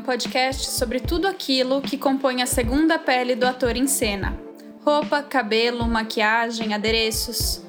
Um 0.00 0.02
podcast 0.02 0.70
sobre 0.70 0.98
tudo 0.98 1.28
aquilo 1.28 1.82
que 1.82 1.98
compõe 1.98 2.40
a 2.40 2.46
segunda 2.46 2.98
pele 2.98 3.34
do 3.34 3.44
ator 3.44 3.76
em 3.76 3.86
cena: 3.86 4.34
roupa, 4.82 5.22
cabelo, 5.22 5.86
maquiagem, 5.86 6.72
adereços. 6.72 7.60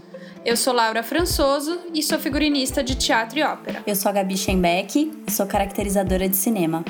Eu 0.46 0.56
sou 0.56 0.74
Laura 0.74 1.04
Françoso 1.04 1.78
e 1.94 2.02
sou 2.02 2.18
figurinista 2.18 2.82
de 2.82 2.96
teatro 2.96 3.38
e 3.38 3.44
ópera. 3.44 3.84
Eu 3.86 3.98
sou 3.98 4.10
a 4.10 4.14
Gabi 4.14 4.38
Schembeck 4.38 5.12
e 5.28 5.30
sou 5.30 5.46
caracterizadora 5.46 6.30
de 6.30 6.38
cinema. 6.38 6.86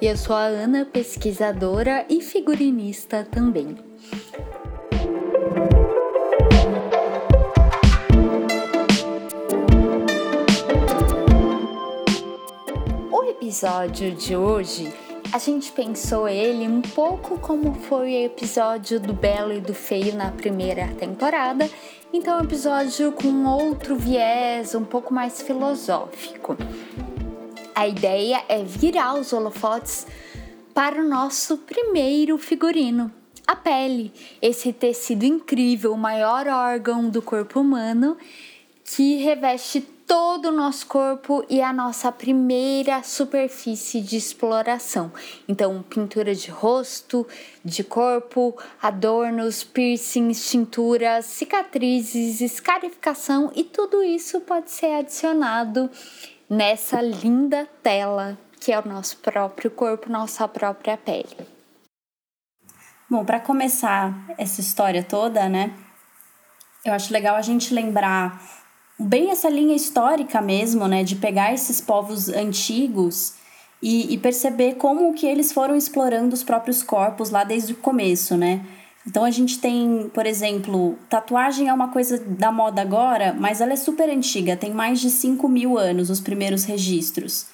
E 0.00 0.06
eu 0.06 0.16
sou 0.16 0.34
a 0.34 0.44
Ana, 0.44 0.86
pesquisadora 0.86 2.06
e 2.08 2.22
figurinista 2.22 3.22
também. 3.30 3.89
Episódio 13.50 14.14
de 14.14 14.36
hoje, 14.36 14.94
a 15.32 15.38
gente 15.38 15.72
pensou 15.72 16.28
ele 16.28 16.68
um 16.68 16.80
pouco 16.80 17.36
como 17.40 17.74
foi 17.74 18.12
o 18.12 18.24
episódio 18.26 19.00
do 19.00 19.12
Belo 19.12 19.52
e 19.52 19.60
do 19.60 19.74
Feio 19.74 20.14
na 20.14 20.30
primeira 20.30 20.86
temporada, 20.94 21.68
então 22.12 22.38
um 22.38 22.44
episódio 22.44 23.10
com 23.10 23.44
outro 23.46 23.96
viés, 23.96 24.72
um 24.76 24.84
pouco 24.84 25.12
mais 25.12 25.42
filosófico. 25.42 26.56
A 27.74 27.88
ideia 27.88 28.44
é 28.48 28.62
virar 28.62 29.14
os 29.14 29.32
holofotes 29.32 30.06
para 30.72 31.02
o 31.02 31.08
nosso 31.08 31.58
primeiro 31.58 32.38
figurino, 32.38 33.10
a 33.48 33.56
pele, 33.56 34.12
esse 34.40 34.72
tecido 34.72 35.24
incrível, 35.24 35.92
o 35.92 35.98
maior 35.98 36.46
órgão 36.46 37.10
do 37.10 37.20
corpo 37.20 37.58
humano 37.58 38.16
que 38.84 39.16
reveste 39.16 39.80
todo 40.10 40.46
o 40.46 40.52
nosso 40.52 40.88
corpo 40.88 41.44
e 41.48 41.62
a 41.62 41.72
nossa 41.72 42.10
primeira 42.10 43.00
superfície 43.04 44.00
de 44.00 44.16
exploração. 44.16 45.12
Então, 45.46 45.84
pintura 45.84 46.34
de 46.34 46.50
rosto, 46.50 47.24
de 47.64 47.84
corpo, 47.84 48.60
adornos, 48.82 49.62
piercings, 49.62 50.50
tinturas, 50.50 51.26
cicatrizes, 51.26 52.40
escarificação 52.40 53.52
e 53.54 53.62
tudo 53.62 54.02
isso 54.02 54.40
pode 54.40 54.72
ser 54.72 54.94
adicionado 54.98 55.88
nessa 56.48 57.00
linda 57.00 57.68
tela 57.80 58.36
que 58.58 58.72
é 58.72 58.80
o 58.80 58.88
nosso 58.88 59.16
próprio 59.18 59.70
corpo, 59.70 60.10
nossa 60.10 60.48
própria 60.48 60.96
pele. 60.96 61.46
Bom, 63.08 63.24
para 63.24 63.38
começar 63.38 64.12
essa 64.36 64.60
história 64.60 65.04
toda, 65.04 65.48
né? 65.48 65.72
Eu 66.84 66.94
acho 66.94 67.12
legal 67.12 67.36
a 67.36 67.42
gente 67.42 67.72
lembrar 67.72 68.59
bem 69.00 69.30
essa 69.30 69.48
linha 69.48 69.74
histórica 69.74 70.42
mesmo, 70.42 70.86
né, 70.86 71.02
de 71.02 71.16
pegar 71.16 71.54
esses 71.54 71.80
povos 71.80 72.28
antigos 72.28 73.34
e, 73.82 74.12
e, 74.12 74.18
perceber 74.18 74.74
como 74.74 75.14
que 75.14 75.26
eles 75.26 75.52
foram 75.52 75.74
explorando 75.74 76.34
os 76.34 76.42
próprios 76.42 76.82
corpos 76.82 77.30
lá 77.30 77.44
desde 77.44 77.72
o 77.72 77.76
começo, 77.76 78.36
né? 78.36 78.62
Então 79.06 79.24
a 79.24 79.30
gente 79.30 79.58
tem, 79.58 80.10
por 80.12 80.26
exemplo, 80.26 80.98
tatuagem 81.08 81.68
é 81.68 81.72
uma 81.72 81.88
coisa 81.88 82.18
da 82.18 82.52
moda 82.52 82.82
agora, 82.82 83.34
mas 83.38 83.62
ela 83.62 83.72
é 83.72 83.76
super 83.76 84.10
antiga, 84.10 84.54
tem 84.54 84.74
mais 84.74 85.00
de 85.00 85.08
5 85.08 85.48
mil 85.48 85.78
anos 85.78 86.10
os 86.10 86.20
primeiros 86.20 86.64
registros. 86.64 87.46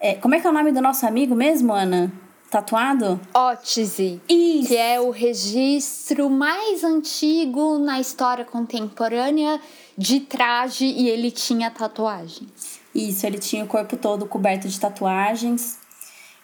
É, 0.00 0.14
como 0.14 0.34
é 0.34 0.40
que 0.40 0.46
é 0.46 0.50
o 0.50 0.52
nome 0.52 0.72
do 0.72 0.80
nosso 0.80 1.06
amigo 1.06 1.34
mesmo, 1.34 1.74
Ana? 1.74 2.10
Tatuado? 2.50 3.20
Ótese. 3.32 4.20
Isso. 4.28 4.68
Que 4.68 4.76
é 4.76 5.00
o 5.00 5.10
registro 5.10 6.28
mais 6.28 6.82
antigo 6.82 7.78
na 7.78 8.00
história 8.00 8.44
contemporânea 8.44 9.60
de 9.96 10.20
traje 10.20 10.84
e 10.84 11.08
ele 11.08 11.30
tinha 11.30 11.70
tatuagens. 11.70 12.80
Isso, 12.94 13.26
ele 13.26 13.38
tinha 13.38 13.64
o 13.64 13.66
corpo 13.66 13.96
todo 13.96 14.26
coberto 14.26 14.68
de 14.68 14.78
tatuagens. 14.78 15.78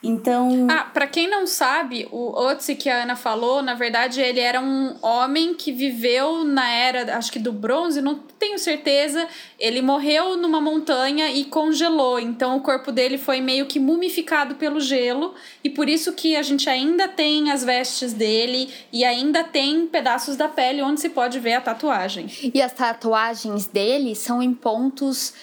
Então. 0.03 0.69
Ah, 0.70 0.84
para 0.84 1.06
quem 1.09 1.28
não 1.28 1.47
sabe, 1.47 2.06
o 2.12 2.31
Otzi 2.32 2.76
que 2.76 2.88
a 2.88 3.03
Ana 3.03 3.16
falou, 3.16 3.62
na 3.62 3.75
verdade, 3.75 4.20
ele 4.20 4.38
era 4.38 4.60
um 4.60 4.94
homem 5.03 5.54
que 5.54 5.72
viveu 5.72 6.44
na 6.44 6.70
era, 6.70 7.16
acho 7.16 7.32
que 7.32 7.38
do 7.38 7.53
bronze, 7.53 8.00
não 8.00 8.14
tenho 8.38 8.59
certeza. 8.59 9.26
Ele 9.59 9.82
morreu 9.82 10.36
numa 10.36 10.60
montanha 10.60 11.31
e 11.32 11.44
congelou. 11.44 12.20
Então 12.20 12.56
o 12.56 12.60
corpo 12.60 12.92
dele 12.92 13.19
foi 13.19 13.41
meio 13.41 13.66
que 13.66 13.81
mumificado 13.81 14.54
pelo 14.54 14.78
gelo. 14.78 15.34
E 15.64 15.70
por 15.70 15.88
isso 15.88 16.12
que 16.12 16.36
a 16.36 16.42
gente 16.42 16.70
ainda 16.70 17.09
tem 17.09 17.50
as 17.50 17.65
vestes 17.65 18.12
dele 18.12 18.72
e 18.92 19.04
ainda 19.04 19.42
tem 19.42 19.86
pedaços 19.86 20.36
da 20.36 20.48
pele 20.48 20.80
onde 20.80 21.00
se 21.00 21.09
pode 21.09 21.41
ver 21.41 21.54
a 21.54 21.60
tatuagem. 21.60 22.30
E 22.54 22.62
as 22.62 22.72
tatuagens 22.72 23.66
dele 23.66 24.15
são 24.15 24.41
em 24.41 24.54
pontos 24.54 25.34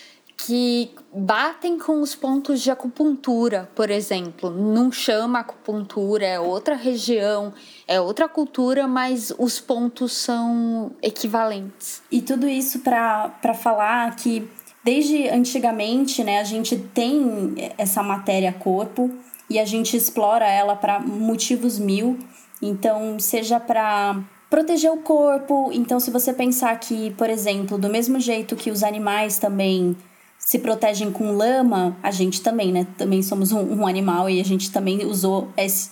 que 0.46 0.92
batem 1.12 1.80
com 1.80 2.02
os 2.02 2.14
pontos 2.14 2.62
de 2.62 2.70
acupuntura, 2.70 3.68
por 3.74 3.90
exemplo. 3.90 4.52
Não 4.52 4.92
chama 4.92 5.40
acupuntura, 5.40 6.24
é 6.24 6.40
outra 6.40 6.76
região, 6.76 7.52
é 7.88 8.00
outra 8.00 8.30
cultura, 8.30 8.88
mas 8.88 9.34
os 9.40 9.60
pontos 9.60 10.14
são 10.14 10.92
equivalentes. 11.02 12.04
E 12.12 12.22
tudo 12.22 12.48
isso 12.48 12.80
para 12.80 13.56
falar 13.56 14.16
que 14.16 14.48
desde 14.84 15.28
antigamente, 15.30 16.24
né, 16.24 16.40
a 16.40 16.44
gente 16.44 16.78
tem 16.78 17.56
essa 17.76 18.04
matéria 18.04 18.54
corpo 18.54 19.10
e 19.50 19.58
a 19.58 19.66
gente 19.66 19.98
explora 19.98 20.48
ela 20.48 20.76
para 20.76 21.00
motivos 21.00 21.80
mil. 21.80 22.20
Então, 22.62 23.18
seja 23.20 23.60
para 23.60 24.24
proteger 24.48 24.92
o 24.92 24.98
corpo. 24.98 25.72
Então, 25.74 26.00
se 26.00 26.12
você 26.12 26.32
pensar 26.32 26.80
que, 26.80 27.10
por 27.16 27.32
exemplo, 27.32 27.80
do 27.80 27.90
mesmo 27.90 28.20
jeito 28.20 28.56
que 28.56 28.70
os 28.70 28.84
animais 28.84 29.40
também 29.40 29.98
se 30.46 30.60
protegem 30.60 31.12
com 31.12 31.32
lama, 31.32 31.98
a 32.04 32.12
gente 32.12 32.40
também, 32.42 32.72
né? 32.72 32.86
Também 33.00 33.24
somos 33.24 33.52
um, 33.52 33.82
um 33.82 33.88
animal 33.88 34.30
e 34.30 34.40
a 34.40 34.46
gente 34.46 34.72
também 34.72 35.04
usou 35.04 35.50
esse 35.58 35.90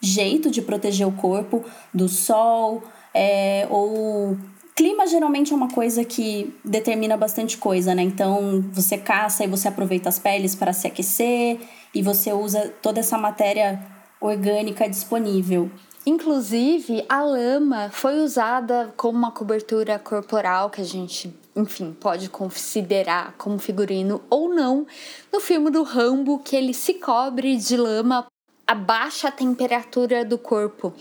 jeito 0.00 0.48
de 0.48 0.62
proteger 0.62 1.08
o 1.08 1.12
corpo 1.12 1.64
do 1.92 2.08
sol, 2.08 2.84
é, 3.12 3.66
ou 3.68 4.38
clima 4.76 5.08
geralmente 5.08 5.52
é 5.52 5.56
uma 5.56 5.68
coisa 5.68 6.04
que 6.04 6.54
determina 6.64 7.16
bastante 7.16 7.58
coisa, 7.58 7.96
né? 7.96 8.02
Então 8.02 8.64
você 8.72 8.96
caça 8.96 9.42
e 9.42 9.48
você 9.48 9.66
aproveita 9.66 10.08
as 10.08 10.20
peles 10.20 10.54
para 10.54 10.72
se 10.72 10.86
aquecer 10.86 11.58
e 11.92 12.00
você 12.00 12.32
usa 12.32 12.72
toda 12.80 13.00
essa 13.00 13.18
matéria 13.18 13.84
orgânica 14.20 14.88
disponível. 14.88 15.68
Inclusive, 16.06 17.04
a 17.08 17.20
lama 17.22 17.90
foi 17.90 18.20
usada 18.20 18.94
como 18.96 19.18
uma 19.18 19.32
cobertura 19.32 19.98
corporal 19.98 20.70
que 20.70 20.80
a 20.80 20.84
gente 20.84 21.34
enfim, 21.56 21.96
pode 21.98 22.28
considerar 22.28 23.34
como 23.38 23.58
figurino 23.58 24.22
ou 24.28 24.54
não, 24.54 24.86
no 25.32 25.40
filme 25.40 25.70
do 25.70 25.82
Rambo, 25.82 26.38
que 26.38 26.54
ele 26.54 26.74
se 26.74 26.94
cobre 26.94 27.56
de 27.56 27.78
lama 27.78 28.26
a 28.66 28.74
baixa 28.74 29.30
temperatura 29.30 30.24
do 30.24 30.36
corpo 30.36 30.92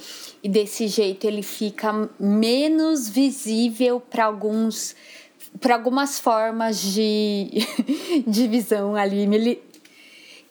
e 0.41 0.47
desse 0.47 0.87
jeito 0.87 1.25
ele 1.25 1.41
fica 1.41 2.09
menos 2.19 3.09
visível 3.09 3.99
para 3.99 4.25
alguns 4.25 4.95
para 5.59 5.75
algumas 5.75 6.19
formas 6.19 6.81
de, 6.81 7.49
de 8.27 8.47
visão 8.47 8.95
ali. 8.95 9.61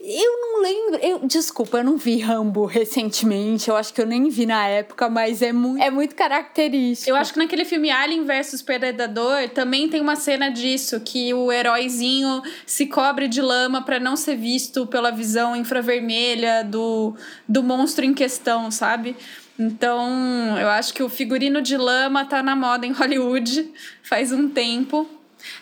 Eu 0.06 0.38
não 0.38 0.62
lembro. 0.62 1.00
Eu, 1.00 1.26
desculpa, 1.26 1.78
eu 1.78 1.84
não 1.84 1.96
vi 1.96 2.18
Rambo 2.18 2.66
recentemente. 2.66 3.70
Eu 3.70 3.76
acho 3.76 3.94
que 3.94 4.02
eu 4.02 4.06
nem 4.06 4.28
vi 4.28 4.44
na 4.44 4.66
época, 4.66 5.08
mas 5.08 5.40
é 5.40 5.50
muito, 5.50 5.82
é 5.82 5.90
muito 5.90 6.14
característico. 6.14 7.08
Eu 7.08 7.16
acho 7.16 7.32
que 7.32 7.38
naquele 7.38 7.64
filme 7.64 7.90
Alien 7.90 8.22
vs 8.22 8.60
Predador 8.60 9.48
também 9.54 9.88
tem 9.88 10.02
uma 10.02 10.14
cena 10.14 10.50
disso: 10.50 11.00
que 11.00 11.32
o 11.32 11.50
heróizinho 11.50 12.42
se 12.66 12.84
cobre 12.84 13.26
de 13.28 13.40
lama 13.40 13.80
para 13.80 13.98
não 13.98 14.14
ser 14.14 14.36
visto 14.36 14.86
pela 14.86 15.10
visão 15.10 15.56
infravermelha 15.56 16.62
do, 16.62 17.16
do 17.48 17.62
monstro 17.62 18.04
em 18.04 18.12
questão, 18.12 18.70
sabe? 18.70 19.16
Então, 19.58 20.58
eu 20.58 20.68
acho 20.68 20.92
que 20.92 21.02
o 21.02 21.08
figurino 21.08 21.62
de 21.62 21.78
lama 21.78 22.26
tá 22.26 22.42
na 22.42 22.54
moda 22.54 22.84
em 22.84 22.92
Hollywood 22.92 23.72
faz 24.02 24.32
um 24.32 24.50
tempo. 24.50 25.08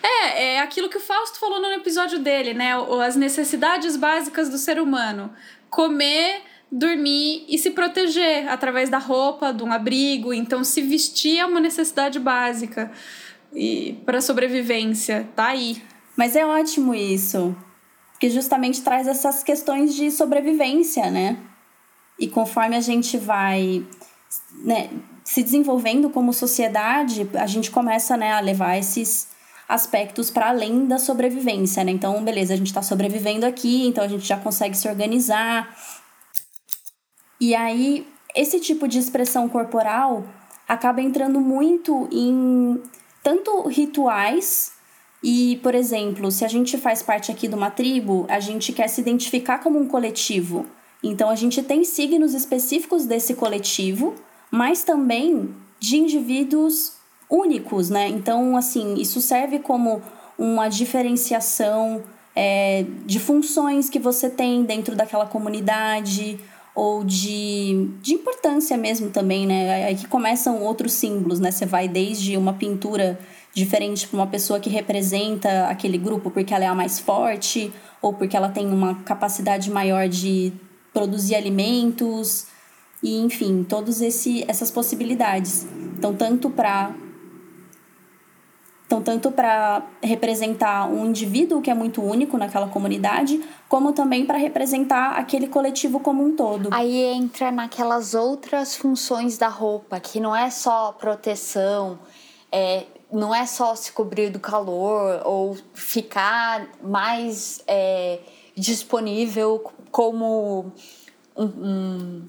É, 0.01 0.55
é 0.55 0.59
aquilo 0.59 0.89
que 0.89 0.97
o 0.97 1.01
Fausto 1.01 1.39
falou 1.39 1.59
no 1.59 1.67
episódio 1.67 2.19
dele, 2.19 2.53
né? 2.53 2.71
As 3.05 3.15
necessidades 3.15 3.95
básicas 3.95 4.49
do 4.49 4.57
ser 4.57 4.79
humano. 4.79 5.33
Comer, 5.69 6.41
dormir 6.71 7.45
e 7.47 7.57
se 7.57 7.71
proteger 7.71 8.47
através 8.49 8.89
da 8.89 8.97
roupa, 8.97 9.53
de 9.53 9.63
um 9.63 9.71
abrigo. 9.71 10.33
Então, 10.33 10.63
se 10.63 10.81
vestir 10.81 11.39
é 11.39 11.45
uma 11.45 11.59
necessidade 11.59 12.19
básica 12.19 12.91
e 13.53 14.01
para 14.05 14.21
sobrevivência. 14.21 15.29
Tá 15.35 15.47
aí. 15.47 15.81
Mas 16.15 16.35
é 16.35 16.45
ótimo 16.45 16.93
isso, 16.93 17.55
que 18.19 18.29
justamente 18.29 18.81
traz 18.81 19.07
essas 19.07 19.43
questões 19.43 19.95
de 19.95 20.11
sobrevivência, 20.11 21.09
né? 21.09 21.37
E 22.19 22.27
conforme 22.27 22.75
a 22.75 22.81
gente 22.81 23.17
vai 23.17 23.85
né, 24.63 24.89
se 25.23 25.41
desenvolvendo 25.41 26.09
como 26.09 26.31
sociedade, 26.33 27.27
a 27.33 27.47
gente 27.47 27.71
começa 27.71 28.15
né, 28.15 28.33
a 28.33 28.39
levar 28.39 28.77
esses 28.77 29.27
aspectos 29.67 30.29
para 30.29 30.49
além 30.49 30.85
da 30.85 30.99
sobrevivência, 30.99 31.83
né? 31.83 31.91
Então, 31.91 32.23
beleza, 32.23 32.53
a 32.53 32.57
gente 32.57 32.67
está 32.67 32.81
sobrevivendo 32.81 33.45
aqui, 33.45 33.87
então 33.87 34.03
a 34.03 34.07
gente 34.07 34.25
já 34.25 34.37
consegue 34.37 34.75
se 34.77 34.87
organizar. 34.87 35.75
E 37.39 37.55
aí, 37.55 38.07
esse 38.35 38.59
tipo 38.59 38.87
de 38.87 38.99
expressão 38.99 39.49
corporal 39.49 40.25
acaba 40.67 41.01
entrando 41.01 41.39
muito 41.39 42.07
em 42.11 42.81
tanto 43.21 43.67
rituais 43.67 44.71
E, 45.23 45.57
por 45.63 45.73
exemplo, 45.73 46.29
se 46.29 46.43
a 46.43 46.49
gente 46.49 46.77
faz 46.77 47.01
parte 47.01 47.31
aqui 47.31 47.47
de 47.47 47.55
uma 47.55 47.71
tribo, 47.71 48.25
a 48.27 48.41
gente 48.41 48.73
quer 48.73 48.89
se 48.89 48.99
identificar 48.99 49.59
como 49.59 49.79
um 49.79 49.87
coletivo. 49.87 50.65
Então, 51.01 51.29
a 51.29 51.35
gente 51.35 51.63
tem 51.63 51.85
signos 51.85 52.33
específicos 52.33 53.05
desse 53.05 53.33
coletivo, 53.33 54.15
mas 54.51 54.83
também 54.83 55.55
de 55.79 55.97
indivíduos 55.97 56.93
únicos, 57.29 57.89
né? 57.89 58.07
Então, 58.07 58.55
assim, 58.57 58.95
isso 58.95 59.21
serve 59.21 59.59
como 59.59 60.01
uma 60.37 60.67
diferenciação 60.67 62.03
é, 62.35 62.85
de 63.05 63.19
funções 63.19 63.89
que 63.89 63.99
você 63.99 64.29
tem 64.29 64.63
dentro 64.63 64.95
daquela 64.95 65.25
comunidade 65.25 66.39
ou 66.75 67.03
de, 67.03 67.89
de 68.01 68.15
importância 68.15 68.75
mesmo 68.75 69.09
também, 69.09 69.45
né? 69.45 69.85
Aí 69.85 69.95
que 69.95 70.07
começam 70.07 70.61
outros 70.61 70.93
símbolos, 70.93 71.39
né? 71.39 71.51
Você 71.51 71.65
vai 71.65 71.87
desde 71.87 72.35
uma 72.35 72.53
pintura 72.53 73.19
diferente 73.53 74.07
para 74.07 74.17
uma 74.17 74.27
pessoa 74.27 74.59
que 74.59 74.69
representa 74.69 75.67
aquele 75.67 75.97
grupo 75.97 76.31
porque 76.31 76.53
ela 76.53 76.65
é 76.65 76.67
a 76.67 76.73
mais 76.73 76.99
forte 76.99 77.71
ou 78.01 78.13
porque 78.13 78.35
ela 78.35 78.49
tem 78.49 78.67
uma 78.67 78.95
capacidade 79.03 79.69
maior 79.69 80.09
de 80.09 80.51
produzir 80.91 81.35
alimentos 81.35 82.47
e 83.03 83.19
enfim, 83.19 83.63
todas 83.63 84.01
essas 84.01 84.71
possibilidades. 84.71 85.67
Então, 85.97 86.15
tanto 86.15 86.49
para 86.49 86.95
então, 88.93 89.01
tanto 89.01 89.31
para 89.31 89.81
representar 90.03 90.87
um 90.87 91.07
indivíduo 91.07 91.63
que 91.63 91.71
é 91.71 91.73
muito 91.73 91.99
único 91.99 92.37
naquela 92.37 92.67
comunidade, 92.67 93.41
como 93.67 93.91
também 93.91 94.23
para 94.23 94.37
representar 94.37 95.13
aquele 95.17 95.47
coletivo 95.47 95.99
como 95.99 96.23
um 96.23 96.35
todo. 96.35 96.69
Aí 96.71 97.01
entra 97.01 97.51
naquelas 97.51 98.13
outras 98.13 98.75
funções 98.75 99.35
da 99.35 99.47
roupa, 99.47 99.99
que 99.99 100.19
não 100.19 100.35
é 100.35 100.51
só 100.51 100.91
proteção, 100.91 101.97
é, 102.51 102.83
não 103.11 103.33
é 103.33 103.47
só 103.47 103.73
se 103.73 103.91
cobrir 103.91 104.29
do 104.29 104.39
calor 104.39 105.23
ou 105.25 105.57
ficar 105.73 106.67
mais 106.83 107.63
é, 107.65 108.19
disponível 108.55 109.71
como 109.89 110.71
um, 111.35 111.45
um 111.45 112.21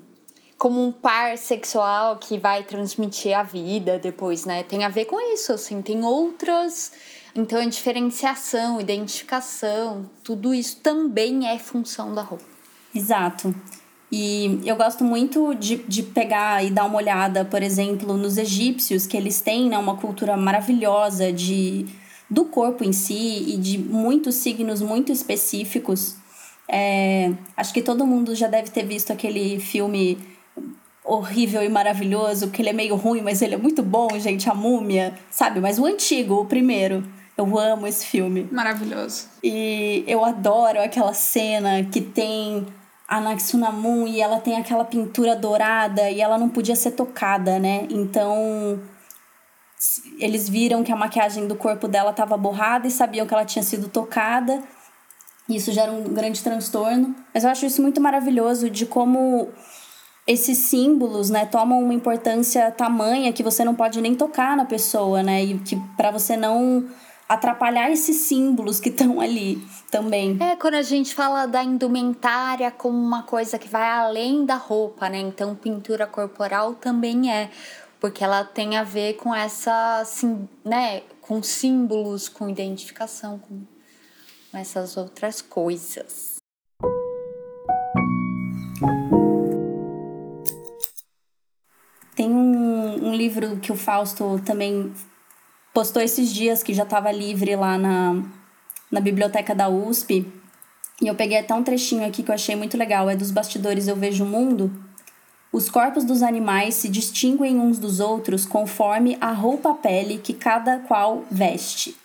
como 0.64 0.82
um 0.82 0.90
par 0.90 1.36
sexual 1.36 2.16
que 2.16 2.38
vai 2.38 2.62
transmitir 2.62 3.38
a 3.38 3.42
vida 3.42 3.98
depois, 3.98 4.46
né? 4.46 4.62
Tem 4.62 4.82
a 4.82 4.88
ver 4.88 5.04
com 5.04 5.20
isso, 5.34 5.52
assim, 5.52 5.82
tem 5.82 6.02
outras. 6.02 6.90
Então, 7.34 7.60
a 7.60 7.66
diferenciação, 7.66 8.80
identificação, 8.80 10.08
tudo 10.22 10.54
isso 10.54 10.78
também 10.78 11.46
é 11.46 11.58
função 11.58 12.14
da 12.14 12.22
roupa. 12.22 12.46
Exato. 12.94 13.54
E 14.10 14.58
eu 14.64 14.74
gosto 14.74 15.04
muito 15.04 15.52
de, 15.54 15.76
de 15.76 16.02
pegar 16.02 16.64
e 16.64 16.70
dar 16.70 16.86
uma 16.86 16.96
olhada, 16.96 17.44
por 17.44 17.62
exemplo, 17.62 18.16
nos 18.16 18.38
egípcios, 18.38 19.06
que 19.06 19.18
eles 19.18 19.42
têm 19.42 19.68
né, 19.68 19.76
uma 19.76 19.98
cultura 19.98 20.34
maravilhosa 20.34 21.30
de, 21.30 21.84
do 22.30 22.46
corpo 22.46 22.82
em 22.82 22.92
si 22.94 23.52
e 23.52 23.58
de 23.58 23.76
muitos 23.76 24.36
signos 24.36 24.80
muito 24.80 25.12
específicos. 25.12 26.16
É, 26.66 27.34
acho 27.54 27.74
que 27.74 27.82
todo 27.82 28.06
mundo 28.06 28.34
já 28.34 28.48
deve 28.48 28.70
ter 28.70 28.86
visto 28.86 29.12
aquele 29.12 29.60
filme 29.60 30.32
horrível 31.04 31.62
e 31.62 31.68
maravilhoso, 31.68 32.50
que 32.50 32.62
ele 32.62 32.70
é 32.70 32.72
meio 32.72 32.96
ruim, 32.96 33.20
mas 33.20 33.42
ele 33.42 33.54
é 33.54 33.58
muito 33.58 33.82
bom, 33.82 34.08
gente, 34.18 34.48
a 34.48 34.54
múmia, 34.54 35.14
sabe? 35.30 35.60
Mas 35.60 35.78
o 35.78 35.84
antigo, 35.84 36.40
o 36.40 36.46
primeiro. 36.46 37.04
Eu 37.36 37.58
amo 37.58 37.86
esse 37.86 38.06
filme. 38.06 38.48
Maravilhoso. 38.50 39.28
E 39.42 40.04
eu 40.06 40.24
adoro 40.24 40.80
aquela 40.80 41.12
cena 41.12 41.82
que 41.84 42.00
tem 42.00 42.64
a 43.08 43.20
Naxunamun 43.20 44.06
e 44.06 44.20
ela 44.20 44.38
tem 44.38 44.56
aquela 44.56 44.84
pintura 44.84 45.34
dourada 45.34 46.08
e 46.10 46.20
ela 46.20 46.38
não 46.38 46.48
podia 46.48 46.76
ser 46.76 46.92
tocada, 46.92 47.58
né? 47.58 47.86
Então 47.90 48.80
eles 50.18 50.48
viram 50.48 50.82
que 50.82 50.92
a 50.92 50.96
maquiagem 50.96 51.46
do 51.46 51.56
corpo 51.56 51.88
dela 51.88 52.10
estava 52.10 52.36
borrada 52.36 52.86
e 52.86 52.90
sabiam 52.90 53.26
que 53.26 53.34
ela 53.34 53.44
tinha 53.44 53.62
sido 53.62 53.88
tocada. 53.88 54.62
Isso 55.48 55.72
gera 55.72 55.92
um 55.92 56.04
grande 56.04 56.42
transtorno. 56.42 57.14
Mas 57.34 57.44
eu 57.44 57.50
acho 57.50 57.66
isso 57.66 57.82
muito 57.82 58.00
maravilhoso 58.00 58.70
de 58.70 58.86
como 58.86 59.48
esses 60.26 60.58
símbolos, 60.58 61.28
né, 61.28 61.44
tomam 61.44 61.82
uma 61.82 61.92
importância 61.92 62.70
tamanha 62.70 63.32
que 63.32 63.42
você 63.42 63.64
não 63.64 63.74
pode 63.74 64.00
nem 64.00 64.14
tocar 64.14 64.56
na 64.56 64.64
pessoa, 64.64 65.22
né? 65.22 65.44
E 65.44 65.58
que 65.58 65.76
para 65.96 66.10
você 66.10 66.36
não 66.36 66.88
atrapalhar 67.28 67.90
esses 67.90 68.16
símbolos 68.16 68.80
que 68.80 68.88
estão 68.88 69.20
ali 69.20 69.62
também. 69.90 70.36
É, 70.40 70.56
quando 70.56 70.74
a 70.74 70.82
gente 70.82 71.14
fala 71.14 71.46
da 71.46 71.62
indumentária 71.62 72.70
como 72.70 72.98
uma 72.98 73.22
coisa 73.22 73.58
que 73.58 73.68
vai 73.68 73.88
além 73.88 74.44
da 74.44 74.56
roupa, 74.56 75.08
né? 75.08 75.18
Então, 75.18 75.54
pintura 75.54 76.06
corporal 76.06 76.74
também 76.74 77.30
é, 77.30 77.50
porque 78.00 78.22
ela 78.22 78.44
tem 78.44 78.76
a 78.76 78.84
ver 78.84 79.14
com 79.14 79.34
essa, 79.34 80.00
assim, 80.00 80.48
né, 80.64 81.02
com 81.20 81.42
símbolos, 81.42 82.28
com 82.28 82.48
identificação, 82.48 83.38
com 83.38 83.62
essas 84.52 84.96
outras 84.96 85.40
coisas. 85.40 86.33
Livro 93.24 93.56
que 93.56 93.72
o 93.72 93.76
Fausto 93.76 94.40
também 94.44 94.92
postou 95.72 96.02
esses 96.02 96.32
dias, 96.32 96.62
que 96.62 96.74
já 96.74 96.82
estava 96.82 97.10
livre 97.10 97.56
lá 97.56 97.78
na, 97.78 98.22
na 98.90 99.00
biblioteca 99.00 99.54
da 99.54 99.68
USP. 99.68 100.26
E 101.00 101.06
eu 101.08 101.14
peguei 101.14 101.38
até 101.38 101.54
um 101.54 101.64
trechinho 101.64 102.06
aqui 102.06 102.22
que 102.22 102.30
eu 102.30 102.34
achei 102.34 102.54
muito 102.54 102.76
legal. 102.76 103.08
É 103.08 103.16
dos 103.16 103.30
bastidores 103.30 103.88
Eu 103.88 103.96
Vejo 103.96 104.24
o 104.24 104.28
Mundo. 104.28 104.70
Os 105.50 105.68
corpos 105.68 106.04
dos 106.04 106.22
animais 106.22 106.74
se 106.74 106.88
distinguem 106.88 107.58
uns 107.58 107.78
dos 107.78 107.98
outros 107.98 108.44
conforme 108.44 109.16
a 109.20 109.32
roupa-pele 109.32 110.18
que 110.18 110.34
cada 110.34 110.80
qual 110.80 111.24
veste. 111.30 111.96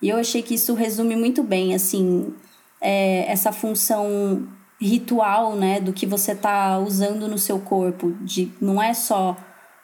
E 0.00 0.08
eu 0.08 0.16
achei 0.16 0.42
que 0.42 0.54
isso 0.54 0.74
resume 0.74 1.16
muito 1.16 1.42
bem, 1.42 1.74
assim, 1.74 2.34
é, 2.80 3.30
essa 3.30 3.52
função 3.52 4.46
ritual, 4.80 5.56
né, 5.56 5.80
do 5.80 5.92
que 5.92 6.04
você 6.06 6.34
tá 6.34 6.78
usando 6.78 7.26
no 7.26 7.38
seu 7.38 7.58
corpo, 7.58 8.12
de 8.20 8.52
não 8.60 8.82
é 8.82 8.92
só 8.92 9.36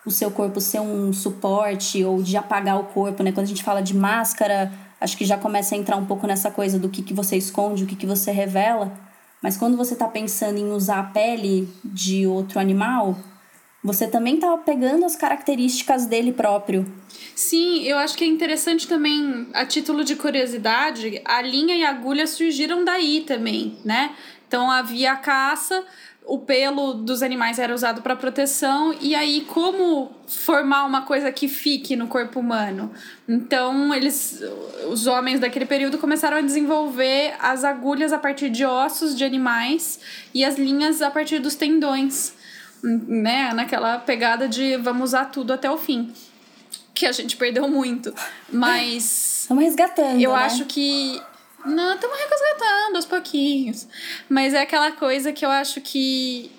o 0.04 0.10
seu 0.10 0.30
corpo 0.30 0.60
ser 0.60 0.80
um 0.80 1.12
suporte 1.12 2.04
ou 2.04 2.22
de 2.22 2.36
apagar 2.36 2.78
o 2.78 2.84
corpo, 2.84 3.22
né? 3.22 3.32
Quando 3.32 3.44
a 3.44 3.48
gente 3.48 3.62
fala 3.62 3.82
de 3.82 3.94
máscara, 3.94 4.72
acho 5.00 5.16
que 5.16 5.24
já 5.24 5.36
começa 5.36 5.74
a 5.74 5.78
entrar 5.78 5.96
um 5.96 6.06
pouco 6.06 6.26
nessa 6.26 6.50
coisa 6.50 6.78
do 6.78 6.88
que, 6.88 7.02
que 7.02 7.14
você 7.14 7.36
esconde, 7.36 7.84
o 7.84 7.86
que, 7.86 7.96
que 7.96 8.06
você 8.06 8.30
revela. 8.30 8.92
Mas 9.42 9.56
quando 9.56 9.76
você 9.76 9.94
está 9.94 10.06
pensando 10.06 10.58
em 10.58 10.70
usar 10.72 10.98
a 10.98 11.04
pele 11.04 11.68
de 11.84 12.26
outro 12.26 12.60
animal, 12.60 13.16
você 13.82 14.06
também 14.06 14.34
está 14.34 14.54
pegando 14.58 15.06
as 15.06 15.16
características 15.16 16.04
dele 16.04 16.32
próprio. 16.32 16.86
Sim, 17.34 17.82
eu 17.84 17.96
acho 17.96 18.16
que 18.16 18.24
é 18.24 18.26
interessante 18.26 18.86
também, 18.86 19.48
a 19.54 19.64
título 19.64 20.04
de 20.04 20.16
curiosidade, 20.16 21.22
a 21.24 21.40
linha 21.40 21.74
e 21.74 21.84
a 21.84 21.90
agulha 21.90 22.26
surgiram 22.26 22.84
daí 22.84 23.22
também, 23.22 23.78
né? 23.84 24.14
Então 24.46 24.70
havia 24.70 25.12
a 25.12 25.16
caça, 25.16 25.82
o 26.24 26.38
pelo 26.38 26.94
dos 26.94 27.22
animais 27.22 27.58
era 27.58 27.74
usado 27.74 28.02
para 28.02 28.14
proteção 28.14 28.94
e 29.00 29.14
aí 29.14 29.40
como 29.42 30.12
formar 30.28 30.84
uma 30.84 31.02
coisa 31.02 31.32
que 31.32 31.48
fique 31.48 31.96
no 31.96 32.06
corpo 32.06 32.38
humano. 32.38 32.92
Então 33.28 33.92
eles 33.92 34.42
os 34.88 35.06
homens 35.06 35.40
daquele 35.40 35.66
período 35.66 35.98
começaram 35.98 36.36
a 36.36 36.40
desenvolver 36.40 37.34
as 37.40 37.64
agulhas 37.64 38.12
a 38.12 38.18
partir 38.18 38.50
de 38.50 38.64
ossos 38.64 39.16
de 39.16 39.24
animais 39.24 39.98
e 40.32 40.44
as 40.44 40.56
linhas 40.56 41.02
a 41.02 41.10
partir 41.10 41.38
dos 41.40 41.54
tendões, 41.54 42.34
né, 42.82 43.52
naquela 43.52 43.98
pegada 43.98 44.48
de 44.48 44.76
vamos 44.76 45.10
usar 45.10 45.26
tudo 45.26 45.52
até 45.52 45.70
o 45.70 45.78
fim. 45.78 46.12
Que 46.94 47.06
a 47.06 47.12
gente 47.12 47.36
perdeu 47.36 47.66
muito, 47.66 48.14
mas 48.52 49.40
estamos 49.42 49.64
resgatando. 49.64 50.20
Eu 50.20 50.32
né? 50.32 50.38
acho 50.38 50.66
que 50.66 51.20
não, 51.64 51.94
estamos 51.94 52.18
resgatando 52.18 52.96
aos 52.96 53.06
pouquinhos. 53.06 53.86
Mas 54.28 54.54
é 54.54 54.60
aquela 54.60 54.92
coisa 54.92 55.32
que 55.32 55.44
eu 55.44 55.50
acho 55.50 55.80
que 55.80 56.50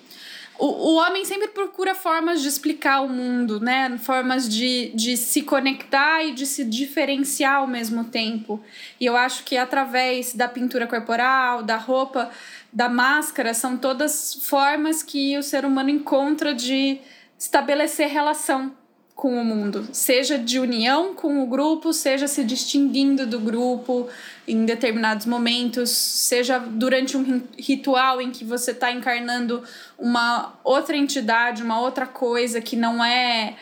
o, 0.58 0.66
o 0.66 0.94
homem 0.96 1.24
sempre 1.24 1.48
procura 1.48 1.94
formas 1.94 2.40
de 2.40 2.48
explicar 2.48 3.00
o 3.00 3.08
mundo, 3.08 3.58
né? 3.58 3.98
Formas 3.98 4.48
de, 4.48 4.92
de 4.94 5.16
se 5.16 5.42
conectar 5.42 6.22
e 6.22 6.32
de 6.32 6.46
se 6.46 6.64
diferenciar 6.64 7.56
ao 7.56 7.66
mesmo 7.66 8.04
tempo. 8.04 8.62
E 9.00 9.06
eu 9.06 9.16
acho 9.16 9.44
que 9.44 9.56
através 9.56 10.34
da 10.34 10.46
pintura 10.46 10.86
corporal, 10.86 11.62
da 11.62 11.76
roupa, 11.76 12.30
da 12.72 12.88
máscara, 12.88 13.54
são 13.54 13.76
todas 13.76 14.34
formas 14.44 15.02
que 15.02 15.36
o 15.36 15.42
ser 15.42 15.64
humano 15.64 15.90
encontra 15.90 16.54
de 16.54 17.00
estabelecer 17.38 18.08
relação 18.08 18.72
com 19.14 19.40
o 19.40 19.44
mundo, 19.44 19.88
seja 19.92 20.38
de 20.38 20.58
união 20.58 21.14
com 21.14 21.42
o 21.42 21.46
grupo, 21.46 21.92
seja 21.92 22.26
se 22.26 22.42
distinguindo 22.42 23.26
do 23.26 23.38
grupo 23.38 24.08
em 24.48 24.64
determinados 24.64 25.26
momentos, 25.26 25.90
seja 25.90 26.58
durante 26.58 27.16
um 27.16 27.42
ritual 27.56 28.20
em 28.20 28.30
que 28.30 28.44
você 28.44 28.72
está 28.72 28.90
encarnando 28.90 29.62
uma 29.98 30.54
outra 30.64 30.96
entidade, 30.96 31.62
uma 31.62 31.80
outra 31.80 32.06
coisa 32.06 32.60
que 32.60 32.74
não 32.74 33.04
é 33.04 33.54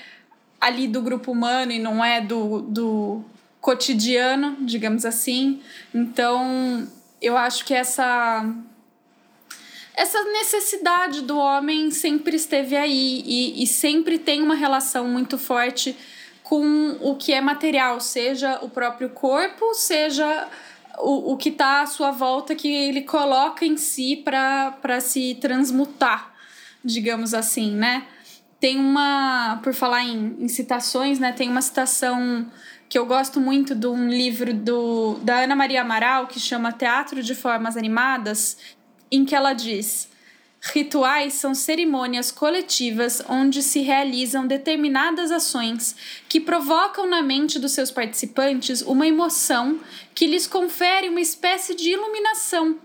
ali 0.60 0.86
do 0.86 1.02
grupo 1.02 1.32
humano 1.32 1.72
e 1.72 1.78
não 1.78 2.04
é 2.04 2.20
do, 2.20 2.62
do 2.62 3.24
cotidiano, 3.60 4.56
digamos 4.60 5.04
assim. 5.04 5.60
Então, 5.94 6.86
eu 7.20 7.36
acho 7.36 7.64
que 7.64 7.74
essa 7.74 8.46
essa 10.00 10.24
necessidade 10.24 11.20
do 11.20 11.36
homem 11.36 11.90
sempre 11.90 12.34
esteve 12.34 12.74
aí 12.74 13.22
e, 13.26 13.62
e 13.62 13.66
sempre 13.66 14.18
tem 14.18 14.40
uma 14.40 14.54
relação 14.54 15.06
muito 15.06 15.36
forte 15.36 15.94
com 16.42 16.96
o 17.02 17.16
que 17.16 17.34
é 17.34 17.40
material, 17.42 18.00
seja 18.00 18.60
o 18.62 18.70
próprio 18.70 19.10
corpo, 19.10 19.74
seja 19.74 20.48
o, 21.00 21.32
o 21.32 21.36
que 21.36 21.50
está 21.50 21.82
à 21.82 21.86
sua 21.86 22.10
volta 22.10 22.54
que 22.54 22.66
ele 22.66 23.02
coloca 23.02 23.66
em 23.66 23.76
si 23.76 24.16
para 24.16 25.00
se 25.02 25.36
transmutar, 25.38 26.32
digamos 26.82 27.34
assim, 27.34 27.70
né? 27.72 28.04
Tem 28.58 28.78
uma, 28.78 29.60
por 29.62 29.74
falar 29.74 30.02
em, 30.02 30.34
em 30.40 30.48
citações, 30.48 31.18
né? 31.18 31.30
Tem 31.30 31.50
uma 31.50 31.60
citação 31.60 32.50
que 32.88 32.98
eu 32.98 33.04
gosto 33.04 33.38
muito 33.38 33.74
de 33.74 33.86
um 33.86 34.08
livro 34.08 34.54
do, 34.54 35.18
da 35.22 35.40
Ana 35.40 35.54
Maria 35.54 35.82
Amaral 35.82 36.26
que 36.26 36.40
chama 36.40 36.72
Teatro 36.72 37.22
de 37.22 37.34
Formas 37.34 37.76
Animadas, 37.76 38.56
em 39.10 39.24
que 39.24 39.34
ela 39.34 39.52
diz: 39.52 40.08
Rituais 40.62 41.34
são 41.34 41.54
cerimônias 41.54 42.30
coletivas 42.30 43.22
onde 43.26 43.62
se 43.62 43.80
realizam 43.80 44.46
determinadas 44.46 45.32
ações 45.32 45.96
que 46.28 46.38
provocam 46.38 47.08
na 47.08 47.22
mente 47.22 47.58
dos 47.58 47.72
seus 47.72 47.90
participantes 47.90 48.82
uma 48.82 49.06
emoção 49.06 49.80
que 50.14 50.26
lhes 50.26 50.46
confere 50.46 51.08
uma 51.08 51.20
espécie 51.20 51.74
de 51.74 51.90
iluminação, 51.90 52.78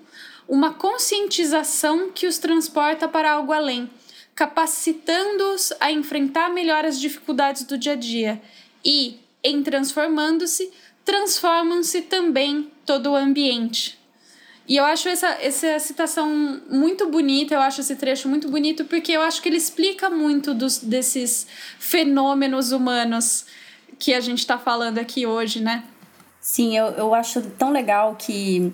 uma 0.47 0.73
conscientização 0.73 2.11
que 2.11 2.25
os 2.25 2.37
transporta 2.37 3.09
para 3.09 3.33
algo 3.33 3.51
além, 3.51 3.89
capacitando-os 4.33 5.73
a 5.81 5.91
enfrentar 5.91 6.49
melhor 6.49 6.85
as 6.85 6.97
dificuldades 6.97 7.63
do 7.63 7.77
dia 7.77 7.91
a 7.91 7.97
dia 7.97 8.41
e, 8.85 9.19
em 9.43 9.61
transformando-se, 9.61 10.71
transformam-se 11.03 12.03
também 12.03 12.71
todo 12.85 13.11
o 13.11 13.15
ambiente. 13.15 14.04
E 14.67 14.77
eu 14.77 14.85
acho 14.85 15.07
essa, 15.07 15.27
essa 15.41 15.77
citação 15.79 16.59
muito 16.69 17.07
bonita, 17.09 17.53
eu 17.53 17.59
acho 17.59 17.81
esse 17.81 17.95
trecho 17.95 18.27
muito 18.27 18.49
bonito, 18.49 18.85
porque 18.85 19.11
eu 19.11 19.21
acho 19.21 19.41
que 19.41 19.49
ele 19.49 19.57
explica 19.57 20.09
muito 20.09 20.53
dos, 20.55 20.79
desses 20.79 21.45
fenômenos 21.77 22.71
humanos 22.71 23.45
que 23.99 24.13
a 24.13 24.19
gente 24.19 24.39
está 24.39 24.57
falando 24.57 24.97
aqui 24.97 25.25
hoje, 25.25 25.61
né? 25.61 25.83
Sim, 26.41 26.75
eu, 26.75 26.87
eu 26.87 27.13
acho 27.13 27.41
tão 27.41 27.71
legal 27.71 28.15
que 28.15 28.73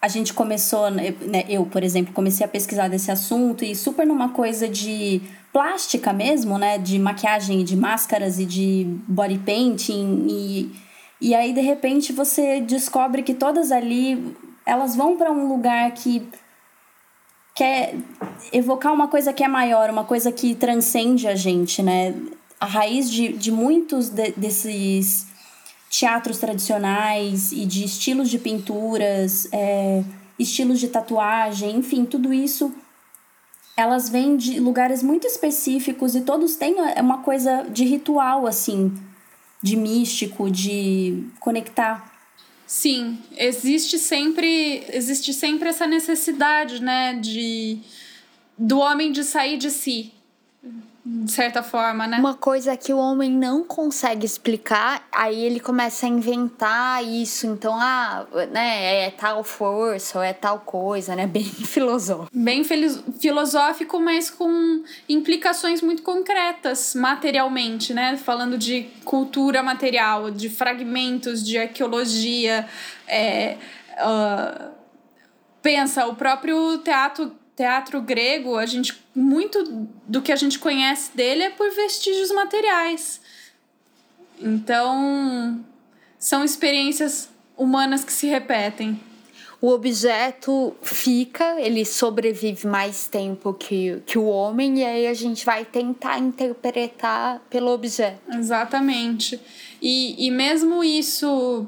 a 0.00 0.08
gente 0.08 0.34
começou, 0.34 0.90
né, 0.90 1.14
né 1.22 1.44
eu, 1.48 1.64
por 1.64 1.82
exemplo, 1.82 2.12
comecei 2.12 2.44
a 2.44 2.48
pesquisar 2.48 2.88
desse 2.88 3.10
assunto 3.10 3.64
e 3.64 3.74
super 3.74 4.06
numa 4.06 4.30
coisa 4.30 4.68
de 4.68 5.22
plástica 5.52 6.12
mesmo, 6.12 6.58
né? 6.58 6.78
De 6.78 6.98
maquiagem, 6.98 7.62
de 7.62 7.76
máscaras 7.76 8.38
e 8.38 8.44
de 8.44 8.84
body 9.06 9.38
painting. 9.38 10.26
E, 10.28 10.72
e 11.20 11.34
aí, 11.34 11.52
de 11.52 11.60
repente, 11.60 12.12
você 12.12 12.60
descobre 12.60 13.22
que 13.22 13.32
todas 13.32 13.70
ali 13.70 14.34
elas 14.64 14.96
vão 14.96 15.16
para 15.16 15.30
um 15.30 15.48
lugar 15.48 15.90
que 15.92 16.26
quer 17.54 17.94
evocar 18.52 18.92
uma 18.92 19.08
coisa 19.08 19.32
que 19.32 19.44
é 19.44 19.48
maior, 19.48 19.90
uma 19.90 20.04
coisa 20.04 20.32
que 20.32 20.54
transcende 20.54 21.28
a 21.28 21.34
gente, 21.34 21.82
né? 21.82 22.14
A 22.58 22.66
raiz 22.66 23.10
de, 23.10 23.32
de 23.32 23.50
muitos 23.50 24.08
de, 24.08 24.32
desses 24.32 25.26
teatros 25.90 26.38
tradicionais 26.38 27.52
e 27.52 27.66
de 27.66 27.84
estilos 27.84 28.30
de 28.30 28.38
pinturas, 28.38 29.46
é, 29.52 30.02
estilos 30.38 30.80
de 30.80 30.88
tatuagem, 30.88 31.76
enfim, 31.76 32.04
tudo 32.04 32.32
isso, 32.32 32.72
elas 33.76 34.08
vêm 34.08 34.36
de 34.36 34.58
lugares 34.58 35.02
muito 35.02 35.26
específicos 35.26 36.14
e 36.14 36.22
todos 36.22 36.56
têm 36.56 36.76
uma 36.98 37.18
coisa 37.18 37.64
de 37.68 37.84
ritual, 37.84 38.46
assim, 38.46 38.94
de 39.62 39.76
místico, 39.76 40.50
de 40.50 41.24
conectar 41.40 42.11
Sim, 42.74 43.18
existe 43.36 43.98
sempre 43.98 44.82
existe 44.88 45.34
sempre 45.34 45.68
essa 45.68 45.86
necessidade, 45.86 46.82
né, 46.82 47.12
de 47.12 47.78
do 48.56 48.78
homem 48.78 49.12
de 49.12 49.24
sair 49.24 49.58
de 49.58 49.70
si, 49.70 50.10
de 51.04 51.32
certa 51.32 51.64
forma, 51.64 52.06
né? 52.06 52.18
Uma 52.18 52.34
coisa 52.34 52.76
que 52.76 52.92
o 52.92 52.98
homem 52.98 53.28
não 53.28 53.64
consegue 53.64 54.24
explicar, 54.24 55.04
aí 55.10 55.44
ele 55.44 55.58
começa 55.58 56.06
a 56.06 56.08
inventar 56.08 57.04
isso. 57.04 57.44
Então, 57.44 57.74
ah, 57.74 58.24
né, 58.52 59.06
é 59.06 59.10
tal 59.10 59.42
força 59.42 60.18
ou 60.18 60.24
é 60.24 60.32
tal 60.32 60.60
coisa, 60.60 61.16
né? 61.16 61.26
Bem 61.32 61.42
filosófico. 61.42 62.30
Bem 62.32 62.62
filosófico, 63.18 63.98
mas 63.98 64.30
com 64.30 64.84
implicações 65.08 65.82
muito 65.82 66.04
concretas 66.04 66.94
materialmente, 66.94 67.92
né? 67.92 68.16
Falando 68.16 68.56
de 68.56 68.84
cultura 69.04 69.60
material, 69.60 70.30
de 70.30 70.48
fragmentos 70.48 71.42
de 71.44 71.58
arqueologia. 71.58 72.68
É, 73.08 73.56
uh, 73.98 74.70
pensa, 75.60 76.06
o 76.06 76.14
próprio 76.14 76.78
teatro 76.78 77.41
teatro 77.62 78.00
grego, 78.00 78.56
a 78.56 78.66
gente 78.66 79.00
muito 79.14 79.88
do 80.08 80.20
que 80.20 80.32
a 80.32 80.36
gente 80.36 80.58
conhece 80.58 81.16
dele 81.16 81.44
é 81.44 81.50
por 81.50 81.70
vestígios 81.70 82.32
materiais. 82.32 83.20
Então, 84.40 85.64
são 86.18 86.42
experiências 86.42 87.28
humanas 87.56 88.02
que 88.02 88.12
se 88.12 88.26
repetem. 88.26 89.00
O 89.60 89.68
objeto 89.68 90.74
fica, 90.82 91.60
ele 91.60 91.84
sobrevive 91.84 92.66
mais 92.66 93.06
tempo 93.06 93.54
que, 93.54 94.02
que 94.04 94.18
o 94.18 94.24
homem, 94.24 94.80
e 94.80 94.84
aí 94.84 95.06
a 95.06 95.14
gente 95.14 95.46
vai 95.46 95.64
tentar 95.64 96.18
interpretar 96.18 97.40
pelo 97.48 97.70
objeto. 97.70 98.18
Exatamente. 98.36 99.40
E, 99.80 100.26
e 100.26 100.32
mesmo 100.32 100.82
isso 100.82 101.64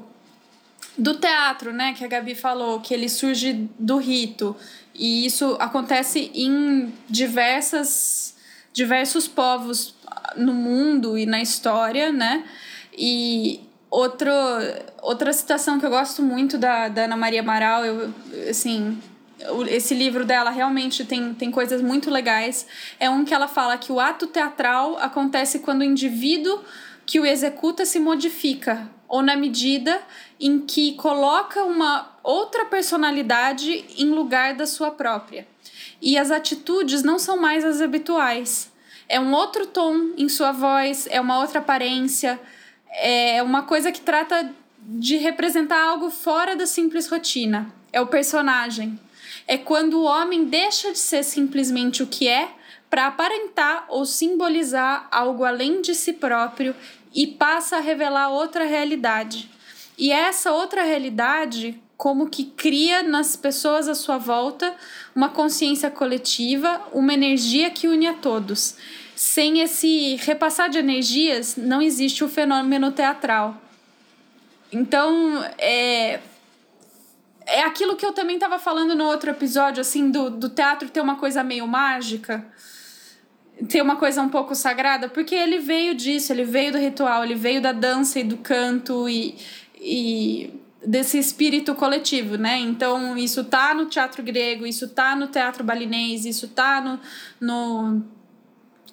do 0.97 1.13
teatro, 1.13 1.71
né, 1.71 1.93
que 1.93 2.03
a 2.03 2.07
Gabi 2.07 2.35
falou, 2.35 2.81
que 2.81 2.93
ele 2.93 3.07
surge 3.07 3.69
do 3.79 3.95
rito. 3.95 4.53
E 4.97 5.25
isso 5.25 5.57
acontece 5.59 6.31
em 6.33 6.93
diversas, 7.09 8.35
diversos 8.71 9.27
povos 9.27 9.93
no 10.37 10.53
mundo 10.53 11.17
e 11.17 11.25
na 11.25 11.41
história, 11.41 12.11
né? 12.11 12.45
E 12.97 13.59
outro, 13.89 14.31
outra 15.01 15.33
citação 15.33 15.79
que 15.79 15.85
eu 15.85 15.89
gosto 15.89 16.21
muito 16.21 16.57
da, 16.57 16.87
da 16.87 17.03
Ana 17.03 17.17
Maria 17.17 17.41
Amaral, 17.41 17.85
eu, 17.85 18.13
assim, 18.49 18.97
esse 19.67 19.93
livro 19.93 20.25
dela 20.25 20.49
realmente 20.49 21.03
tem, 21.03 21.33
tem 21.33 21.51
coisas 21.51 21.81
muito 21.81 22.09
legais. 22.09 22.65
É 22.99 23.09
um 23.09 23.25
que 23.25 23.33
ela 23.33 23.47
fala 23.47 23.77
que 23.77 23.91
o 23.91 23.99
ato 23.99 24.27
teatral 24.27 24.97
acontece 24.97 25.59
quando 25.59 25.81
o 25.81 25.83
indivíduo 25.85 26.61
que 27.05 27.19
o 27.19 27.25
executa 27.25 27.85
se 27.85 27.99
modifica, 27.99 28.89
ou 29.07 29.21
na 29.21 29.35
medida 29.35 30.01
em 30.39 30.59
que 30.59 30.93
coloca 30.93 31.63
uma 31.63 32.15
outra 32.23 32.65
personalidade 32.65 33.85
em 33.97 34.09
lugar 34.09 34.55
da 34.55 34.65
sua 34.65 34.91
própria. 34.91 35.47
E 36.01 36.17
as 36.17 36.31
atitudes 36.31 37.03
não 37.03 37.17
são 37.17 37.37
mais 37.37 37.63
as 37.63 37.81
habituais. 37.81 38.71
É 39.07 39.19
um 39.19 39.33
outro 39.33 39.67
tom 39.67 40.13
em 40.17 40.27
sua 40.27 40.51
voz, 40.51 41.07
é 41.09 41.21
uma 41.21 41.39
outra 41.39 41.59
aparência, 41.59 42.39
é 42.91 43.41
uma 43.43 43.63
coisa 43.63 43.91
que 43.91 44.01
trata 44.01 44.51
de 44.79 45.17
representar 45.17 45.81
algo 45.81 46.09
fora 46.09 46.55
da 46.55 46.65
simples 46.65 47.07
rotina. 47.07 47.71
É 47.91 48.01
o 48.01 48.07
personagem. 48.07 48.99
É 49.47 49.57
quando 49.57 49.99
o 49.99 50.03
homem 50.03 50.45
deixa 50.45 50.91
de 50.91 50.99
ser 50.99 51.23
simplesmente 51.23 52.01
o 52.01 52.07
que 52.07 52.27
é 52.27 52.49
para 52.89 53.07
aparentar 53.07 53.85
ou 53.89 54.05
simbolizar 54.05 55.07
algo 55.11 55.43
além 55.43 55.81
de 55.81 55.93
si 55.93 56.13
próprio 56.13 56.75
e 57.15 57.25
passa 57.25 57.77
a 57.77 57.79
revelar 57.79 58.29
outra 58.29 58.65
realidade. 58.65 59.49
E 59.97 60.11
essa 60.11 60.51
outra 60.51 60.83
realidade 60.83 61.81
como 61.97 62.29
que 62.29 62.43
cria 62.43 63.01
nas 63.01 63.37
pessoas 63.37 63.87
à 63.87 63.95
sua 63.95 64.17
volta 64.17 64.75
uma 65.15 65.29
consciência 65.29 65.89
coletiva, 65.89 66.81
uma 66.91 67.13
energia 67.13 67.69
que 67.69 67.87
une 67.87 68.05
a 68.05 68.13
todos. 68.13 68.75
Sem 69.15 69.61
esse 69.61 70.15
repassar 70.17 70.69
de 70.69 70.77
energias, 70.77 71.55
não 71.55 71.81
existe 71.81 72.21
o 72.21 72.27
fenômeno 72.27 72.91
teatral. 72.91 73.61
Então, 74.73 75.41
é, 75.57 76.19
é 77.45 77.61
aquilo 77.61 77.95
que 77.95 78.05
eu 78.05 78.11
também 78.11 78.35
estava 78.35 78.59
falando 78.59 78.93
no 78.93 79.05
outro 79.05 79.29
episódio, 79.29 79.79
assim, 79.79 80.11
do, 80.11 80.29
do 80.29 80.49
teatro 80.49 80.89
ter 80.89 80.99
uma 80.99 81.15
coisa 81.15 81.43
meio 81.45 81.65
mágica, 81.65 82.45
ter 83.69 83.81
uma 83.81 83.95
coisa 83.95 84.21
um 84.21 84.29
pouco 84.29 84.53
sagrada, 84.53 85.07
porque 85.07 85.33
ele 85.33 85.59
veio 85.59 85.95
disso, 85.95 86.31
ele 86.33 86.43
veio 86.43 86.73
do 86.73 86.77
ritual, 86.77 87.23
ele 87.23 87.35
veio 87.35 87.61
da 87.61 87.71
dança 87.71 88.19
e 88.19 88.23
do 88.23 88.37
canto 88.37 89.07
e, 89.07 89.35
e 89.79 90.53
desse 90.85 91.17
espírito 91.17 91.73
coletivo, 91.73 92.37
né? 92.37 92.59
Então, 92.59 93.17
isso 93.17 93.43
tá 93.43 93.73
no 93.73 93.85
teatro 93.85 94.21
grego, 94.21 94.65
isso 94.65 94.89
tá 94.89 95.15
no 95.15 95.27
teatro 95.27 95.63
balinês, 95.63 96.25
isso 96.25 96.47
tá 96.49 96.81
no, 96.81 96.99
no 97.39 98.03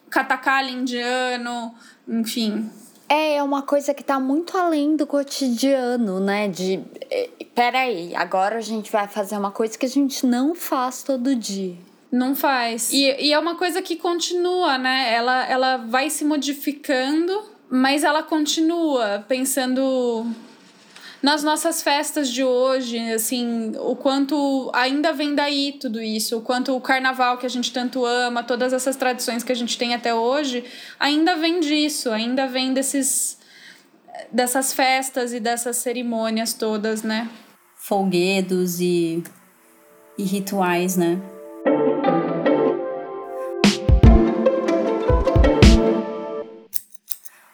katakali 0.09 0.73
indiano, 0.73 1.75
enfim. 2.09 2.71
É, 3.09 3.37
é 3.37 3.43
uma 3.43 3.63
coisa 3.63 3.93
que 3.93 4.03
tá 4.03 4.19
muito 4.19 4.57
além 4.57 4.97
do 4.97 5.07
cotidiano, 5.07 6.19
né? 6.19 6.49
De. 6.49 6.81
Eh, 7.11 7.29
peraí, 7.55 8.15
agora 8.15 8.57
a 8.57 8.61
gente 8.63 8.91
vai 8.91 9.07
fazer 9.07 9.37
uma 9.37 9.51
coisa 9.51 9.77
que 9.77 9.85
a 9.85 9.89
gente 9.89 10.25
não 10.25 10.55
faz 10.55 11.03
todo 11.03 11.37
dia. 11.37 11.77
Não 12.13 12.37
faz. 12.37 12.93
E, 12.93 13.05
e 13.19 13.33
é 13.33 13.39
uma 13.39 13.55
coisa 13.55 13.81
que 13.81 13.97
continua, 13.97 14.77
né? 14.77 15.15
Ela, 15.15 15.47
ela 15.47 15.77
vai 15.79 16.11
se 16.11 16.27
modificando, 16.27 17.43
mas 17.71 18.05
ela 18.05 18.23
continua 18.23 19.25
pensando 19.27 20.27
nas 21.23 21.43
nossas 21.43 21.83
festas 21.83 22.29
de 22.29 22.45
hoje, 22.45 22.99
assim, 23.13 23.73
o 23.79 23.97
quanto 23.97 24.71
ainda 24.75 25.13
vem 25.13 25.35
daí 25.35 25.73
tudo 25.81 26.03
isso, 26.03 26.37
o 26.37 26.43
quanto 26.43 26.77
o 26.77 26.81
carnaval 26.81 27.39
que 27.39 27.47
a 27.47 27.49
gente 27.49 27.73
tanto 27.73 28.05
ama, 28.05 28.43
todas 28.43 28.75
essas 28.75 28.97
tradições 28.97 29.43
que 29.43 29.53
a 29.53 29.55
gente 29.55 29.79
tem 29.79 29.95
até 29.95 30.13
hoje, 30.13 30.65
ainda 30.99 31.37
vem 31.37 31.61
disso, 31.61 32.11
ainda 32.11 32.47
vem 32.47 32.75
desses 32.75 33.41
dessas 34.31 34.73
festas 34.73 35.33
e 35.33 35.41
dessas 35.41 35.77
cerimônias 35.77 36.53
todas, 36.53 37.03
né? 37.03 37.31
Folguedos 37.77 38.81
e, 38.81 39.23
e 40.19 40.25
rituais, 40.25 40.97
né? 40.97 41.19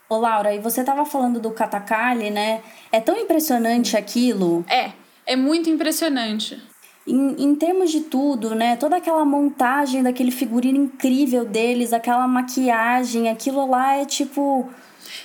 Ô 0.09 0.17
Laura, 0.17 0.55
e 0.55 0.59
você 0.59 0.83
tava 0.83 1.05
falando 1.05 1.39
do 1.39 1.51
Katakali, 1.51 2.31
né? 2.31 2.63
É 2.91 2.99
tão 2.99 3.17
impressionante 3.17 3.95
aquilo. 3.95 4.65
É, 4.67 4.93
é 5.27 5.37
muito 5.37 5.69
impressionante. 5.69 6.59
Em, 7.07 7.45
em 7.45 7.55
termos 7.55 7.91
de 7.91 8.01
tudo, 8.01 8.55
né? 8.55 8.77
Toda 8.77 8.97
aquela 8.97 9.25
montagem 9.25 10.03
daquele 10.03 10.31
figurino 10.31 10.79
incrível 10.83 11.45
deles, 11.45 11.93
aquela 11.93 12.27
maquiagem, 12.27 13.29
aquilo 13.29 13.69
lá 13.69 13.97
é 13.97 14.07
tipo. 14.07 14.69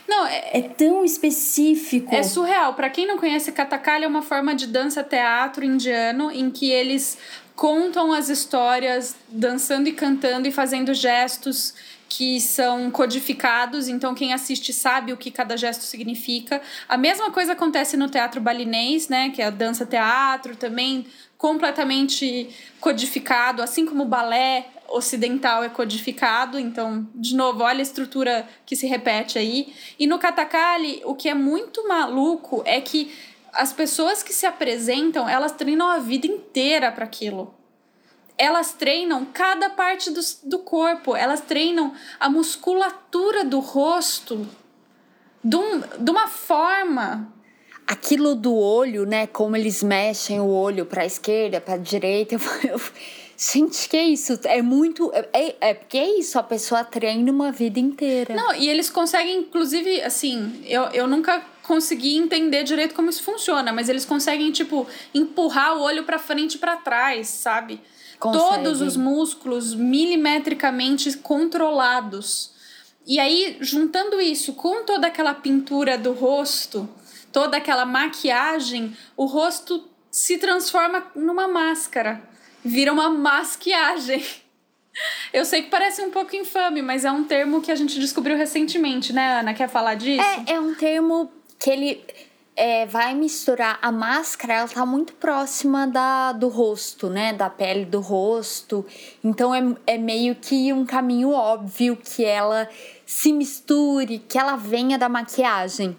Não, 0.08 0.26
é, 0.26 0.58
é 0.58 0.62
tão 0.62 1.06
específico. 1.06 2.14
É 2.14 2.22
surreal. 2.22 2.74
Para 2.74 2.90
quem 2.90 3.08
não 3.08 3.18
conhece, 3.18 3.54
Katakali 3.54 4.04
é 4.04 4.08
uma 4.08 4.22
forma 4.22 4.54
de 4.54 4.68
dança-teatro 4.68 5.64
indiano 5.64 6.30
em 6.30 6.50
que 6.52 6.70
eles 6.70 7.18
contam 7.56 8.12
as 8.12 8.28
histórias 8.28 9.16
dançando 9.30 9.88
e 9.88 9.94
cantando 9.94 10.48
e 10.48 10.52
fazendo 10.52 10.94
gestos 10.94 11.74
que 12.16 12.40
são 12.40 12.92
codificados, 12.92 13.88
então 13.88 14.14
quem 14.14 14.34
assiste 14.34 14.72
sabe 14.72 15.12
o 15.12 15.18
que 15.18 15.32
cada 15.32 15.58
gesto 15.58 15.82
significa. 15.82 16.62
A 16.88 16.96
mesma 16.96 17.32
coisa 17.32 17.54
acontece 17.54 17.98
no 17.98 18.08
teatro 18.08 18.40
balinês, 18.40 19.10
né, 19.10 19.32
que 19.32 19.42
é 19.42 19.46
a 19.46 19.50
dança 19.50 19.84
teatro 19.84 20.56
também 20.56 21.08
completamente 21.40 22.50
codificado, 22.80 23.64
assim 23.64 23.84
como 23.84 24.04
o 24.04 24.08
balé 24.08 24.68
ocidental 24.90 25.64
é 25.64 25.70
codificado, 25.70 26.60
então, 26.60 27.08
de 27.16 27.36
novo, 27.36 27.64
olha 27.64 27.80
a 27.80 27.82
estrutura 27.82 28.48
que 28.64 28.76
se 28.76 28.86
repete 28.86 29.40
aí. 29.40 29.74
E 29.98 30.06
no 30.06 30.20
Katakali, 30.20 31.02
o 31.06 31.16
que 31.16 31.28
é 31.28 31.34
muito 31.34 31.88
maluco 31.88 32.62
é 32.64 32.80
que 32.80 33.12
as 33.52 33.74
pessoas 33.74 34.22
que 34.22 34.34
se 34.34 34.46
apresentam, 34.46 35.28
elas 35.28 35.52
treinam 35.52 35.90
a 35.90 35.98
vida 35.98 36.28
inteira 36.28 36.92
para 36.92 37.06
aquilo 37.06 37.56
elas 38.38 38.74
treinam 38.74 39.26
cada 39.26 39.70
parte 39.70 40.12
do, 40.12 40.22
do 40.44 40.60
corpo, 40.60 41.16
elas 41.16 41.42
treinam 41.42 41.94
a 42.20 42.30
musculatura 42.30 43.44
do 43.44 43.60
rosto 43.60 44.48
de, 45.44 45.56
um, 45.56 45.82
de 46.00 46.12
uma 46.12 46.28
forma. 46.28 47.32
Aquilo 47.86 48.34
do 48.34 48.56
olho, 48.56 49.06
né? 49.06 49.28
Como 49.28 49.58
eles 49.58 49.84
mexem 49.84 50.40
o 50.40 50.48
olho 50.48 50.86
para 50.86 51.04
a 51.04 51.06
esquerda, 51.06 51.60
para 51.60 51.74
a 51.74 51.78
direita. 51.78 52.36
Eu, 52.64 52.72
eu, 52.72 52.82
gente, 53.36 53.90
que 53.90 53.98
é 53.98 54.04
isso? 54.06 54.40
É 54.46 54.62
muito. 54.62 55.12
É, 55.34 55.56
é 55.60 55.74
porque 55.74 55.98
é 55.98 56.20
isso, 56.20 56.40
a 56.40 56.44
pessoa 56.44 56.84
treina 56.84 57.30
uma 57.30 57.52
vida 57.52 57.80
inteira. 57.80 58.34
Não, 58.34 58.56
e 58.56 58.70
eles 58.70 58.90
conseguem, 58.90 59.40
inclusive, 59.40 60.02
assim, 60.02 60.64
eu, 60.66 60.84
eu 60.94 61.08
nunca 61.08 61.44
consegui 61.62 62.18
entender 62.18 62.64
direito 62.64 62.96
como 62.96 63.10
isso 63.10 63.24
funciona, 63.24 63.74
mas 63.74 63.90
eles 63.90 64.06
conseguem, 64.06 64.52
tipo, 64.52 64.88
empurrar 65.14 65.78
o 65.78 65.82
olho 65.82 66.04
para 66.04 66.18
frente 66.18 66.56
e 66.56 66.58
para 66.58 66.78
trás, 66.78 67.28
sabe? 67.28 67.82
Consegue. 68.24 68.64
todos 68.64 68.82
os 68.82 68.96
músculos 68.96 69.76
milimetricamente 69.76 71.12
controlados. 71.18 72.54
E 73.06 73.20
aí, 73.20 73.58
juntando 73.60 74.22
isso 74.22 74.54
com 74.54 74.86
toda 74.86 75.08
aquela 75.08 75.34
pintura 75.34 75.98
do 75.98 76.14
rosto, 76.14 76.88
toda 77.34 77.58
aquela 77.58 77.86
maquiagem, 77.86 78.96
o 79.18 79.26
rosto 79.26 79.86
se 80.10 80.38
transforma 80.38 81.06
numa 81.14 81.50
máscara, 81.50 82.24
vira 82.64 82.94
uma 82.94 83.10
masquiagem. 83.10 84.24
Eu 85.34 85.44
sei 85.44 85.64
que 85.64 85.70
parece 85.70 86.02
um 86.02 86.12
pouco 86.12 86.34
infame, 86.34 86.82
mas 86.82 87.04
é 87.04 87.12
um 87.12 87.26
termo 87.26 87.62
que 87.62 87.72
a 87.72 87.76
gente 87.76 88.00
descobriu 88.00 88.38
recentemente, 88.38 89.12
né, 89.12 89.40
Ana? 89.40 89.54
Quer 89.54 89.68
falar 89.68 89.96
disso? 89.96 90.24
É, 90.48 90.54
é 90.54 90.60
um 90.60 90.76
termo 90.76 91.30
que 91.60 91.70
ele 91.70 92.06
é, 92.56 92.86
vai 92.86 93.16
misturar 93.16 93.80
a 93.82 93.92
máscara, 93.92 94.54
ela 94.54 94.68
tá 94.68 94.86
muito 94.86 95.14
próxima 95.14 95.88
da, 95.88 96.32
do 96.32 96.48
rosto, 96.48 97.10
né? 97.10 97.34
Da 97.34 97.50
pele 97.50 97.86
do 97.86 98.00
rosto. 98.00 98.86
Então 99.24 99.54
é, 99.54 99.76
é 99.88 99.98
meio 99.98 100.36
que 100.36 100.72
um 100.72 100.86
caminho 100.86 101.32
óbvio 101.32 101.98
que 101.98 102.24
ela 102.24 102.70
se 103.06 103.34
misture, 103.34 104.20
que 104.20 104.38
ela 104.38 104.56
venha 104.56 104.98
da 104.98 105.10
maquiagem. 105.10 105.98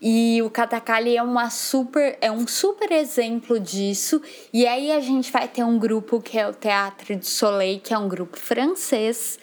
E 0.00 0.42
o 0.42 0.50
Katakali 0.50 1.16
é 1.16 1.22
uma 1.22 1.48
super 1.48 2.18
é 2.20 2.30
um 2.30 2.46
super 2.46 2.92
exemplo 2.92 3.58
disso. 3.58 4.20
E 4.52 4.66
aí 4.66 4.92
a 4.92 5.00
gente 5.00 5.32
vai 5.32 5.48
ter 5.48 5.64
um 5.64 5.78
grupo 5.78 6.20
que 6.20 6.38
é 6.38 6.46
o 6.46 6.52
Teatro 6.52 7.16
de 7.16 7.26
Soleil, 7.26 7.80
que 7.80 7.94
é 7.94 7.98
um 7.98 8.08
grupo 8.08 8.38
francês. 8.38 9.38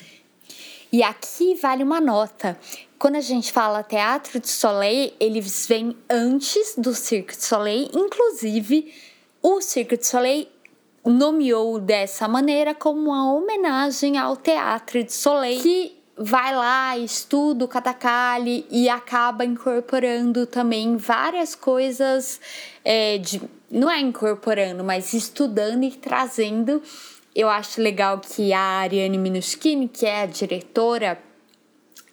E 0.92 1.02
aqui 1.02 1.56
vale 1.56 1.84
uma 1.84 2.00
nota. 2.00 2.60
Quando 3.02 3.16
a 3.16 3.22
gente 3.22 3.52
fala 3.52 3.82
Teatro 3.82 4.40
de 4.40 4.48
Soleil, 4.48 5.12
eles 5.20 5.66
vêm 5.66 5.98
antes 6.08 6.76
do 6.78 6.94
Cirque 6.94 7.36
de 7.36 7.44
Soleil, 7.44 7.90
inclusive 7.96 8.94
o 9.42 9.60
Cirque 9.60 9.98
de 9.98 10.06
Soleil 10.06 10.48
nomeou 11.04 11.80
dessa 11.80 12.28
maneira 12.28 12.76
como 12.76 13.10
uma 13.10 13.34
homenagem 13.34 14.20
ao 14.20 14.38
Teatro 14.38 15.04
de 15.04 15.12
Soleil, 15.14 15.64
que 15.64 15.98
vai 16.16 16.56
lá, 16.56 16.96
estuda 16.96 17.66
o 17.66 17.68
Katakali 17.68 18.68
e 18.70 18.88
acaba 18.88 19.44
incorporando 19.44 20.46
também 20.46 20.96
várias 20.96 21.56
coisas 21.56 22.40
é, 22.86 23.18
de. 23.18 23.42
Não 23.72 23.90
é 23.90 24.00
incorporando, 24.00 24.84
mas 24.84 25.12
estudando 25.16 25.84
e 25.86 25.92
trazendo. 25.92 26.84
Eu 27.34 27.50
acho 27.50 27.82
legal 27.82 28.20
que 28.20 28.54
a 28.54 28.60
Ariane 28.60 29.18
Minuschini, 29.18 29.88
que 29.88 30.06
é 30.06 30.22
a 30.22 30.26
diretora 30.28 31.31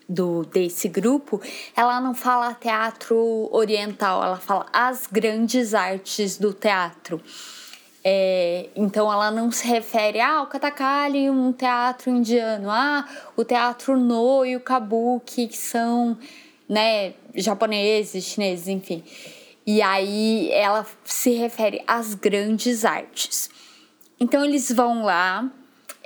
do 0.08 0.42
desse 0.44 0.88
grupo, 0.88 1.40
ela 1.76 2.00
não 2.00 2.14
fala 2.14 2.54
teatro 2.54 3.48
oriental, 3.52 4.24
ela 4.24 4.38
fala 4.38 4.66
as 4.72 5.06
grandes 5.06 5.74
artes 5.74 6.38
do 6.38 6.52
teatro. 6.52 7.20
É, 8.02 8.70
então 8.74 9.12
ela 9.12 9.30
não 9.30 9.50
se 9.50 9.66
refere 9.66 10.20
ao 10.20 10.44
ah, 10.44 10.46
Katakali, 10.46 11.28
um 11.28 11.52
teatro 11.52 12.10
indiano, 12.10 12.70
ah, 12.70 13.06
o 13.36 13.44
teatro 13.44 13.98
No 13.98 14.46
e 14.46 14.56
o 14.56 14.60
Kabuki, 14.60 15.48
que 15.48 15.56
são 15.56 16.16
né, 16.68 17.12
japoneses, 17.34 18.24
chineses, 18.24 18.68
enfim. 18.68 19.04
E 19.66 19.82
aí 19.82 20.50
ela 20.52 20.86
se 21.04 21.32
refere 21.32 21.82
às 21.86 22.14
grandes 22.14 22.84
artes. 22.84 23.50
Então 24.18 24.44
eles 24.44 24.72
vão 24.72 25.02
lá, 25.02 25.50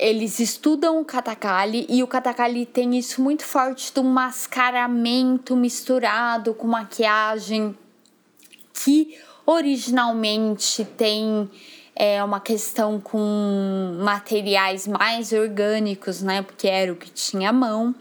eles 0.03 0.41
estudam 0.41 1.01
o 1.01 1.05
katakali 1.05 1.87
e 1.89 2.03
o 2.03 2.09
katakali 2.09 2.67
tem 2.67 2.99
isso 2.99 3.23
muito 3.23 3.45
forte 3.45 3.95
do 3.95 4.03
mascaramento 4.03 5.55
misturado 5.55 6.53
com 6.55 6.67
maquiagem 6.67 7.77
que 8.75 9.17
originalmente 9.47 10.85
tem 10.85 11.49
é, 11.95 12.23
uma 12.25 12.41
questão 12.41 13.01
com 13.01 13.97
materiais 14.03 14.89
mais 14.89 15.33
orgânicos, 15.33 16.21
né? 16.21 16.43
Porque 16.43 16.67
era 16.67 16.93
o 16.93 16.97
que 16.97 17.11
tinha 17.11 17.51
à 17.51 17.53
mão. 17.53 17.95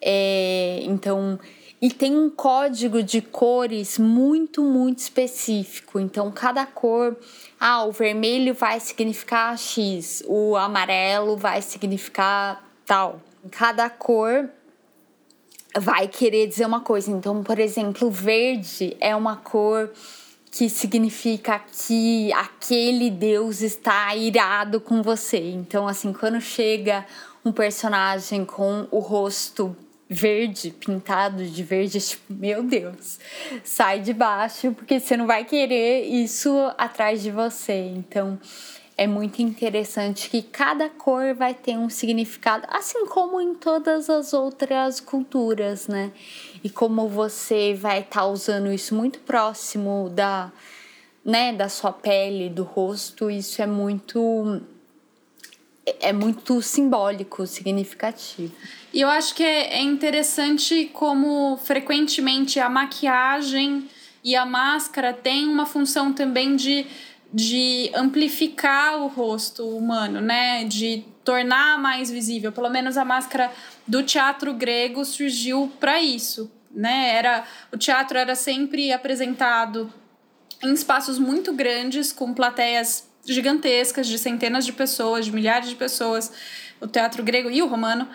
É, 0.00 0.80
então, 0.84 1.38
e 1.80 1.90
tem 1.90 2.16
um 2.16 2.28
código 2.28 3.02
de 3.02 3.20
cores 3.20 3.98
muito, 3.98 4.62
muito 4.62 4.98
específico. 4.98 6.00
Então, 6.00 6.30
cada 6.30 6.66
cor 6.66 7.16
ah, 7.58 7.84
o 7.84 7.92
vermelho 7.92 8.52
vai 8.52 8.80
significar 8.80 9.56
X, 9.56 10.22
o 10.26 10.56
amarelo 10.56 11.36
vai 11.36 11.62
significar 11.62 12.64
tal. 12.84 13.20
Cada 13.50 13.88
cor 13.88 14.50
vai 15.76 16.08
querer 16.08 16.48
dizer 16.48 16.66
uma 16.66 16.80
coisa. 16.80 17.10
Então, 17.10 17.42
por 17.44 17.58
exemplo, 17.58 18.10
verde 18.10 18.96
é 19.00 19.14
uma 19.14 19.36
cor 19.36 19.90
que 20.50 20.68
significa 20.68 21.60
que 21.60 22.32
aquele 22.32 23.10
Deus 23.10 23.60
está 23.60 24.14
irado 24.16 24.80
com 24.80 25.02
você. 25.02 25.50
Então, 25.50 25.86
assim, 25.86 26.12
quando 26.12 26.40
chega 26.40 27.06
um 27.44 27.52
personagem 27.52 28.44
com 28.44 28.88
o 28.90 28.98
rosto 28.98 29.76
verde, 30.08 30.70
pintado 30.70 31.44
de 31.44 31.62
verde, 31.62 32.00
tipo, 32.00 32.32
meu 32.32 32.62
Deus, 32.62 33.18
sai 33.62 34.00
de 34.00 34.12
baixo, 34.12 34.72
porque 34.72 34.98
você 34.98 35.16
não 35.16 35.26
vai 35.26 35.44
querer 35.44 36.04
isso 36.06 36.50
atrás 36.78 37.22
de 37.22 37.30
você. 37.30 37.92
Então, 37.94 38.38
é 38.96 39.06
muito 39.06 39.40
interessante 39.40 40.28
que 40.28 40.42
cada 40.42 40.88
cor 40.88 41.32
vai 41.32 41.54
ter 41.54 41.78
um 41.78 41.88
significado, 41.88 42.66
assim 42.68 43.06
como 43.06 43.40
em 43.40 43.54
todas 43.54 44.10
as 44.10 44.32
outras 44.32 44.98
culturas, 44.98 45.86
né? 45.86 46.10
E 46.64 46.68
como 46.68 47.08
você 47.08 47.74
vai 47.74 48.00
estar 48.00 48.22
tá 48.22 48.26
usando 48.26 48.72
isso 48.72 48.96
muito 48.96 49.20
próximo 49.20 50.10
da, 50.12 50.50
né, 51.24 51.52
da 51.52 51.68
sua 51.68 51.92
pele, 51.92 52.48
do 52.48 52.64
rosto, 52.64 53.30
isso 53.30 53.62
é 53.62 53.66
muito 53.66 54.60
é 56.00 56.12
muito 56.12 56.60
simbólico, 56.60 57.46
significativo. 57.46 58.52
E 58.98 59.00
eu 59.00 59.08
acho 59.08 59.32
que 59.32 59.44
é, 59.44 59.74
é 59.74 59.80
interessante 59.80 60.90
como 60.92 61.56
frequentemente 61.58 62.58
a 62.58 62.68
maquiagem 62.68 63.88
e 64.24 64.34
a 64.34 64.44
máscara 64.44 65.12
tem 65.12 65.46
uma 65.46 65.64
função 65.64 66.12
também 66.12 66.56
de, 66.56 66.84
de 67.32 67.92
amplificar 67.94 69.00
o 69.00 69.06
rosto 69.06 69.68
humano, 69.68 70.20
né? 70.20 70.64
De 70.64 71.04
tornar 71.22 71.78
mais 71.78 72.10
visível. 72.10 72.50
Pelo 72.50 72.68
menos 72.68 72.96
a 72.96 73.04
máscara 73.04 73.52
do 73.86 74.02
teatro 74.02 74.52
grego 74.52 75.04
surgiu 75.04 75.72
para 75.78 76.02
isso, 76.02 76.50
né? 76.68 77.14
Era 77.14 77.44
o 77.72 77.78
teatro 77.78 78.18
era 78.18 78.34
sempre 78.34 78.92
apresentado 78.92 79.94
em 80.60 80.72
espaços 80.72 81.20
muito 81.20 81.52
grandes 81.52 82.10
com 82.10 82.34
plateias 82.34 83.08
gigantescas 83.24 84.08
de 84.08 84.18
centenas 84.18 84.66
de 84.66 84.72
pessoas, 84.72 85.26
de 85.26 85.32
milhares 85.32 85.68
de 85.68 85.76
pessoas, 85.76 86.32
o 86.80 86.86
teatro 86.88 87.22
grego 87.22 87.48
e 87.48 87.62
o 87.62 87.66
romano. 87.68 88.08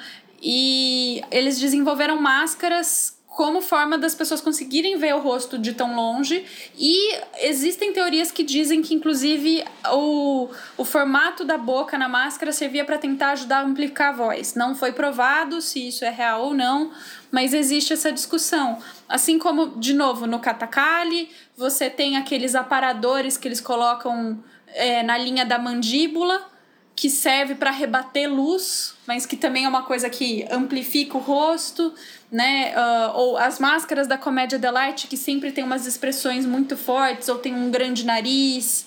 E 0.44 1.24
eles 1.32 1.58
desenvolveram 1.58 2.20
máscaras 2.20 3.18
como 3.34 3.62
forma 3.62 3.98
das 3.98 4.14
pessoas 4.14 4.42
conseguirem 4.42 4.96
ver 4.96 5.16
o 5.16 5.20
rosto 5.20 5.58
de 5.58 5.74
tão 5.74 5.96
longe. 5.96 6.46
E 6.78 7.18
existem 7.40 7.92
teorias 7.92 8.32
que 8.32 8.44
dizem 8.44 8.82
que, 8.82 8.94
inclusive, 8.94 9.64
o, 9.92 10.50
o 10.78 10.86
formato 10.86 11.44
da 11.44 11.58
boca 11.58 11.98
na 11.98 12.08
máscara 12.08 12.52
servia 12.52 12.86
para 12.86 13.00
tentar 13.00 13.32
ajudar 13.32 13.60
a 13.60 13.64
amplificar 13.64 14.10
a 14.10 14.12
voz. 14.12 14.54
Não 14.54 14.76
foi 14.76 14.92
provado 14.92 15.62
se 15.62 15.88
isso 15.88 16.06
é 16.06 16.12
real 16.12 16.44
ou 16.44 16.54
não, 16.54 16.92
mas 17.32 17.56
existe 17.56 17.92
essa 17.92 18.12
discussão. 18.12 18.78
Assim 19.10 19.40
como, 19.40 19.80
de 19.80 19.96
novo, 19.96 20.28
no 20.28 20.40
Katakali, 20.40 21.30
você 21.58 21.90
tem 21.90 22.18
aqueles 22.18 22.54
aparadores 22.54 23.36
que 23.36 23.48
eles 23.48 23.60
colocam 23.60 24.44
é, 24.68 25.02
na 25.02 25.18
linha 25.18 25.44
da 25.44 25.58
mandíbula 25.58 26.53
que 26.96 27.10
serve 27.10 27.56
para 27.56 27.72
rebater 27.72 28.32
luz, 28.32 28.96
mas 29.08 29.26
que 29.26 29.36
também 29.36 29.66
é 29.66 29.68
uma 29.68 29.84
coisa 29.84 30.10
que 30.10 30.46
amplifica 30.52 31.18
o 31.18 31.22
rosto, 31.22 31.94
né? 32.32 32.74
Uh, 32.76 33.18
ou 33.18 33.38
as 33.38 33.60
máscaras 33.60 34.08
da 34.08 34.18
comédia 34.18 34.60
delight 34.60 35.08
que 35.08 35.18
sempre 35.18 35.52
tem 35.52 35.64
umas 35.64 35.88
expressões 35.88 36.46
muito 36.46 36.78
fortes 36.78 37.30
ou 37.30 37.38
tem 37.40 37.54
um 37.54 37.72
grande 37.72 38.06
nariz. 38.06 38.86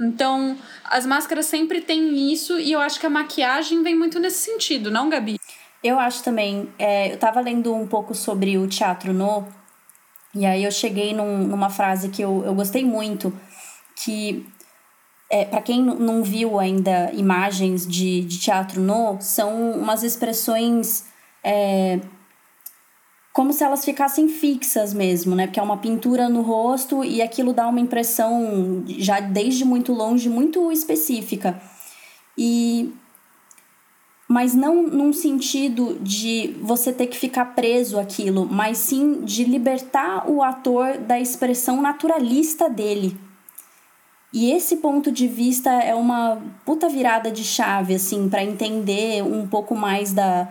Então, 0.00 0.56
as 0.84 1.04
máscaras 1.04 1.46
sempre 1.46 1.80
têm 1.80 2.32
isso 2.32 2.58
e 2.58 2.72
eu 2.72 2.80
acho 2.80 3.00
que 3.00 3.06
a 3.06 3.10
maquiagem 3.10 3.82
vem 3.82 3.96
muito 3.96 4.20
nesse 4.20 4.38
sentido, 4.38 4.90
não, 4.90 5.08
Gabi? 5.08 5.38
Eu 5.82 5.98
acho 5.98 6.22
também. 6.22 6.72
É, 6.78 7.12
eu 7.12 7.18
tava 7.18 7.40
lendo 7.40 7.74
um 7.74 7.86
pouco 7.86 8.14
sobre 8.14 8.56
o 8.56 8.68
teatro 8.68 9.12
no, 9.12 9.46
e 10.34 10.46
aí 10.46 10.62
eu 10.62 10.70
cheguei 10.70 11.12
num, 11.14 11.38
numa 11.38 11.70
frase 11.70 12.10
que 12.10 12.22
eu, 12.22 12.44
eu 12.44 12.54
gostei 12.54 12.84
muito, 12.84 13.32
que 13.96 14.46
é, 15.30 15.44
para 15.44 15.60
quem 15.60 15.82
não 15.82 16.22
viu 16.22 16.58
ainda 16.58 17.10
imagens 17.12 17.86
de, 17.86 18.22
de 18.22 18.38
teatro 18.38 18.80
no, 18.80 19.20
são 19.20 19.72
umas 19.72 20.02
expressões 20.02 21.04
é, 21.44 22.00
como 23.32 23.52
se 23.52 23.62
elas 23.62 23.84
ficassem 23.84 24.26
fixas 24.26 24.92
mesmo, 24.92 25.36
né? 25.36 25.46
Porque 25.46 25.60
é 25.60 25.62
uma 25.62 25.76
pintura 25.76 26.28
no 26.28 26.40
rosto 26.40 27.04
e 27.04 27.22
aquilo 27.22 27.52
dá 27.52 27.68
uma 27.68 27.78
impressão 27.78 28.82
já 28.86 29.20
desde 29.20 29.64
muito 29.64 29.92
longe 29.92 30.28
muito 30.28 30.72
específica. 30.72 31.60
E 32.36 32.92
mas 34.26 34.54
não 34.54 34.82
num 34.82 35.12
sentido 35.12 35.98
de 36.02 36.56
você 36.60 36.92
ter 36.92 37.06
que 37.06 37.16
ficar 37.16 37.54
preso 37.54 37.98
aquilo, 37.98 38.44
mas 38.44 38.76
sim 38.78 39.22
de 39.22 39.44
libertar 39.44 40.28
o 40.28 40.42
ator 40.42 40.98
da 40.98 41.18
expressão 41.18 41.80
naturalista 41.80 42.68
dele. 42.68 43.27
E 44.32 44.52
esse 44.52 44.76
ponto 44.76 45.10
de 45.10 45.26
vista 45.26 45.70
é 45.70 45.94
uma 45.94 46.42
puta 46.64 46.88
virada 46.88 47.30
de 47.30 47.42
chave, 47.44 47.94
assim, 47.94 48.28
para 48.28 48.42
entender 48.42 49.22
um 49.22 49.46
pouco 49.46 49.74
mais 49.74 50.12
da, 50.12 50.48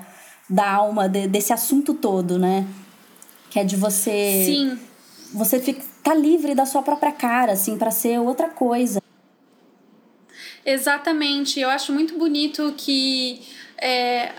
da 0.50 0.68
alma 0.70 1.08
de, 1.08 1.28
desse 1.28 1.54
assunto 1.54 1.94
todo, 1.94 2.40
né? 2.40 2.68
Que 3.52 3.60
é 3.60 3.64
de 3.64 3.76
você. 3.76 4.44
Sim. 4.46 4.80
Você 5.34 5.60
ficar 5.60 5.84
tá 6.04 6.14
livre 6.14 6.56
da 6.56 6.66
sua 6.66 6.82
própria 6.82 7.12
cara, 7.12 7.52
assim, 7.52 7.78
para 7.78 7.92
ser 7.92 8.20
outra 8.20 8.50
coisa. 8.50 9.02
Exatamente. 10.66 11.60
Eu 11.60 11.70
acho 11.70 11.94
muito 11.94 12.18
bonito 12.18 12.74
que 12.78 13.42
é, 13.78 14.32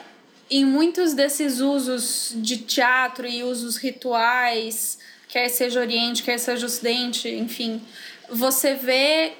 em 0.51 0.65
muitos 0.65 1.15
desses 1.15 1.61
usos 1.61 2.33
de 2.37 2.57
teatro 2.59 3.27
e 3.27 3.45
usos 3.45 3.77
rituais, 3.77 4.99
quer 5.29 5.49
seja 5.49 5.79
Oriente, 5.81 6.23
quer 6.23 6.39
seja 6.39 6.67
Ocidente, 6.67 7.29
enfim, 7.29 7.81
você 8.31 8.75
vê 8.75 9.35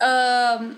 uh, 0.00 0.74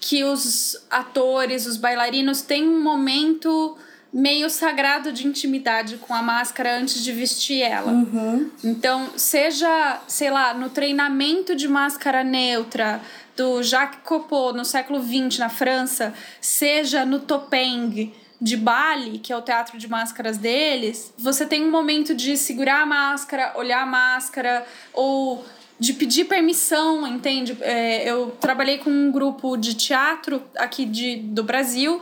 que 0.00 0.24
os 0.24 0.76
atores, 0.90 1.66
os 1.66 1.76
bailarinos 1.76 2.42
têm 2.42 2.68
um 2.68 2.82
momento 2.82 3.76
meio 4.12 4.48
sagrado 4.48 5.12
de 5.12 5.26
intimidade 5.26 5.98
com 5.98 6.14
a 6.14 6.22
máscara 6.22 6.78
antes 6.78 7.02
de 7.02 7.12
vestir 7.12 7.60
ela. 7.60 7.92
Uhum. 7.92 8.50
Então, 8.64 9.10
seja, 9.16 10.00
sei 10.08 10.30
lá, 10.30 10.54
no 10.54 10.70
treinamento 10.70 11.54
de 11.54 11.68
máscara 11.68 12.24
neutra 12.24 13.00
do 13.36 13.62
Jacques 13.62 14.00
Copeau 14.04 14.54
no 14.54 14.64
século 14.64 15.02
XX 15.02 15.38
na 15.38 15.48
França, 15.50 16.14
seja 16.40 17.04
no 17.04 17.20
Topeng 17.20 18.12
de 18.40 18.56
Bali, 18.56 19.18
que 19.18 19.32
é 19.32 19.36
o 19.36 19.42
teatro 19.42 19.78
de 19.78 19.88
máscaras 19.88 20.36
deles, 20.36 21.12
você 21.18 21.46
tem 21.46 21.64
um 21.64 21.70
momento 21.70 22.14
de 22.14 22.36
segurar 22.36 22.82
a 22.82 22.86
máscara, 22.86 23.52
olhar 23.56 23.82
a 23.82 23.86
máscara 23.86 24.66
ou 24.92 25.44
de 25.78 25.92
pedir 25.92 26.24
permissão, 26.24 27.06
entende? 27.06 27.56
É, 27.60 28.08
eu 28.08 28.30
trabalhei 28.40 28.78
com 28.78 28.90
um 28.90 29.10
grupo 29.10 29.56
de 29.56 29.74
teatro 29.74 30.42
aqui 30.56 30.84
de, 30.84 31.16
do 31.16 31.42
Brasil 31.42 32.00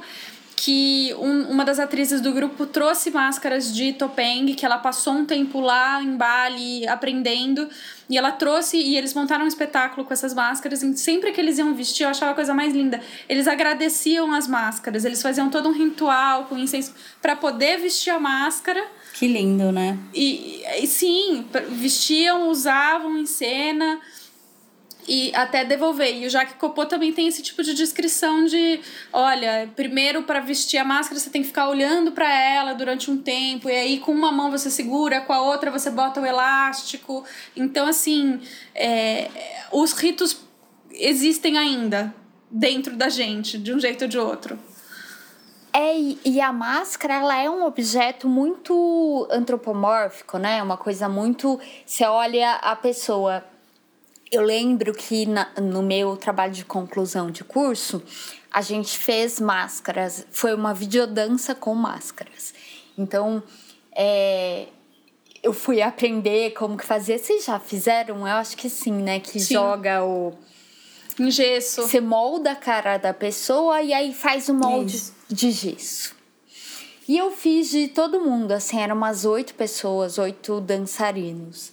que 0.56 1.14
um, 1.18 1.50
uma 1.50 1.62
das 1.62 1.78
atrizes 1.78 2.22
do 2.22 2.32
grupo 2.32 2.64
trouxe 2.64 3.10
máscaras 3.10 3.74
de 3.74 3.92
Topeng, 3.92 4.54
que 4.54 4.64
ela 4.64 4.78
passou 4.78 5.12
um 5.12 5.24
tempo 5.26 5.60
lá 5.60 6.02
em 6.02 6.16
Bali 6.16 6.86
aprendendo, 6.88 7.68
e 8.08 8.16
ela 8.16 8.32
trouxe 8.32 8.78
e 8.78 8.96
eles 8.96 9.12
montaram 9.12 9.44
um 9.44 9.48
espetáculo 9.48 10.06
com 10.06 10.12
essas 10.14 10.32
máscaras, 10.32 10.82
e 10.82 10.96
sempre 10.96 11.32
que 11.32 11.40
eles 11.40 11.58
iam 11.58 11.74
vestir, 11.74 12.04
eu 12.04 12.08
achava 12.08 12.32
a 12.32 12.34
coisa 12.34 12.54
mais 12.54 12.72
linda. 12.72 12.98
Eles 13.28 13.46
agradeciam 13.46 14.32
as 14.32 14.46
máscaras, 14.46 15.04
eles 15.04 15.20
faziam 15.20 15.50
todo 15.50 15.68
um 15.68 15.72
ritual 15.72 16.44
com 16.44 16.56
incenso 16.56 16.94
para 17.20 17.36
poder 17.36 17.78
vestir 17.78 18.10
a 18.10 18.18
máscara 18.18 18.82
que 19.14 19.28
lindo, 19.28 19.70
né? 19.70 19.96
E, 20.12 20.64
e 20.82 20.86
sim, 20.88 21.46
vestiam, 21.70 22.48
usavam 22.48 23.16
em 23.16 23.26
cena 23.26 24.00
e 25.06 25.32
até 25.36 25.64
devolver. 25.64 26.16
E 26.16 26.26
o 26.26 26.30
Jacques 26.30 26.56
Copô 26.58 26.84
também 26.84 27.12
tem 27.12 27.28
esse 27.28 27.40
tipo 27.40 27.62
de 27.62 27.74
descrição 27.74 28.44
de, 28.44 28.80
olha, 29.12 29.70
primeiro 29.76 30.24
para 30.24 30.40
vestir 30.40 30.78
a 30.78 30.84
máscara 30.84 31.20
você 31.20 31.30
tem 31.30 31.42
que 31.42 31.48
ficar 31.48 31.68
olhando 31.68 32.10
para 32.10 32.28
ela 32.28 32.72
durante 32.72 33.08
um 33.08 33.16
tempo 33.16 33.70
e 33.70 33.72
aí 33.72 34.00
com 34.00 34.10
uma 34.10 34.32
mão 34.32 34.50
você 34.50 34.68
segura, 34.68 35.20
com 35.20 35.32
a 35.32 35.42
outra 35.42 35.70
você 35.70 35.90
bota 35.90 36.20
o 36.20 36.26
elástico. 36.26 37.24
Então 37.54 37.86
assim, 37.86 38.40
é, 38.74 39.30
os 39.70 39.92
ritos 39.92 40.38
existem 40.90 41.56
ainda 41.56 42.12
dentro 42.50 42.96
da 42.96 43.08
gente, 43.08 43.58
de 43.58 43.72
um 43.72 43.78
jeito 43.78 44.02
ou 44.02 44.08
de 44.08 44.18
outro. 44.18 44.58
É, 45.76 45.98
e 46.24 46.40
a 46.40 46.52
máscara, 46.52 47.14
ela 47.14 47.36
é 47.36 47.50
um 47.50 47.64
objeto 47.64 48.28
muito 48.28 49.26
antropomórfico, 49.28 50.38
né? 50.38 50.62
Uma 50.62 50.76
coisa 50.76 51.08
muito. 51.08 51.58
Você 51.84 52.04
olha 52.04 52.52
a 52.54 52.76
pessoa. 52.76 53.44
Eu 54.30 54.42
lembro 54.42 54.92
que 54.92 55.26
na, 55.26 55.48
no 55.60 55.82
meu 55.82 56.16
trabalho 56.16 56.52
de 56.52 56.64
conclusão 56.64 57.28
de 57.28 57.42
curso, 57.42 58.00
a 58.52 58.60
gente 58.60 58.96
fez 58.96 59.40
máscaras. 59.40 60.24
Foi 60.30 60.54
uma 60.54 60.72
videodança 60.72 61.56
com 61.56 61.74
máscaras. 61.74 62.54
Então, 62.96 63.42
é, 63.96 64.68
eu 65.42 65.52
fui 65.52 65.82
aprender 65.82 66.52
como 66.52 66.76
que 66.76 66.84
fazia. 66.84 67.18
Vocês 67.18 67.44
já 67.44 67.58
fizeram? 67.58 68.18
Eu 68.18 68.36
acho 68.36 68.56
que 68.56 68.70
sim, 68.70 68.92
né? 68.92 69.18
Que 69.18 69.40
sim. 69.40 69.54
joga 69.54 70.04
o 70.04 70.34
em 71.18 71.30
gesso. 71.30 71.82
Você 71.82 72.00
molda 72.00 72.52
a 72.52 72.56
cara 72.56 72.96
da 72.96 73.14
pessoa 73.14 73.82
e 73.82 73.92
aí 73.92 74.12
faz 74.12 74.48
o 74.48 74.54
molde 74.54 74.96
Isso. 74.96 75.14
de 75.28 75.50
gesso. 75.50 76.14
E 77.06 77.18
eu 77.18 77.30
fiz 77.30 77.70
de 77.70 77.88
todo 77.88 78.20
mundo, 78.20 78.52
assim, 78.52 78.80
eram 78.80 78.96
umas 78.96 79.24
oito 79.24 79.54
pessoas, 79.54 80.16
oito 80.16 80.60
dançarinos. 80.60 81.72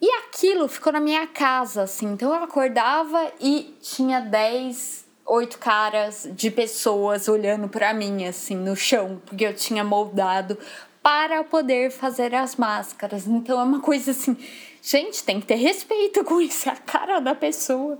E 0.00 0.10
aquilo 0.18 0.66
ficou 0.66 0.92
na 0.92 1.00
minha 1.00 1.26
casa, 1.26 1.82
assim. 1.82 2.06
Então 2.06 2.34
eu 2.34 2.42
acordava 2.42 3.30
e 3.38 3.74
tinha 3.82 4.20
dez, 4.20 5.04
oito 5.26 5.58
caras 5.58 6.26
de 6.32 6.50
pessoas 6.50 7.28
olhando 7.28 7.68
para 7.68 7.92
mim, 7.92 8.24
assim, 8.24 8.56
no 8.56 8.74
chão, 8.74 9.20
porque 9.26 9.44
eu 9.44 9.54
tinha 9.54 9.84
moldado 9.84 10.58
para 11.02 11.44
poder 11.44 11.90
fazer 11.90 12.34
as 12.34 12.56
máscaras. 12.56 13.26
Então 13.26 13.60
é 13.60 13.62
uma 13.62 13.80
coisa 13.80 14.12
assim, 14.12 14.36
gente, 14.80 15.22
tem 15.22 15.38
que 15.38 15.46
ter 15.46 15.56
respeito 15.56 16.24
com 16.24 16.40
isso, 16.40 16.68
é 16.68 16.72
a 16.72 16.76
cara 16.76 17.20
da 17.20 17.34
pessoa. 17.34 17.98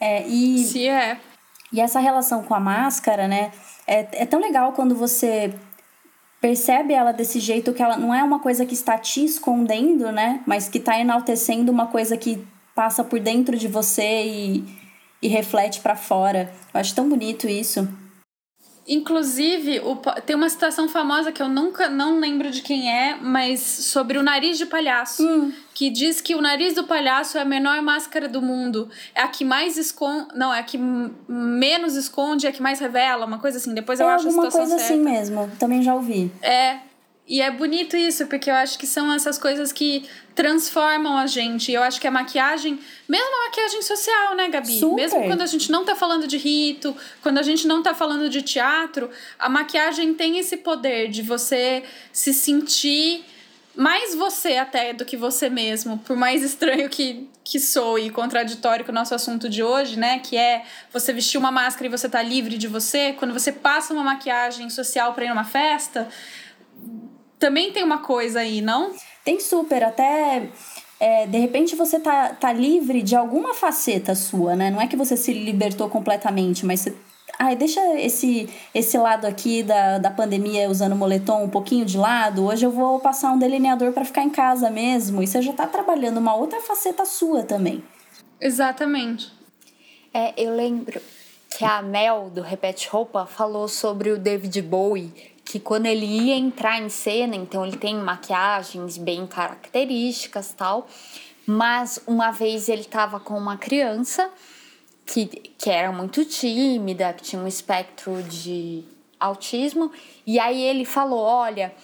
É, 0.00 0.26
e, 0.26 0.64
Se 0.64 0.88
é. 0.88 1.18
E 1.72 1.80
essa 1.80 2.00
relação 2.00 2.42
com 2.42 2.54
a 2.54 2.60
máscara, 2.60 3.28
né? 3.28 3.52
É, 3.86 4.22
é 4.22 4.26
tão 4.26 4.40
legal 4.40 4.72
quando 4.72 4.94
você 4.94 5.52
percebe 6.40 6.94
ela 6.94 7.12
desse 7.12 7.40
jeito 7.40 7.72
que 7.72 7.82
ela 7.82 7.96
não 7.96 8.14
é 8.14 8.22
uma 8.22 8.38
coisa 8.38 8.64
que 8.64 8.74
está 8.74 8.96
te 8.96 9.24
escondendo, 9.24 10.10
né? 10.12 10.40
Mas 10.46 10.68
que 10.68 10.78
está 10.78 10.98
enaltecendo 10.98 11.70
uma 11.70 11.86
coisa 11.86 12.16
que 12.16 12.46
passa 12.74 13.02
por 13.02 13.18
dentro 13.18 13.56
de 13.56 13.66
você 13.66 14.24
e, 14.24 14.64
e 15.20 15.28
reflete 15.28 15.80
para 15.80 15.96
fora. 15.96 16.52
Eu 16.72 16.80
acho 16.80 16.94
tão 16.94 17.08
bonito 17.08 17.48
isso. 17.48 17.88
Inclusive, 18.88 19.80
o, 19.80 19.96
tem 20.24 20.34
uma 20.34 20.48
citação 20.48 20.88
famosa 20.88 21.30
que 21.30 21.42
eu 21.42 21.48
nunca 21.48 21.90
não 21.90 22.18
lembro 22.18 22.50
de 22.50 22.62
quem 22.62 22.90
é, 22.90 23.16
mas 23.20 23.60
sobre 23.60 24.16
o 24.16 24.22
nariz 24.22 24.56
de 24.56 24.64
palhaço. 24.64 25.22
Hum. 25.22 25.52
Que 25.74 25.90
diz 25.90 26.20
que 26.20 26.34
o 26.34 26.40
nariz 26.40 26.74
do 26.74 26.84
palhaço 26.84 27.38
é 27.38 27.42
a 27.42 27.44
menor 27.44 27.80
máscara 27.82 28.28
do 28.28 28.42
mundo. 28.42 28.88
É 29.14 29.22
a 29.22 29.28
que 29.28 29.44
mais 29.44 29.76
esconde. 29.76 30.28
Não, 30.34 30.52
é 30.52 30.58
a 30.58 30.62
que 30.62 30.78
menos 31.28 31.94
esconde, 31.94 32.46
é 32.46 32.50
a 32.50 32.52
que 32.52 32.62
mais 32.62 32.80
revela, 32.80 33.26
uma 33.26 33.38
coisa 33.38 33.58
assim. 33.58 33.74
Depois 33.74 34.00
eu 34.00 34.08
é 34.08 34.14
acho 34.14 34.26
a 34.26 34.30
citação 34.30 34.50
coisa 34.50 34.78
certa. 34.78 34.94
assim 34.94 35.04
mesmo. 35.04 35.50
Também 35.58 35.82
já 35.82 35.94
ouvi. 35.94 36.32
É. 36.42 36.87
E 37.28 37.42
é 37.42 37.50
bonito 37.50 37.94
isso, 37.94 38.26
porque 38.26 38.50
eu 38.50 38.54
acho 38.54 38.78
que 38.78 38.86
são 38.86 39.12
essas 39.12 39.36
coisas 39.36 39.70
que 39.70 40.08
transformam 40.34 41.18
a 41.18 41.26
gente. 41.26 41.70
Eu 41.70 41.82
acho 41.82 42.00
que 42.00 42.06
a 42.06 42.10
maquiagem, 42.10 42.78
mesmo 43.06 43.42
a 43.42 43.48
maquiagem 43.48 43.82
social, 43.82 44.34
né, 44.34 44.48
Gabi? 44.48 44.78
Super. 44.78 44.94
Mesmo 44.94 45.24
quando 45.26 45.42
a 45.42 45.46
gente 45.46 45.70
não 45.70 45.84
tá 45.84 45.94
falando 45.94 46.26
de 46.26 46.38
rito, 46.38 46.96
quando 47.22 47.36
a 47.36 47.42
gente 47.42 47.66
não 47.66 47.82
tá 47.82 47.94
falando 47.94 48.30
de 48.30 48.40
teatro, 48.40 49.10
a 49.38 49.48
maquiagem 49.48 50.14
tem 50.14 50.38
esse 50.38 50.56
poder 50.56 51.08
de 51.08 51.20
você 51.20 51.82
se 52.10 52.32
sentir 52.32 53.22
mais 53.76 54.14
você 54.14 54.56
até 54.56 54.92
do 54.92 55.04
que 55.04 55.16
você 55.16 55.48
mesmo, 55.48 55.98
por 55.98 56.16
mais 56.16 56.42
estranho 56.42 56.88
que, 56.88 57.28
que 57.44 57.60
sou 57.60 57.96
e 57.96 58.10
contraditório 58.10 58.84
com 58.84 58.90
o 58.90 58.94
nosso 58.94 59.14
assunto 59.14 59.48
de 59.48 59.62
hoje, 59.62 59.96
né? 59.96 60.18
Que 60.18 60.36
é 60.36 60.64
você 60.92 61.12
vestir 61.12 61.38
uma 61.38 61.52
máscara 61.52 61.86
e 61.86 61.90
você 61.90 62.08
tá 62.08 62.20
livre 62.20 62.56
de 62.58 62.66
você. 62.66 63.12
Quando 63.12 63.32
você 63.32 63.52
passa 63.52 63.92
uma 63.92 64.02
maquiagem 64.02 64.68
social 64.70 65.12
para 65.12 65.26
ir 65.26 65.28
numa 65.28 65.44
festa, 65.44 66.08
também 67.38 67.72
tem 67.72 67.82
uma 67.82 67.98
coisa 67.98 68.40
aí, 68.40 68.60
não? 68.60 68.92
Tem 69.24 69.40
super, 69.40 69.82
até. 69.84 70.48
É, 71.00 71.26
de 71.26 71.38
repente 71.38 71.76
você 71.76 72.00
tá, 72.00 72.30
tá 72.30 72.52
livre 72.52 73.02
de 73.02 73.14
alguma 73.14 73.54
faceta 73.54 74.14
sua, 74.14 74.56
né? 74.56 74.70
Não 74.70 74.80
é 74.80 74.86
que 74.88 74.96
você 74.96 75.16
se 75.16 75.32
libertou 75.32 75.88
completamente, 75.88 76.66
mas 76.66 76.80
você. 76.80 76.96
Ai, 77.38 77.54
deixa 77.54 77.80
esse, 78.00 78.48
esse 78.74 78.98
lado 78.98 79.24
aqui 79.24 79.62
da, 79.62 79.98
da 79.98 80.10
pandemia 80.10 80.68
usando 80.68 80.96
moletom 80.96 81.44
um 81.44 81.48
pouquinho 81.48 81.84
de 81.84 81.96
lado. 81.96 82.44
Hoje 82.44 82.66
eu 82.66 82.70
vou 82.70 82.98
passar 82.98 83.30
um 83.30 83.38
delineador 83.38 83.92
para 83.92 84.04
ficar 84.04 84.24
em 84.24 84.30
casa 84.30 84.68
mesmo. 84.70 85.22
E 85.22 85.26
você 85.26 85.40
já 85.40 85.52
tá 85.52 85.66
trabalhando 85.66 86.18
uma 86.18 86.34
outra 86.34 86.60
faceta 86.60 87.04
sua 87.04 87.44
também. 87.44 87.84
Exatamente. 88.40 89.32
É, 90.12 90.34
eu 90.36 90.56
lembro 90.56 91.00
que 91.50 91.64
a 91.64 91.80
Mel 91.80 92.28
do 92.30 92.42
Repete 92.42 92.88
Roupa 92.88 93.24
falou 93.24 93.68
sobre 93.68 94.10
o 94.10 94.18
David 94.18 94.60
Bowie 94.62 95.12
que 95.48 95.58
quando 95.58 95.86
ele 95.86 96.04
ia 96.04 96.34
entrar 96.34 96.78
em 96.78 96.90
cena, 96.90 97.34
então 97.34 97.64
ele 97.64 97.78
tem 97.78 97.96
maquiagens 97.96 98.98
bem 98.98 99.26
características 99.26 100.52
tal, 100.52 100.86
mas 101.46 101.98
uma 102.06 102.30
vez 102.30 102.68
ele 102.68 102.82
estava 102.82 103.18
com 103.18 103.32
uma 103.32 103.56
criança 103.56 104.30
que, 105.06 105.24
que 105.26 105.70
era 105.70 105.90
muito 105.90 106.22
tímida, 106.26 107.14
que 107.14 107.22
tinha 107.22 107.40
um 107.40 107.46
espectro 107.46 108.22
de 108.24 108.84
autismo, 109.18 109.90
e 110.26 110.38
aí 110.38 110.62
ele 110.62 110.84
falou: 110.84 111.20
Olha, 111.20 111.74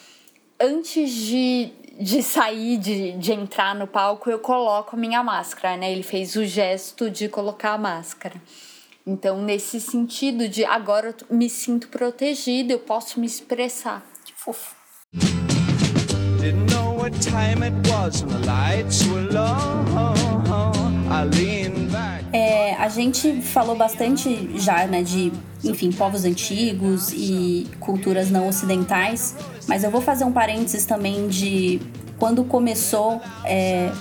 antes 0.61 1.11
de, 1.11 1.73
de 1.99 2.23
sair, 2.23 2.77
de, 2.77 3.13
de 3.13 3.33
entrar 3.33 3.75
no 3.75 3.87
palco, 3.87 4.29
eu 4.29 4.41
coloco 4.41 4.95
a 4.95 4.99
minha 4.99 5.23
máscara, 5.23 5.75
né? 5.75 5.91
Ele 5.91 6.03
fez 6.03 6.37
o 6.37 6.45
gesto 6.45 7.11
de 7.11 7.31
colocar 7.31 7.73
a 7.73 7.79
máscara. 7.79 8.39
Então, 9.07 9.43
nesse 9.43 9.79
sentido 9.81 10.49
de 10.49 10.65
agora 10.65 11.15
eu 11.29 11.37
me 11.37 11.51
sinto 11.51 11.89
protegida, 11.89 12.73
eu 12.73 12.79
posso 12.79 13.21
me 13.21 13.27
expressar. 13.27 14.03
Que 14.25 14.33
fofo. 14.35 14.75
É, 22.33 22.75
a 22.77 22.89
gente 22.89 23.43
falou 23.43 23.77
bastante 23.77 24.59
já, 24.59 24.87
né, 24.87 25.03
de, 25.03 25.31
enfim, 25.63 25.93
povos 25.93 26.25
antigos 26.25 27.13
e 27.13 27.67
culturas 27.79 28.31
não 28.31 28.49
ocidentais, 28.49 29.37
mas 29.69 29.85
eu 29.85 29.91
vou 29.91 30.01
fazer 30.01 30.25
um 30.25 30.33
parênteses 30.33 30.87
também 30.87 31.29
de 31.29 31.79
quando 32.19 32.43
começou 32.45 33.21
é, 33.45 33.93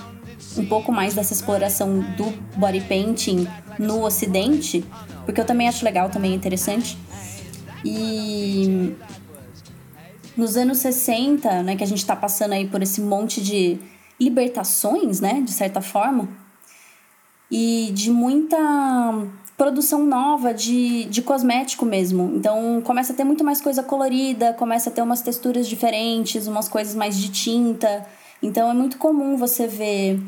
um 0.56 0.66
pouco 0.66 0.92
mais 0.92 1.14
dessa 1.14 1.32
exploração 1.32 2.00
do 2.16 2.32
body 2.56 2.80
painting 2.82 3.46
no 3.78 4.02
Ocidente, 4.04 4.84
porque 5.24 5.40
eu 5.40 5.44
também 5.44 5.68
acho 5.68 5.84
legal, 5.84 6.08
também 6.10 6.32
é 6.32 6.34
interessante. 6.34 6.98
E 7.84 8.94
nos 10.36 10.56
anos 10.56 10.78
60, 10.78 11.62
né, 11.62 11.76
que 11.76 11.84
a 11.84 11.86
gente 11.86 11.98
está 11.98 12.16
passando 12.16 12.52
aí 12.52 12.66
por 12.66 12.82
esse 12.82 13.00
monte 13.00 13.42
de 13.42 13.78
libertações, 14.18 15.20
né, 15.20 15.40
de 15.40 15.52
certa 15.52 15.80
forma, 15.80 16.28
e 17.50 17.90
de 17.92 18.10
muita 18.10 18.58
produção 19.56 20.04
nova 20.04 20.52
de, 20.52 21.04
de 21.04 21.22
cosmético 21.22 21.84
mesmo. 21.84 22.32
Então 22.34 22.80
começa 22.82 23.12
a 23.12 23.16
ter 23.16 23.24
muito 23.24 23.44
mais 23.44 23.60
coisa 23.60 23.82
colorida, 23.82 24.52
começa 24.54 24.90
a 24.90 24.92
ter 24.92 25.02
umas 25.02 25.22
texturas 25.22 25.68
diferentes, 25.68 26.46
umas 26.46 26.68
coisas 26.68 26.94
mais 26.94 27.16
de 27.16 27.30
tinta. 27.30 28.06
Então 28.42 28.70
é 28.70 28.74
muito 28.74 28.98
comum 28.98 29.36
você 29.36 29.66
ver 29.66 30.20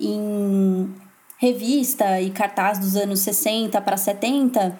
em 0.00 0.94
revista 1.38 2.20
e 2.20 2.30
cartaz 2.30 2.78
dos 2.78 2.96
anos 2.96 3.20
60 3.20 3.80
para 3.80 3.96
70, 3.96 4.78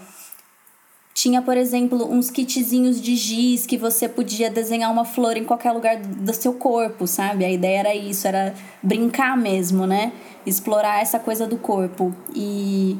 tinha, 1.15 1.43
por 1.43 1.57
exemplo, 1.57 2.09
uns 2.09 2.31
kitzinhos 2.31 3.01
de 3.01 3.17
giz 3.17 3.67
que 3.67 3.77
você 3.77 4.09
podia 4.09 4.49
desenhar 4.49 4.91
uma 4.93 5.05
flor 5.05 5.37
em 5.37 5.45
qualquer 5.45 5.73
lugar 5.73 5.97
do 5.97 6.33
seu 6.33 6.55
corpo, 6.55 7.09
sabe? 7.09 7.45
A 7.45 7.51
ideia 7.51 7.81
era 7.81 7.95
isso, 7.95 8.29
era 8.29 8.55
brincar 8.81 9.37
mesmo, 9.37 9.85
né? 9.85 10.13
Explorar 10.47 11.03
essa 11.03 11.19
coisa 11.19 11.45
do 11.45 11.59
corpo. 11.59 12.15
E 12.33 12.97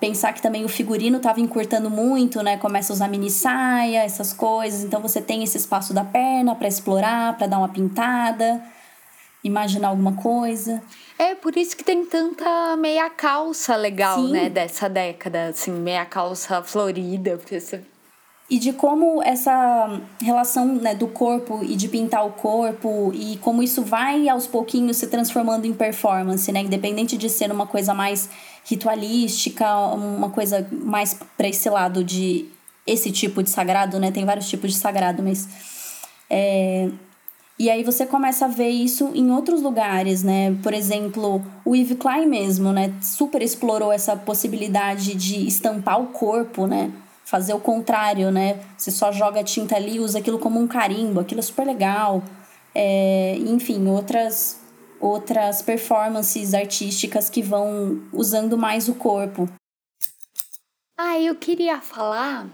pensar 0.00 0.32
que 0.32 0.40
também 0.40 0.64
o 0.64 0.70
figurino 0.70 1.18
estava 1.18 1.38
encurtando 1.38 1.90
muito, 1.90 2.42
né? 2.42 2.56
Começa 2.56 2.92
a 2.92 2.94
usar 2.94 3.08
mini 3.08 3.30
saia, 3.30 4.04
essas 4.04 4.32
coisas. 4.32 4.82
Então 4.82 5.02
você 5.02 5.20
tem 5.20 5.42
esse 5.42 5.58
espaço 5.58 5.92
da 5.92 6.02
perna 6.02 6.54
para 6.54 6.66
explorar, 6.66 7.36
para 7.36 7.46
dar 7.46 7.58
uma 7.58 7.68
pintada 7.68 8.62
imaginar 9.42 9.88
alguma 9.88 10.12
coisa. 10.12 10.82
É 11.20 11.34
por 11.34 11.54
isso 11.54 11.76
que 11.76 11.84
tem 11.84 12.02
tanta 12.06 12.74
meia 12.78 13.10
calça 13.10 13.76
legal, 13.76 14.18
Sim. 14.18 14.32
né, 14.32 14.48
dessa 14.48 14.88
década, 14.88 15.48
assim, 15.48 15.70
meia 15.70 16.06
calça 16.06 16.62
florida, 16.62 17.36
porque 17.36 17.60
você 17.60 17.82
e 18.48 18.58
de 18.58 18.72
como 18.72 19.22
essa 19.22 20.00
relação 20.20 20.66
né, 20.66 20.94
do 20.94 21.06
corpo 21.06 21.60
e 21.62 21.76
de 21.76 21.88
pintar 21.88 22.26
o 22.26 22.32
corpo 22.32 23.12
e 23.14 23.36
como 23.36 23.62
isso 23.62 23.82
vai 23.82 24.28
aos 24.30 24.46
pouquinhos 24.46 24.96
se 24.96 25.06
transformando 25.08 25.66
em 25.66 25.74
performance, 25.74 26.50
né? 26.50 26.60
Independente 26.60 27.16
de 27.16 27.28
ser 27.28 27.52
uma 27.52 27.66
coisa 27.66 27.94
mais 27.94 28.28
ritualística, 28.64 29.64
uma 29.94 30.30
coisa 30.30 30.66
mais 30.72 31.14
para 31.36 31.46
esse 31.46 31.70
lado 31.70 32.02
de 32.02 32.48
esse 32.84 33.12
tipo 33.12 33.40
de 33.40 33.50
sagrado, 33.50 34.00
né? 34.00 34.10
Tem 34.10 34.24
vários 34.24 34.48
tipos 34.48 34.72
de 34.72 34.78
sagrado, 34.78 35.22
mas 35.22 35.46
é, 36.28 36.88
e 37.60 37.68
aí 37.68 37.84
você 37.84 38.06
começa 38.06 38.46
a 38.46 38.48
ver 38.48 38.70
isso 38.70 39.10
em 39.14 39.30
outros 39.30 39.60
lugares, 39.60 40.22
né? 40.22 40.56
Por 40.62 40.72
exemplo, 40.72 41.44
o 41.62 41.76
Yves 41.76 41.98
Klein 41.98 42.24
mesmo, 42.24 42.72
né? 42.72 42.90
Super 43.02 43.42
explorou 43.42 43.92
essa 43.92 44.16
possibilidade 44.16 45.14
de 45.14 45.46
estampar 45.46 46.00
o 46.00 46.06
corpo, 46.06 46.66
né? 46.66 46.90
Fazer 47.22 47.52
o 47.52 47.60
contrário, 47.60 48.30
né? 48.30 48.58
Você 48.78 48.90
só 48.90 49.12
joga 49.12 49.44
tinta 49.44 49.76
ali 49.76 49.96
e 49.96 50.00
usa 50.00 50.20
aquilo 50.20 50.38
como 50.38 50.58
um 50.58 50.66
carimbo, 50.66 51.20
aquilo 51.20 51.40
é 51.40 51.42
super 51.42 51.66
legal. 51.66 52.22
É, 52.74 53.36
enfim, 53.36 53.88
outras, 53.88 54.58
outras 54.98 55.60
performances 55.60 56.54
artísticas 56.54 57.28
que 57.28 57.42
vão 57.42 58.00
usando 58.10 58.56
mais 58.56 58.88
o 58.88 58.94
corpo. 58.94 59.46
Ah, 60.96 61.20
eu 61.20 61.34
queria 61.34 61.78
falar 61.82 62.46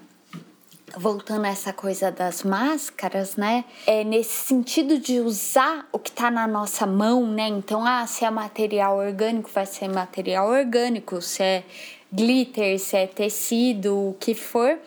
voltando 0.97 1.45
a 1.45 1.49
essa 1.49 1.73
coisa 1.73 2.11
das 2.11 2.43
máscaras, 2.43 3.37
né? 3.37 3.65
É 3.87 4.03
nesse 4.03 4.47
sentido 4.47 4.99
de 4.99 5.21
usar 5.21 5.87
o 5.93 5.99
que 5.99 6.11
tá 6.11 6.31
na 6.31 6.47
nossa 6.47 6.87
mão, 6.87 7.27
né? 7.27 7.49
Então, 7.49 7.85
ah, 7.85 8.07
se 8.07 8.25
é 8.25 8.31
material 8.31 8.97
orgânico, 8.97 9.51
vai 9.53 9.67
ser 9.67 9.89
material 9.89 10.49
orgânico, 10.49 11.21
se 11.21 11.43
é 11.43 11.65
glitter, 12.11 12.79
se 12.79 12.97
é 12.97 13.07
tecido, 13.07 14.11
o 14.11 14.17
que 14.19 14.35
for. 14.35 14.79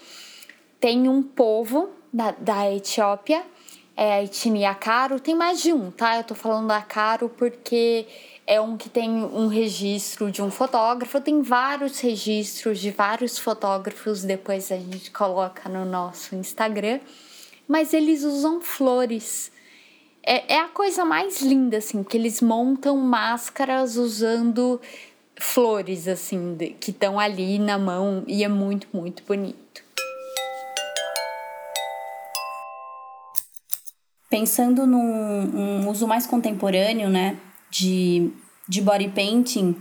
Tem 0.79 1.07
um 1.07 1.21
povo 1.21 1.89
da, 2.11 2.31
da 2.31 2.71
Etiópia, 2.73 3.43
é 3.95 4.13
a 4.13 4.23
etnia 4.23 4.73
Caro, 4.73 5.19
tem 5.19 5.35
mais 5.35 5.61
de 5.61 5.73
um, 5.73 5.91
tá? 5.91 6.17
Eu 6.17 6.23
tô 6.23 6.33
falando 6.33 6.67
da 6.67 6.81
Caro 6.81 7.29
porque 7.29 8.07
é 8.49 8.59
um 8.59 8.75
que 8.75 8.89
tem 8.89 9.11
um 9.11 9.45
registro 9.45 10.31
de 10.31 10.41
um 10.41 10.49
fotógrafo, 10.49 11.21
tem 11.21 11.43
vários 11.43 11.99
registros 11.99 12.79
de 12.79 12.89
vários 12.89 13.37
fotógrafos, 13.37 14.23
depois 14.23 14.71
a 14.71 14.75
gente 14.75 15.11
coloca 15.11 15.69
no 15.69 15.85
nosso 15.85 16.35
Instagram, 16.35 16.99
mas 17.67 17.93
eles 17.93 18.23
usam 18.23 18.59
flores. 18.59 19.51
É, 20.23 20.55
é 20.55 20.59
a 20.61 20.67
coisa 20.67 21.05
mais 21.05 21.43
linda, 21.43 21.77
assim, 21.77 22.03
que 22.03 22.17
eles 22.17 22.41
montam 22.41 22.97
máscaras 22.97 23.97
usando 23.97 24.81
flores, 25.39 26.07
assim, 26.07 26.57
que 26.79 26.89
estão 26.89 27.19
ali 27.19 27.59
na 27.59 27.77
mão 27.77 28.23
e 28.25 28.43
é 28.43 28.47
muito, 28.47 28.87
muito 28.91 29.21
bonito. 29.27 29.83
Pensando 34.27 34.87
num, 34.87 35.43
num 35.45 35.89
uso 35.89 36.07
mais 36.07 36.25
contemporâneo, 36.25 37.09
né, 37.09 37.37
de, 37.69 38.31
de 38.67 38.81
body 38.81 39.09
painting, 39.09 39.75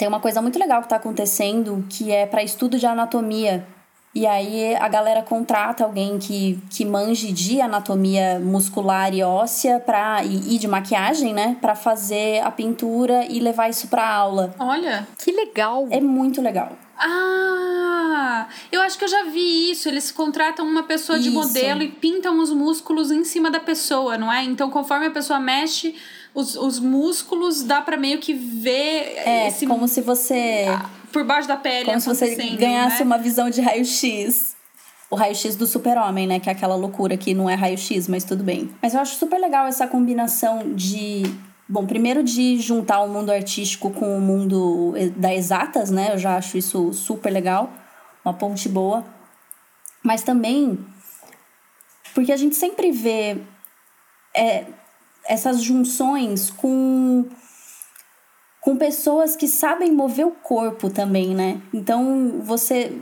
tem 0.00 0.08
uma 0.08 0.20
coisa 0.20 0.40
muito 0.40 0.58
legal 0.58 0.80
que 0.80 0.86
está 0.86 0.96
acontecendo 0.96 1.84
que 1.88 2.10
é 2.10 2.24
para 2.24 2.42
estudo 2.42 2.78
de 2.78 2.86
anatomia 2.86 3.66
E 4.14 4.26
aí 4.26 4.74
a 4.76 4.88
galera 4.88 5.22
contrata 5.22 5.84
alguém 5.84 6.18
que, 6.18 6.58
que 6.70 6.84
manje 6.84 7.30
de 7.30 7.60
anatomia 7.60 8.40
muscular 8.40 9.14
e 9.14 9.22
óssea 9.22 9.78
pra, 9.78 10.24
e, 10.24 10.54
e 10.54 10.58
de 10.58 10.66
maquiagem, 10.66 11.32
né? 11.32 11.56
Pra 11.60 11.76
fazer 11.76 12.40
a 12.42 12.50
pintura 12.50 13.24
e 13.26 13.38
levar 13.38 13.68
isso 13.68 13.88
pra 13.88 14.08
aula. 14.08 14.54
Olha. 14.58 15.06
Que 15.22 15.30
legal. 15.30 15.86
É 15.90 16.00
muito 16.00 16.40
legal. 16.40 16.72
Ah, 16.96 18.48
eu 18.72 18.80
acho 18.82 18.98
que 18.98 19.04
eu 19.04 19.08
já 19.08 19.24
vi 19.24 19.70
isso. 19.70 19.88
Eles 19.88 20.10
contratam 20.10 20.66
uma 20.66 20.82
pessoa 20.82 21.18
de 21.18 21.28
Isso. 21.28 21.38
modelo 21.38 21.82
e 21.82 21.88
pintam 21.88 22.38
os 22.40 22.50
músculos 22.50 23.10
em 23.10 23.24
cima 23.24 23.50
da 23.50 23.60
pessoa, 23.60 24.18
não 24.18 24.30
é? 24.30 24.42
Então, 24.44 24.70
conforme 24.70 25.06
a 25.06 25.10
pessoa 25.10 25.38
mexe 25.38 25.94
os, 26.34 26.56
os 26.56 26.78
músculos, 26.78 27.62
dá 27.62 27.80
pra 27.80 27.96
meio 27.96 28.18
que 28.18 28.34
ver 28.34 29.16
É 29.24 29.48
esse 29.48 29.66
como 29.66 29.88
se 29.88 30.00
você. 30.00 30.66
por 31.12 31.24
baixo 31.24 31.48
da 31.48 31.56
pele 31.56 31.86
como 31.86 32.00
se 32.00 32.08
você 32.08 32.34
ganhasse 32.56 33.00
né? 33.00 33.04
uma 33.04 33.18
visão 33.18 33.50
de 33.50 33.60
raio-x. 33.60 34.56
O 35.10 35.16
raio-x 35.16 35.56
do 35.56 35.66
super-homem, 35.66 36.26
né? 36.26 36.38
Que 36.38 36.48
é 36.48 36.52
aquela 36.52 36.76
loucura 36.76 37.16
que 37.16 37.34
não 37.34 37.50
é 37.50 37.54
raio-x, 37.54 38.06
mas 38.06 38.22
tudo 38.22 38.44
bem. 38.44 38.70
Mas 38.80 38.94
eu 38.94 39.00
acho 39.00 39.16
super 39.16 39.40
legal 39.40 39.66
essa 39.66 39.86
combinação 39.86 40.72
de. 40.74 41.22
Bom, 41.68 41.86
primeiro 41.86 42.22
de 42.22 42.58
juntar 42.58 43.00
o 43.00 43.08
mundo 43.08 43.30
artístico 43.30 43.90
com 43.90 44.16
o 44.16 44.20
mundo 44.20 44.94
da 45.16 45.34
exatas, 45.34 45.90
né? 45.90 46.12
Eu 46.12 46.18
já 46.18 46.36
acho 46.36 46.56
isso 46.56 46.92
super 46.92 47.30
legal. 47.30 47.72
Uma 48.24 48.34
ponte 48.34 48.68
boa. 48.68 49.04
Mas 50.02 50.22
também. 50.22 50.78
Porque 52.14 52.32
a 52.32 52.36
gente 52.36 52.56
sempre 52.56 52.90
vê 52.90 53.38
é, 54.34 54.64
essas 55.30 55.62
junções 55.62 56.50
com 56.50 57.24
com 58.60 58.76
pessoas 58.76 59.34
que 59.36 59.48
sabem 59.48 59.90
mover 59.90 60.26
o 60.26 60.32
corpo 60.32 60.90
também, 60.90 61.34
né? 61.34 61.62
Então, 61.72 62.42
você 62.42 62.92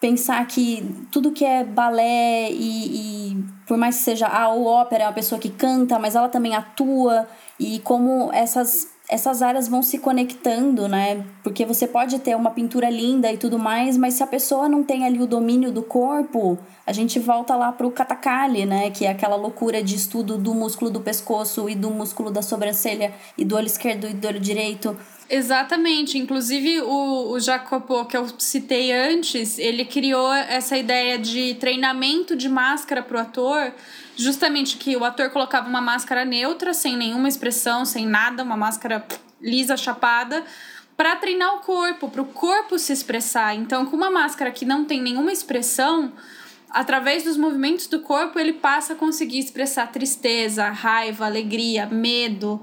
pensar 0.00 0.46
que 0.46 1.06
tudo 1.10 1.32
que 1.32 1.44
é 1.44 1.64
balé 1.64 2.52
e, 2.52 3.32
e 3.32 3.44
por 3.66 3.76
mais 3.76 3.96
que 3.96 4.02
seja 4.02 4.28
a 4.28 4.48
ou 4.50 4.66
ópera, 4.66 5.04
é 5.04 5.06
uma 5.08 5.12
pessoa 5.12 5.40
que 5.40 5.50
canta, 5.50 5.98
mas 5.98 6.14
ela 6.14 6.28
também 6.28 6.54
atua 6.54 7.26
e 7.58 7.80
como 7.80 8.30
essas 8.32 8.88
essas 9.10 9.42
áreas 9.42 9.66
vão 9.66 9.82
se 9.82 9.98
conectando, 9.98 10.86
né? 10.86 11.26
Porque 11.42 11.66
você 11.66 11.84
pode 11.84 12.20
ter 12.20 12.36
uma 12.36 12.52
pintura 12.52 12.88
linda 12.88 13.30
e 13.32 13.36
tudo 13.36 13.58
mais, 13.58 13.96
mas 13.96 14.14
se 14.14 14.22
a 14.22 14.26
pessoa 14.26 14.68
não 14.68 14.84
tem 14.84 15.04
ali 15.04 15.20
o 15.20 15.26
domínio 15.26 15.72
do 15.72 15.82
corpo, 15.82 16.56
a 16.90 16.92
gente 16.92 17.20
volta 17.20 17.54
lá 17.54 17.70
pro 17.70 17.88
katakali, 17.88 18.66
né? 18.66 18.90
Que 18.90 19.04
é 19.06 19.10
aquela 19.10 19.36
loucura 19.36 19.80
de 19.80 19.94
estudo 19.94 20.36
do 20.36 20.52
músculo 20.52 20.90
do 20.90 21.00
pescoço 21.00 21.70
e 21.70 21.76
do 21.76 21.88
músculo 21.88 22.32
da 22.32 22.42
sobrancelha 22.42 23.14
e 23.38 23.44
do 23.44 23.54
olho 23.54 23.68
esquerdo 23.68 24.08
e 24.08 24.12
do 24.12 24.26
olho 24.26 24.40
direito. 24.40 24.96
Exatamente. 25.28 26.18
Inclusive, 26.18 26.80
o, 26.80 27.30
o 27.30 27.38
Jacopo, 27.38 28.04
que 28.06 28.16
eu 28.16 28.26
citei 28.40 28.90
antes, 28.90 29.56
ele 29.56 29.84
criou 29.84 30.32
essa 30.32 30.76
ideia 30.76 31.16
de 31.16 31.54
treinamento 31.60 32.34
de 32.34 32.48
máscara 32.48 33.04
pro 33.04 33.20
ator, 33.20 33.72
justamente 34.16 34.76
que 34.76 34.96
o 34.96 35.04
ator 35.04 35.30
colocava 35.30 35.68
uma 35.68 35.80
máscara 35.80 36.24
neutra, 36.24 36.74
sem 36.74 36.96
nenhuma 36.96 37.28
expressão, 37.28 37.84
sem 37.84 38.04
nada, 38.04 38.42
uma 38.42 38.56
máscara 38.56 39.06
lisa, 39.40 39.76
chapada, 39.76 40.42
para 40.96 41.14
treinar 41.14 41.54
o 41.54 41.60
corpo, 41.60 42.08
para 42.08 42.20
o 42.20 42.26
corpo 42.26 42.76
se 42.80 42.92
expressar. 42.92 43.54
Então, 43.54 43.86
com 43.86 43.94
uma 43.94 44.10
máscara 44.10 44.50
que 44.50 44.64
não 44.64 44.84
tem 44.84 45.00
nenhuma 45.00 45.30
expressão, 45.30 46.12
através 46.70 47.24
dos 47.24 47.36
movimentos 47.36 47.86
do 47.86 48.00
corpo, 48.00 48.38
ele 48.38 48.52
passa 48.52 48.92
a 48.92 48.96
conseguir 48.96 49.38
expressar 49.38 49.90
tristeza, 49.90 50.68
raiva, 50.68 51.26
alegria, 51.26 51.86
medo. 51.86 52.60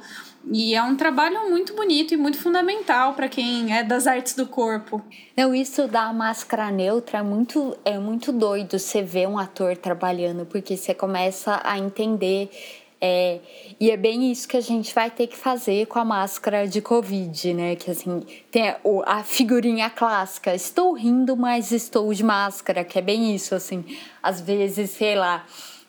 E 0.49 0.73
é 0.73 0.81
um 0.81 0.95
trabalho 0.95 1.49
muito 1.49 1.75
bonito 1.75 2.13
e 2.13 2.17
muito 2.17 2.37
fundamental 2.37 3.13
para 3.13 3.27
quem 3.27 3.75
é 3.75 3.83
das 3.83 4.07
artes 4.07 4.33
do 4.33 4.45
corpo. 4.45 5.01
Não, 5.35 5.53
isso 5.53 5.87
da 5.87 6.11
máscara 6.13 6.71
neutra 6.71 7.19
é 7.19 7.21
muito, 7.21 7.77
é 7.83 7.99
muito 7.99 8.31
doido 8.31 8.79
você 8.79 9.01
ver 9.01 9.27
um 9.27 9.37
ator 9.37 9.75
trabalhando, 9.75 10.45
porque 10.45 10.77
você 10.77 10.93
começa 10.93 11.59
a 11.63 11.77
entender. 11.77 12.49
É, 12.99 13.39
e 13.79 13.91
é 13.91 13.97
bem 13.97 14.31
isso 14.31 14.47
que 14.47 14.57
a 14.57 14.61
gente 14.61 14.93
vai 14.93 15.11
ter 15.11 15.27
que 15.27 15.37
fazer 15.37 15.85
com 15.85 15.99
a 15.99 16.05
máscara 16.05 16.67
de 16.67 16.81
Covid, 16.81 17.53
né? 17.53 17.75
Que 17.75 17.91
assim, 17.91 18.23
tem 18.51 18.69
a, 18.69 18.79
a 19.05 19.23
figurinha 19.23 19.89
clássica. 19.89 20.53
Estou 20.55 20.93
rindo, 20.93 21.37
mas 21.37 21.71
estou 21.71 22.11
de 22.13 22.23
máscara, 22.23 22.83
que 22.83 22.97
é 22.97 23.01
bem 23.01 23.35
isso, 23.35 23.53
assim. 23.53 23.85
Às 24.21 24.41
vezes, 24.41 24.91
sei 24.91 25.15
lá, 25.15 25.45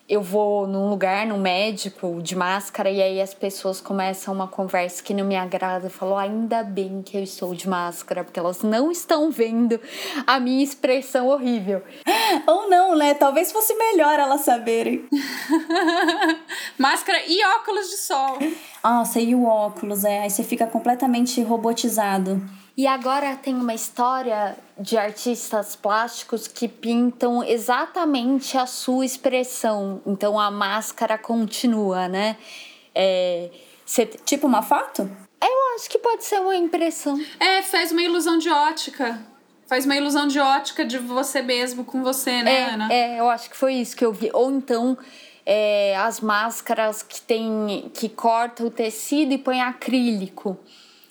eu 0.09 0.23
vou 0.23 0.67
num 0.67 0.89
lugar, 0.89 1.27
num 1.27 1.39
médico, 1.39 2.23
de 2.23 2.35
máscara, 2.35 2.91
e 2.91 3.03
aí 3.03 3.21
as 3.21 3.35
pessoas 3.35 3.79
começam 3.79 4.33
uma 4.33 4.49
conversa 4.49 5.03
que 5.03 5.13
não 5.13 5.27
me 5.27 5.37
agrada. 5.37 5.87
Eu 5.87 5.91
falo, 5.91 6.17
ainda 6.17 6.63
bem 6.63 7.03
que 7.03 7.17
eu 7.17 7.23
estou 7.23 7.55
de 7.55 7.69
máscara, 7.69 8.25
porque 8.25 8.41
elas 8.41 8.63
não 8.63 8.91
estão 8.91 9.31
vendo 9.31 9.79
a 10.27 10.41
minha 10.41 10.65
expressão 10.65 11.29
horrível. 11.29 11.83
Ou 12.47 12.71
não, 12.71 12.97
né? 12.97 13.13
Talvez 13.13 13.53
fosse 13.53 13.75
melhor 13.75 14.19
elas 14.19 14.41
saberem. 14.41 15.07
Máscara 16.79 17.21
e 17.27 17.45
óculos 17.45 17.91
de 17.91 17.99
sol. 17.99 18.39
Nossa, 18.83 19.21
e 19.21 19.35
o 19.35 19.45
óculos, 19.45 20.05
é. 20.05 20.21
Aí 20.21 20.31
você 20.31 20.43
fica 20.43 20.67
completamente 20.67 21.43
robotizado. 21.43 22.41
E 22.79 22.87
agora 22.87 23.35
tem 23.35 23.57
uma 23.57 23.75
história 23.75 24.57
de 24.79 24.97
artistas 24.97 25.75
plásticos 25.75 26.47
que 26.47 26.69
pintam 26.69 27.43
exatamente 27.43 28.57
a 28.57 28.67
sua 28.67 29.05
expressão. 29.05 30.01
Então 30.07 30.39
a 30.39 30.49
máscara 30.49 31.19
continua, 31.19 32.07
né? 32.07 32.37
É, 32.95 33.51
cê- 33.85 34.07
Tipo 34.07 34.47
uma 34.47 34.63
foto? 34.63 35.11
eu 35.43 35.75
acho 35.75 35.91
que 35.91 35.99
pode 35.99 36.25
ser 36.25 36.41
uma 36.41 36.55
impressão. 36.55 37.21
É, 37.41 37.63
faz 37.63 37.91
uma 37.91 38.01
ilusão 38.03 38.39
de 38.39 38.49
ótica. 38.49 39.21
Faz 39.67 39.85
uma 39.85 39.97
ilusão 39.97 40.29
de 40.29 40.39
ótica 40.39 40.85
de 40.85 40.99
você 40.99 41.43
mesmo 41.43 41.85
com 41.85 42.01
você, 42.05 42.45
né, 42.45 42.71
Ana? 42.75 42.93
É, 42.93 43.17
é, 43.17 43.21
eu 43.21 43.29
acho 43.29 43.51
que 43.51 43.57
foi 43.57 43.75
isso 43.75 43.97
que 43.97 44.05
eu 44.05 44.13
vi. 44.13 44.31
Ou 44.33 44.53
então 44.53 44.97
é, 45.45 45.97
as 45.97 46.21
máscaras 46.21 47.03
que 47.03 47.21
tem 47.23 47.91
que 47.93 48.09
corta 48.09 48.65
o 48.65 48.71
tecido 48.71 49.33
e 49.33 49.39
põe 49.39 49.61
acrílico. 49.61 50.57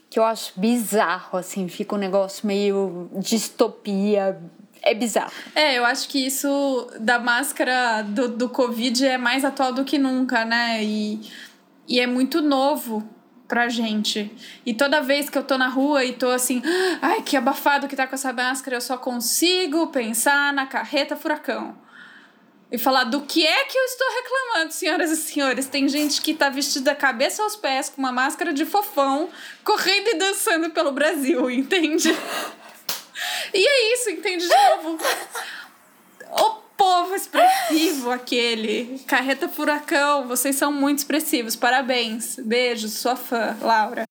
Que 0.10 0.20
eu 0.20 0.24
acho 0.24 0.54
bizarro, 0.58 1.38
assim, 1.38 1.68
fica 1.68 1.96
um 1.96 1.98
negócio 1.98 2.48
meio 2.48 3.10
distopia. 3.16 4.40
É 4.82 4.94
bizarro. 4.94 5.32
É, 5.54 5.78
eu 5.78 5.86
acho 5.86 6.08
que 6.08 6.26
isso 6.26 6.90
da 7.00 7.20
máscara 7.20 8.04
do, 8.04 8.30
do 8.30 8.50
Covid 8.50 9.06
é 9.06 9.18
mais 9.18 9.44
atual 9.44 9.74
do 9.74 9.84
que 9.84 9.98
nunca, 9.98 10.46
né? 10.46 10.84
E, 10.84 11.20
e 11.88 12.00
é 12.00 12.08
muito 12.08 12.42
novo 12.42 13.08
pra 13.48 13.70
gente. 13.70 14.32
E 14.66 14.74
toda 14.74 15.02
vez 15.02 15.30
que 15.30 15.38
eu 15.38 15.44
tô 15.44 15.58
na 15.58 15.68
rua 15.68 16.04
e 16.04 16.14
tô 16.14 16.30
assim, 16.30 16.62
ai, 17.02 17.22
que 17.22 17.38
abafado 17.38 17.88
que 17.88 17.96
tá 17.96 18.06
com 18.06 18.16
essa 18.16 18.34
máscara, 18.34 18.78
eu 18.78 18.82
só 18.82 18.98
consigo 18.98 19.88
pensar 19.88 20.54
na 20.54 20.66
carreta 20.66 21.16
furacão. 21.16 21.76
E 22.70 22.78
falar 22.78 23.06
do 23.06 23.22
que 23.22 23.46
é 23.46 23.66
que 23.66 23.78
eu 23.78 23.84
estou 23.86 24.08
reclamando, 24.14 24.74
senhoras 24.74 25.10
e 25.12 25.16
senhores. 25.16 25.68
Tem 25.68 25.88
gente 25.88 26.22
que 26.22 26.34
tá 26.34 26.50
vestida 26.50 26.92
da 26.92 26.96
cabeça 26.96 27.42
aos 27.42 27.56
pés 27.56 27.90
com 27.90 28.02
uma 28.02 28.12
máscara 28.12 28.52
de 28.52 28.66
fofão, 28.66 29.30
correndo 29.64 30.10
e 30.10 30.16
dançando 30.16 30.70
pelo 30.72 30.92
Brasil, 30.92 31.48
entende? 31.52 32.10
E 33.54 33.68
é 33.68 33.94
isso, 33.94 34.10
entende 34.10 34.46
de 34.48 34.54
novo? 34.54 34.98
O 36.30 36.50
povo 36.76 37.16
expressivo 37.16 38.12
aquele. 38.12 39.00
Carreta 39.08 39.48
Furacão, 39.48 40.28
vocês 40.28 40.56
são 40.58 40.72
muito 40.72 41.00
expressivos. 41.00 41.56
Parabéns. 41.56 42.36
Beijo, 42.38 42.90
sua 42.90 43.16
fã, 43.16 43.58
Laura. 43.62 44.04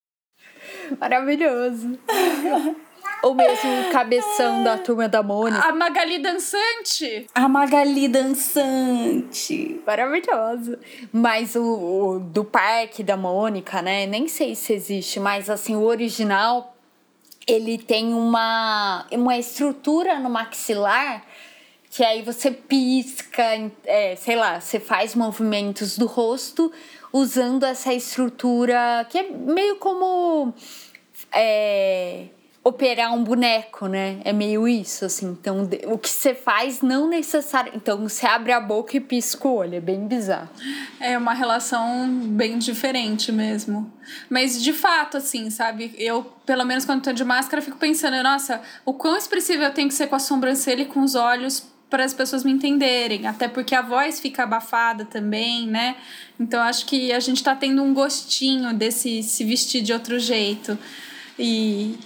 Maravilhoso. 0.99 1.99
Ou 3.23 3.35
mesmo 3.35 3.81
o 3.81 3.91
cabeção 3.91 4.63
da 4.63 4.79
turma 4.79 5.09
da 5.09 5.23
Mônica. 5.23 5.67
A 5.67 5.73
Magali 5.73 6.19
dançante. 6.19 7.27
A 7.35 7.49
Magali 7.49 8.09
dançante. 8.09 9.81
Maravilhoso. 9.87 10.79
Mas 11.13 11.57
o, 11.57 11.63
o 11.63 12.21
do 12.21 12.45
parque 12.45 13.03
da 13.03 13.17
Mônica, 13.17 13.83
né? 13.83 14.07
Nem 14.07 14.29
sei 14.29 14.55
se 14.55 14.73
existe, 14.73 15.19
mas 15.19 15.51
assim, 15.51 15.75
o 15.75 15.83
original 15.83 16.77
ele 17.47 17.79
tem 17.79 18.13
uma, 18.13 19.07
uma 19.13 19.39
estrutura 19.39 20.19
no 20.19 20.29
maxilar 20.29 21.23
que 21.89 22.05
aí 22.05 22.21
você 22.21 22.51
pisca, 22.51 23.43
é, 23.85 24.17
sei 24.17 24.37
lá, 24.37 24.61
você 24.61 24.79
faz 24.79 25.15
movimentos 25.15 25.97
do 25.97 26.05
rosto 26.05 26.71
usando 27.11 27.65
essa 27.65 27.95
estrutura 27.95 29.07
que 29.09 29.17
é 29.17 29.31
meio 29.31 29.77
como 29.77 30.53
é, 31.33 32.27
operar 32.67 33.15
um 33.15 33.23
boneco, 33.23 33.87
né? 33.87 34.19
É 34.25 34.33
meio 34.33 34.67
isso, 34.67 35.05
assim. 35.05 35.27
Então, 35.27 35.71
o 35.85 35.97
que 35.97 36.11
você 36.11 36.35
faz 36.35 36.83
não 36.83 37.09
necessário. 37.09 37.71
Então, 37.77 38.09
você 38.09 38.27
abre 38.27 38.51
a 38.51 38.59
boca 38.59 38.97
e 38.97 39.01
pisca 39.01 39.47
o 39.47 39.55
olho. 39.55 39.77
É 39.77 39.81
bem 39.81 40.05
bizarro. 40.09 40.49
É 40.99 41.17
uma 41.17 41.33
relação 41.33 42.09
bem 42.27 42.59
diferente 42.59 43.31
mesmo. 43.31 43.89
Mas 44.29 44.61
de 44.61 44.73
fato, 44.73 45.17
assim, 45.17 45.49
sabe? 45.49 45.95
Eu, 45.97 46.25
pelo 46.45 46.65
menos 46.65 46.85
quando 46.85 47.05
tô 47.05 47.13
de 47.13 47.23
máscara, 47.23 47.63
fico 47.63 47.77
pensando, 47.77 48.21
nossa, 48.21 48.61
o 48.85 48.93
quão 48.93 49.17
expressivo 49.17 49.63
eu 49.63 49.73
tenho 49.73 49.87
que 49.87 49.95
ser 49.95 50.09
com 50.09 50.17
a 50.17 50.19
sobrancelha 50.19 50.83
e 50.83 50.87
com 50.87 51.03
os 51.03 51.15
olhos 51.15 51.65
para 51.89 52.05
as 52.05 52.13
pessoas 52.13 52.43
me 52.43 52.51
entenderem. 52.51 53.29
Até 53.29 53.47
porque 53.47 53.77
a 53.77 53.83
voz 53.83 54.19
fica 54.19 54.43
abafada 54.43 55.05
também, 55.05 55.69
né? 55.69 55.95
Então 56.39 56.61
acho 56.61 56.85
que 56.87 57.13
a 57.13 57.21
gente 57.21 57.45
tá 57.45 57.55
tendo 57.55 57.81
um 57.81 57.95
gostinho 57.95 58.75
desse 58.75 59.23
se 59.23 59.45
vestir 59.45 59.83
de 59.83 59.93
outro 59.93 60.19
jeito. 60.19 60.77
E. 61.39 61.97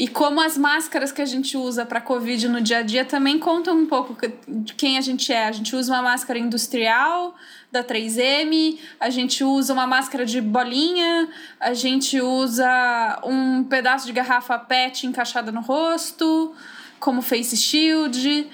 e 0.00 0.08
como 0.08 0.40
as 0.40 0.56
máscaras 0.56 1.12
que 1.12 1.20
a 1.20 1.26
gente 1.26 1.58
usa 1.58 1.84
para 1.84 2.00
Covid 2.00 2.48
no 2.48 2.62
dia 2.62 2.78
a 2.78 2.82
dia 2.82 3.04
também 3.04 3.38
contam 3.38 3.76
um 3.76 3.84
pouco 3.84 4.16
de 4.48 4.72
quem 4.72 4.96
a 4.96 5.02
gente 5.02 5.30
é. 5.30 5.44
A 5.44 5.52
gente 5.52 5.76
usa 5.76 5.92
uma 5.92 6.00
máscara 6.00 6.38
industrial 6.38 7.34
da 7.70 7.84
3M, 7.84 8.78
a 8.98 9.10
gente 9.10 9.44
usa 9.44 9.74
uma 9.74 9.86
máscara 9.86 10.24
de 10.24 10.40
bolinha, 10.40 11.28
a 11.60 11.74
gente 11.74 12.18
usa 12.18 13.20
um 13.26 13.62
pedaço 13.62 14.06
de 14.06 14.14
garrafa 14.14 14.58
PET 14.58 15.06
encaixada 15.06 15.52
no 15.52 15.60
rosto, 15.60 16.54
como 16.98 17.20
face 17.20 17.58
shield, 17.58 18.48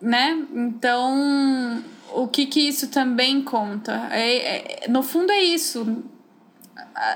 né? 0.00 0.46
Então, 0.54 1.84
o 2.14 2.26
que 2.26 2.46
que 2.46 2.66
isso 2.66 2.88
também 2.88 3.42
conta? 3.42 4.08
É, 4.10 4.86
é 4.86 4.88
no 4.88 5.02
fundo 5.02 5.30
é 5.30 5.42
isso 5.42 6.02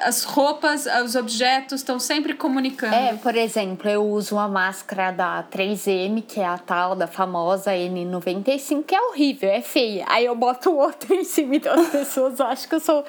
as 0.03 0.24
roupas, 0.24 0.87
os 1.05 1.14
objetos 1.14 1.80
estão 1.80 1.99
sempre 2.01 2.32
comunicando. 2.32 2.95
É, 2.95 3.14
por 3.14 3.37
exemplo, 3.37 3.89
eu 3.89 4.03
uso 4.03 4.37
uma 4.37 4.49
máscara 4.49 5.11
da 5.11 5.45
3M, 5.45 6.24
que 6.26 6.41
é 6.41 6.47
a 6.47 6.57
tal 6.57 6.97
da 6.97 7.07
famosa 7.07 7.72
N95, 7.72 8.82
que 8.85 8.95
é 8.95 9.01
horrível, 9.01 9.51
é 9.51 9.61
feia. 9.61 10.07
Aí 10.09 10.24
eu 10.24 10.35
boto 10.35 10.74
outra 10.74 11.14
em 11.14 11.22
cima 11.22 11.57
e 11.57 11.68
as 11.68 11.89
pessoas 11.93 12.41
acham 12.41 12.68
que 12.68 12.74
eu 12.76 12.80
sou, 12.80 13.05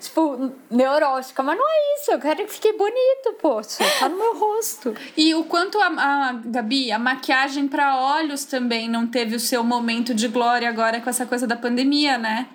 tipo, 0.00 0.50
neurótica. 0.70 1.42
Mas 1.42 1.58
não 1.58 1.68
é 1.68 2.00
isso, 2.00 2.12
eu 2.12 2.18
quero 2.18 2.44
que 2.44 2.52
fique 2.52 2.72
bonito, 2.72 3.34
poxa, 3.40 3.84
tá 3.98 4.08
no 4.08 4.16
meu 4.16 4.38
rosto. 4.38 4.94
E 5.16 5.34
o 5.34 5.44
quanto 5.44 5.78
a, 5.78 5.86
a 5.86 6.32
Gabi, 6.44 6.90
a 6.90 6.98
maquiagem 6.98 7.68
para 7.68 7.98
olhos 7.98 8.46
também 8.46 8.88
não 8.88 9.06
teve 9.06 9.36
o 9.36 9.40
seu 9.40 9.62
momento 9.62 10.14
de 10.14 10.28
glória 10.28 10.68
agora 10.68 11.02
com 11.02 11.10
essa 11.10 11.26
coisa 11.26 11.46
da 11.46 11.56
pandemia, 11.56 12.16
né? 12.16 12.48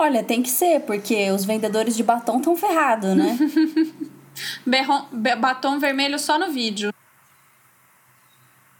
Olha, 0.00 0.24
tem 0.24 0.42
que 0.42 0.48
ser, 0.48 0.80
porque 0.86 1.30
os 1.30 1.44
vendedores 1.44 1.94
de 1.94 2.02
batom 2.02 2.38
estão 2.38 2.56
ferrados, 2.56 3.14
né? 3.14 3.36
Berron, 4.64 5.04
batom 5.38 5.78
vermelho 5.78 6.18
só 6.18 6.38
no 6.38 6.50
vídeo. 6.50 6.90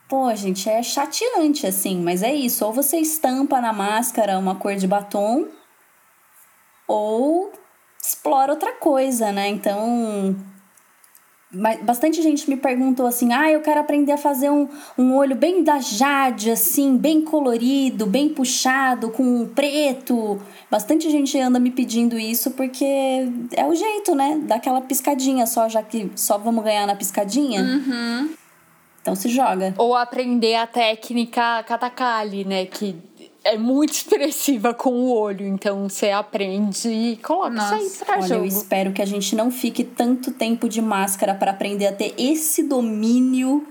Pô, 0.08 0.34
gente, 0.34 0.66
é 0.66 0.82
chateante 0.82 1.66
assim, 1.66 2.00
mas 2.00 2.22
é 2.22 2.34
isso. 2.34 2.64
Ou 2.64 2.72
você 2.72 2.96
estampa 2.96 3.60
na 3.60 3.70
máscara 3.70 4.38
uma 4.38 4.54
cor 4.54 4.74
de 4.76 4.86
batom, 4.86 5.46
ou 6.88 7.52
explora 8.02 8.52
outra 8.52 8.72
coisa, 8.72 9.30
né? 9.30 9.46
Então, 9.46 10.34
bastante 11.82 12.22
gente 12.22 12.48
me 12.48 12.56
perguntou 12.56 13.06
assim: 13.06 13.32
ah, 13.32 13.50
eu 13.50 13.60
quero 13.60 13.80
aprender 13.80 14.12
a 14.12 14.16
fazer 14.16 14.50
um, 14.50 14.68
um 14.96 15.14
olho 15.14 15.34
bem 15.34 15.64
da 15.64 15.78
Jade, 15.78 16.50
assim, 16.50 16.96
bem 16.96 17.22
colorido, 17.22 18.06
bem 18.06 18.28
puxado, 18.28 19.10
com 19.10 19.46
preto. 19.48 20.40
Bastante 20.70 21.10
gente 21.10 21.38
anda 21.38 21.58
me 21.58 21.70
pedindo 21.70 22.18
isso 22.18 22.52
porque 22.52 22.84
é 23.56 23.66
o 23.66 23.74
jeito, 23.74 24.14
né? 24.14 24.40
Daquela 24.44 24.80
piscadinha 24.80 25.46
só, 25.46 25.68
já 25.68 25.82
que 25.82 26.10
só 26.14 26.38
vamos 26.38 26.62
ganhar 26.62 26.86
na 26.86 26.94
piscadinha. 26.94 27.62
Uhum. 27.62 28.30
Então 29.02 29.14
se 29.14 29.28
joga. 29.28 29.74
Ou 29.78 29.96
aprender 29.96 30.54
a 30.54 30.66
técnica 30.66 31.62
katakali, 31.64 32.44
né? 32.44 32.66
Que 32.66 32.96
é 33.44 33.56
muito 33.56 33.92
expressiva 33.92 34.74
com 34.74 34.90
o 34.90 35.12
olho, 35.12 35.46
então 35.46 35.88
você 35.88 36.10
aprende 36.10 36.88
e 36.88 37.16
coloca 37.16 37.50
Nossa. 37.50 37.76
isso 37.78 38.02
aí 38.02 38.06
pra 38.06 38.16
Olha, 38.16 38.26
jogo. 38.28 38.40
eu 38.40 38.44
espero 38.46 38.92
que 38.92 39.02
a 39.02 39.06
gente 39.06 39.34
não 39.34 39.50
fique 39.50 39.84
tanto 39.84 40.30
tempo 40.32 40.68
de 40.68 40.82
máscara 40.82 41.34
para 41.34 41.50
aprender 41.50 41.86
a 41.86 41.92
ter 41.92 42.14
esse 42.18 42.62
domínio 42.62 43.66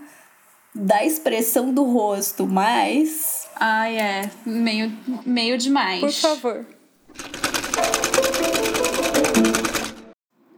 da 0.74 1.04
expressão 1.04 1.74
do 1.74 1.84
rosto, 1.84 2.48
mas. 2.48 3.48
Ai, 3.56 3.98
é. 3.98 4.32
Meio, 4.46 4.92
meio 5.26 5.58
demais. 5.58 6.00
Por 6.00 6.12
favor. 6.12 6.66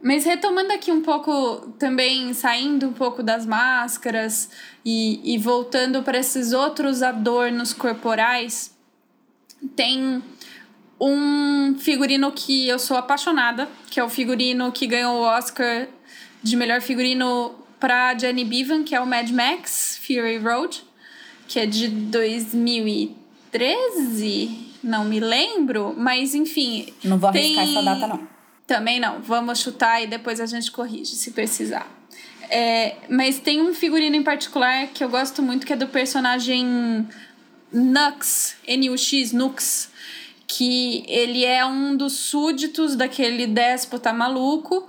Mas 0.02 0.24
retomando 0.24 0.72
aqui 0.72 0.90
um 0.90 1.00
pouco, 1.00 1.74
também 1.78 2.34
saindo 2.34 2.88
um 2.88 2.92
pouco 2.92 3.22
das 3.22 3.46
máscaras 3.46 4.50
e, 4.84 5.34
e 5.34 5.38
voltando 5.38 6.02
para 6.02 6.18
esses 6.18 6.52
outros 6.52 7.02
adornos 7.02 7.72
corporais, 7.72 8.71
tem 9.76 10.22
um 11.00 11.76
figurino 11.78 12.30
que 12.30 12.68
eu 12.68 12.78
sou 12.78 12.96
apaixonada, 12.96 13.68
que 13.90 13.98
é 13.98 14.04
o 14.04 14.08
figurino 14.08 14.70
que 14.70 14.86
ganhou 14.86 15.16
o 15.16 15.22
Oscar 15.22 15.88
de 16.42 16.56
melhor 16.56 16.80
figurino 16.80 17.56
para 17.80 18.16
Jenny 18.16 18.44
Bevan, 18.44 18.84
que 18.84 18.94
é 18.94 19.00
o 19.00 19.06
Mad 19.06 19.28
Max 19.30 19.98
Fury 20.06 20.38
Road, 20.38 20.84
que 21.48 21.58
é 21.58 21.66
de 21.66 21.88
2013, 21.88 24.76
não 24.82 25.04
me 25.04 25.18
lembro, 25.18 25.94
mas 25.96 26.34
enfim. 26.34 26.92
Não 27.02 27.18
vou 27.18 27.30
arriscar 27.30 27.64
essa 27.64 27.82
data, 27.82 28.06
não. 28.06 28.28
Também 28.66 29.00
não. 29.00 29.20
Vamos 29.20 29.58
chutar 29.58 30.02
e 30.02 30.06
depois 30.06 30.40
a 30.40 30.46
gente 30.46 30.70
corrige 30.70 31.16
se 31.16 31.32
precisar. 31.32 31.90
É, 32.48 32.96
mas 33.08 33.38
tem 33.38 33.60
um 33.60 33.74
figurino 33.74 34.14
em 34.14 34.22
particular 34.22 34.86
que 34.88 35.02
eu 35.02 35.08
gosto 35.08 35.42
muito, 35.42 35.66
que 35.66 35.72
é 35.72 35.76
do 35.76 35.88
personagem 35.88 37.08
Nux, 37.72 38.54
N-U-X, 38.66 39.32
Nux, 39.32 39.90
que 40.46 41.04
ele 41.08 41.44
é 41.44 41.64
um 41.64 41.96
dos 41.96 42.12
súditos 42.12 42.94
daquele 42.94 43.46
déspota 43.46 44.12
maluco. 44.12 44.86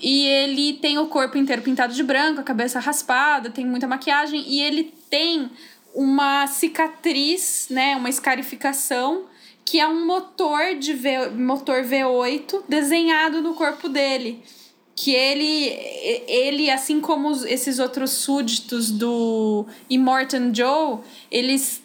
E 0.00 0.26
ele 0.26 0.74
tem 0.74 0.98
o 0.98 1.06
corpo 1.06 1.38
inteiro 1.38 1.62
pintado 1.62 1.92
de 1.92 2.02
branco, 2.02 2.40
a 2.40 2.44
cabeça 2.44 2.78
raspada, 2.78 3.50
tem 3.50 3.66
muita 3.66 3.86
maquiagem. 3.86 4.44
E 4.46 4.60
ele 4.60 4.92
tem 5.08 5.50
uma 5.94 6.46
cicatriz, 6.46 7.66
né, 7.70 7.96
uma 7.96 8.08
escarificação, 8.08 9.24
que 9.64 9.78
é 9.78 9.86
um 9.86 10.06
motor 10.06 10.76
de 10.76 10.94
v, 10.94 11.30
motor 11.30 11.82
V8 11.82 12.62
desenhado 12.68 13.42
no 13.42 13.54
corpo 13.54 13.88
dele. 13.88 14.42
Que 14.94 15.12
ele, 15.12 15.66
ele 16.26 16.70
assim 16.70 17.00
como 17.00 17.30
esses 17.46 17.78
outros 17.78 18.10
súditos 18.10 18.90
do 18.90 19.66
Immortan 19.88 20.52
Joe, 20.52 20.98
eles 21.30 21.82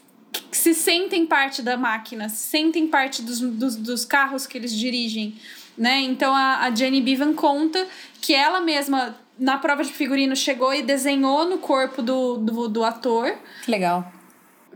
se 0.51 0.73
sentem 0.73 1.25
parte 1.25 1.61
da 1.61 1.77
máquina, 1.77 2.29
se 2.29 2.49
sentem 2.49 2.87
parte 2.87 3.21
dos, 3.21 3.39
dos, 3.39 3.75
dos 3.75 4.05
carros 4.05 4.47
que 4.47 4.57
eles 4.57 4.73
dirigem. 4.73 5.35
Né? 5.77 6.01
Então 6.01 6.33
a, 6.33 6.61
a 6.61 6.75
Jenny 6.75 7.01
Bevan 7.01 7.33
conta 7.33 7.87
que 8.21 8.33
ela 8.33 8.61
mesma, 8.61 9.17
na 9.37 9.57
prova 9.57 9.83
de 9.83 9.91
figurino, 9.91 10.35
chegou 10.35 10.73
e 10.73 10.81
desenhou 10.81 11.45
no 11.45 11.57
corpo 11.57 12.01
do, 12.01 12.37
do, 12.37 12.67
do 12.67 12.83
ator. 12.83 13.35
Que 13.63 13.71
legal. 13.71 14.11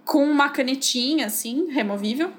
Com 0.04 0.26
uma 0.26 0.50
canetinha, 0.50 1.28
assim, 1.28 1.68
removível. 1.70 2.32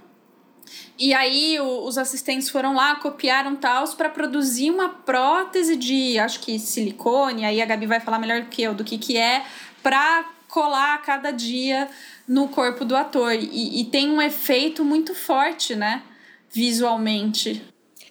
E 0.99 1.15
aí 1.15 1.59
o, 1.61 1.87
os 1.87 1.97
assistentes 1.97 2.51
foram 2.51 2.75
lá, 2.75 2.97
copiaram 2.97 3.55
tals 3.57 3.95
para 3.95 4.09
produzir 4.09 4.71
uma 4.71 4.89
prótese 4.89 5.77
de, 5.77 6.19
acho 6.19 6.41
que 6.41 6.59
silicone, 6.59 7.45
aí 7.45 7.63
a 7.63 7.67
Gabi 7.67 7.87
vai 7.87 8.01
falar 8.01 8.19
melhor 8.19 8.43
que 8.47 8.63
eu 8.63 8.75
do 8.75 8.85
que 8.85 8.99
que 8.99 9.17
é, 9.17 9.45
para 9.83 10.25
colar 10.49 10.95
a 10.95 10.99
cada 10.99 11.31
dia 11.31 11.89
no 12.29 12.49
corpo 12.49 12.85
do 12.85 12.95
ator. 12.95 13.33
E, 13.33 13.81
e 13.81 13.85
tem 13.85 14.11
um 14.11 14.21
efeito 14.21 14.85
muito 14.85 15.15
forte, 15.15 15.75
né? 15.75 16.03
Visualmente. 16.51 17.65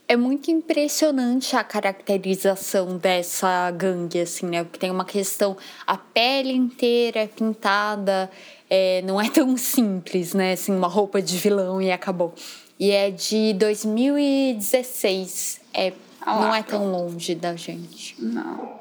É 0.08 0.16
muito 0.16 0.50
impressionante 0.50 1.56
a 1.56 1.64
caracterização 1.64 2.98
dessa 2.98 3.70
gangue, 3.72 4.22
assim, 4.22 4.46
né? 4.46 4.64
Porque 4.64 4.80
tem 4.80 4.90
uma 4.90 5.04
questão, 5.04 5.58
a 5.86 5.98
pele 5.98 6.54
inteira 6.54 7.20
é 7.20 7.28
pintada, 7.28 8.32
é, 8.70 9.02
não 9.04 9.20
é 9.20 9.30
tão 9.30 9.58
simples, 9.58 10.34
né? 10.34 10.54
Assim, 10.54 10.74
uma 10.74 10.88
roupa 10.88 11.22
de 11.22 11.38
vilão 11.38 11.82
e 11.82 11.92
acabou. 11.92 12.34
E 12.80 12.92
é 12.92 13.12
de 13.12 13.54
2016, 13.54 15.60
é, 15.74 15.92
ah 16.22 16.40
não 16.40 16.56
é 16.56 16.64
tão 16.64 16.90
longe 16.90 17.36
da 17.36 17.54
gente. 17.56 18.16
Não. 18.18 18.77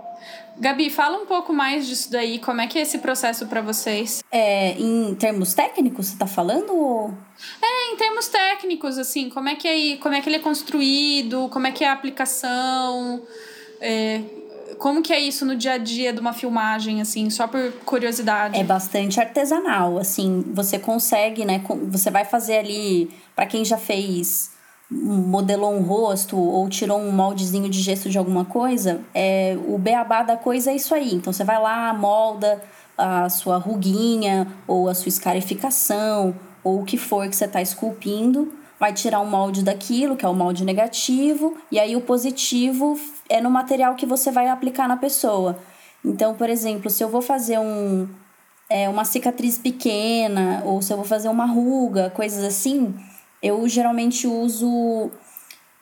Gabi, 0.59 0.91
fala 0.91 1.19
um 1.19 1.27
pouco 1.27 1.53
mais 1.53 1.87
disso 1.87 2.11
daí. 2.11 2.39
Como 2.39 2.61
é 2.61 2.67
que 2.67 2.79
é 2.79 2.83
esse 2.83 2.99
processo 2.99 3.47
para 3.47 3.61
vocês? 3.61 4.23
É, 4.31 4.73
em 4.73 5.15
termos 5.15 5.55
técnicos, 5.55 6.07
você 6.07 6.17
tá 6.17 6.27
falando? 6.27 6.75
Ou... 6.75 7.15
É, 7.63 7.93
em 7.93 7.97
termos 7.97 8.29
técnicos, 8.29 8.99
assim, 8.99 9.29
como 9.29 9.49
é 9.49 9.55
que 9.55 9.69
é, 9.69 9.97
como 9.99 10.15
é 10.15 10.21
que 10.21 10.29
ele 10.29 10.37
é 10.37 10.41
construído, 10.41 11.49
como 11.51 11.67
é 11.67 11.73
que 11.73 11.85
é 11.85 11.89
a 11.89 11.93
aplicação, 11.93 13.23
é, 13.81 14.23
como 14.79 15.03
que 15.03 15.13
é 15.13 15.21
isso 15.21 15.45
no 15.45 15.57
dia 15.57 15.73
a 15.73 15.79
dia 15.79 16.13
de 16.13 16.21
uma 16.21 16.33
filmagem, 16.33 17.01
assim, 17.01 17.29
só 17.31 17.47
por 17.47 17.73
curiosidade? 17.85 18.59
É 18.59 18.65
bastante 18.65 19.21
artesanal, 19.21 19.99
assim, 19.99 20.43
você 20.55 20.79
consegue, 20.79 21.45
né, 21.45 21.63
você 21.89 22.11
vai 22.11 22.25
fazer 22.25 22.59
ali, 22.59 23.11
para 23.35 23.47
quem 23.47 23.65
já 23.65 23.77
fez 23.77 24.56
modelou 24.91 25.75
um 25.75 25.83
rosto 25.83 26.39
ou 26.39 26.69
tirou 26.69 26.99
um 26.99 27.11
moldezinho 27.11 27.69
de 27.69 27.81
gesso 27.81 28.09
de 28.09 28.19
alguma 28.19 28.45
coisa, 28.45 29.01
é, 29.13 29.59
o 29.67 29.77
beabá 29.79 30.23
da 30.23 30.37
coisa 30.37 30.71
é 30.71 30.77
isso 30.77 30.95
aí. 30.95 31.15
Então 31.15 31.33
você 31.33 31.45
vai 31.45 31.61
lá, 31.61 31.93
molda 31.93 32.63
a 32.97 33.29
sua 33.29 33.59
ruguinha 33.59 34.47
ou 34.67 34.89
a 34.89 34.95
sua 34.95 35.09
escarificação 35.09 36.35
ou 36.63 36.81
o 36.81 36.85
que 36.85 36.97
for 36.97 37.29
que 37.29 37.37
você 37.37 37.45
está 37.45 37.61
esculpindo, 37.61 38.53
vai 38.79 38.93
tirar 38.93 39.21
um 39.21 39.31
molde 39.31 39.63
daquilo, 39.63 40.17
que 40.17 40.25
é 40.25 40.29
o 40.29 40.35
molde 40.35 40.65
negativo, 40.65 41.57
e 41.71 41.79
aí 41.79 41.95
o 41.95 42.01
positivo 42.01 42.99
é 43.29 43.41
no 43.41 43.51
material 43.51 43.95
que 43.95 44.05
você 44.05 44.31
vai 44.31 44.49
aplicar 44.49 44.89
na 44.89 44.97
pessoa. 44.97 45.59
Então, 46.05 46.35
por 46.35 46.51
exemplo, 46.51 46.91
se 46.91 47.03
eu 47.03 47.09
vou 47.09 47.23
fazer 47.23 47.59
um, 47.59 48.09
é, 48.69 48.89
uma 48.89 49.05
cicatriz 49.05 49.59
pequena 49.59 50.63
ou 50.65 50.83
se 50.83 50.93
eu 50.93 50.97
vou 50.97 51.07
fazer 51.07 51.29
uma 51.29 51.47
ruga, 51.47 52.11
coisas 52.11 52.45
assim, 52.45 52.95
eu 53.47 53.69
geralmente 53.69 54.27
uso 54.27 55.11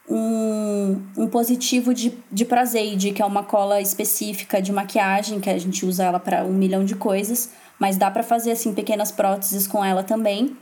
um, 0.09 1.03
um 1.17 1.29
positivo 1.29 1.95
de, 1.95 2.17
de 2.31 2.45
Prazeide, 2.45 3.13
que 3.13 3.23
é 3.23 3.25
uma 3.25 3.43
cola 3.43 3.81
específica 3.81 4.61
de 4.61 4.73
maquiagem, 4.73 5.41
que 5.41 5.51
a 5.51 5.59
gente 5.59 5.87
usa 5.87 6.05
ela 6.05 6.21
para 6.21 6.45
um 6.45 6.53
milhão 6.53 6.85
de 6.85 6.95
coisas, 6.95 7.51
mas 7.79 7.97
dá 7.97 8.11
para 8.11 8.23
fazer 8.23 8.53
assim 8.53 8.75
pequenas 8.75 9.11
próteses 9.11 9.67
com 9.67 9.85
ela 9.85 10.03
também. 10.03 10.57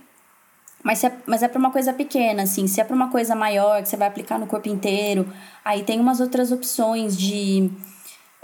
Mas, 0.82 1.04
é, 1.04 1.12
mas 1.26 1.42
é 1.42 1.48
para 1.48 1.58
uma 1.58 1.70
coisa 1.70 1.92
pequena, 1.92 2.42
assim. 2.42 2.66
Se 2.66 2.80
é 2.80 2.84
para 2.84 2.96
uma 2.96 3.08
coisa 3.08 3.36
maior, 3.36 3.80
que 3.82 3.88
você 3.88 3.96
vai 3.96 4.08
aplicar 4.08 4.38
no 4.38 4.46
corpo 4.46 4.68
inteiro, 4.68 5.30
aí 5.64 5.84
tem 5.84 6.00
umas 6.00 6.20
outras 6.20 6.50
opções 6.50 7.16
de. 7.16 7.70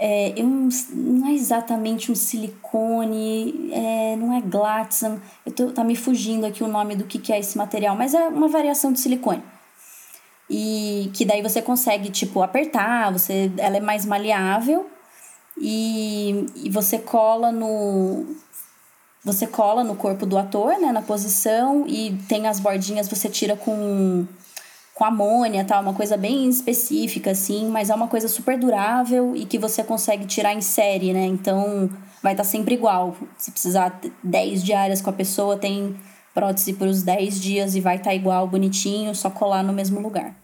É, 0.01 0.33
eu 0.39 0.47
não, 0.47 0.69
não 0.93 1.27
é 1.27 1.33
exatamente 1.33 2.09
um 2.09 2.15
silicone, 2.15 3.69
é, 3.73 4.15
não 4.15 4.33
é 4.33 4.39
Glaxan. 4.39 5.21
Eu 5.45 5.51
tô, 5.51 5.71
tá 5.71 5.83
me 5.83 5.95
fugindo 5.95 6.45
aqui 6.45 6.63
o 6.63 6.67
nome 6.69 6.95
do 6.95 7.03
que, 7.03 7.19
que 7.19 7.33
é 7.33 7.39
esse 7.39 7.57
material, 7.57 7.97
mas 7.97 8.13
é 8.13 8.29
uma 8.29 8.47
variação 8.47 8.93
de 8.93 8.99
silicone. 9.01 9.43
E 10.49 11.11
que 11.13 11.25
daí 11.25 11.41
você 11.41 11.61
consegue, 11.61 12.09
tipo, 12.09 12.41
apertar, 12.41 13.11
você, 13.11 13.51
ela 13.57 13.77
é 13.77 13.81
mais 13.81 14.05
maleável 14.05 14.89
e, 15.57 16.45
e 16.55 16.69
você 16.69 16.97
cola 16.97 17.51
no 17.51 18.25
você 19.23 19.45
cola 19.45 19.83
no 19.83 19.95
corpo 19.95 20.25
do 20.25 20.37
ator, 20.37 20.79
né, 20.79 20.93
na 20.93 21.01
posição, 21.01 21.85
e 21.85 22.17
tem 22.29 22.47
as 22.47 22.59
bordinhas, 22.59 23.07
você 23.07 23.27
tira 23.27 23.55
com, 23.55 24.25
com 24.99 25.05
amônia, 25.05 25.63
tá? 25.63 25.79
Uma 25.79 25.93
coisa 25.93 26.17
bem 26.17 26.49
específica, 26.49 27.31
assim, 27.31 27.69
mas 27.69 27.89
é 27.89 27.95
uma 27.95 28.09
coisa 28.09 28.27
super 28.27 28.59
durável 28.59 29.33
e 29.33 29.45
que 29.45 29.57
você 29.57 29.81
consegue 29.81 30.25
tirar 30.25 30.53
em 30.53 30.59
série, 30.59 31.13
né? 31.13 31.25
Então 31.25 31.89
vai 32.21 32.33
estar 32.33 32.43
tá 32.43 32.49
sempre 32.49 32.73
igual. 32.73 33.15
Se 33.37 33.49
precisar 33.49 33.97
10 34.21 34.61
diárias 34.61 35.01
com 35.01 35.09
a 35.09 35.13
pessoa, 35.13 35.55
tem 35.55 35.95
prótese 36.33 36.73
para 36.73 36.89
os 36.89 37.01
10 37.01 37.39
dias 37.39 37.75
e 37.75 37.79
vai 37.79 37.95
estar 37.95 38.09
tá 38.09 38.15
igual, 38.15 38.45
bonitinho, 38.45 39.15
só 39.15 39.29
colar 39.29 39.63
no 39.63 39.71
mesmo 39.71 40.01
lugar. 40.01 40.35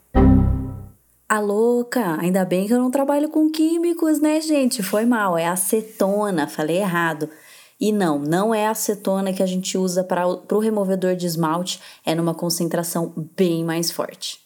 A 1.28 1.40
louca, 1.42 2.18
ainda 2.22 2.46
bem 2.46 2.66
que 2.66 2.74
eu 2.74 2.80
não 2.80 2.90
trabalho 2.90 3.28
com 3.28 3.50
químicos, 3.50 4.22
né, 4.22 4.40
gente? 4.40 4.82
Foi 4.82 5.06
mal, 5.06 5.38
é 5.38 5.48
acetona, 5.48 6.48
falei 6.48 6.78
errado. 6.78 7.30
E 7.78 7.92
não, 7.92 8.18
não 8.20 8.56
é 8.56 8.68
acetona 8.68 9.34
que 9.34 9.44
a 9.44 9.46
gente 9.46 9.78
usa 9.78 10.02
para 10.02 10.26
o 10.26 10.60
removedor 10.60 11.14
de 11.14 11.26
esmalte, 11.26 11.82
é 12.06 12.16
numa 12.16 12.34
concentração 12.34 13.12
bem 13.36 13.66
mais 13.66 13.92
forte. 13.92 14.45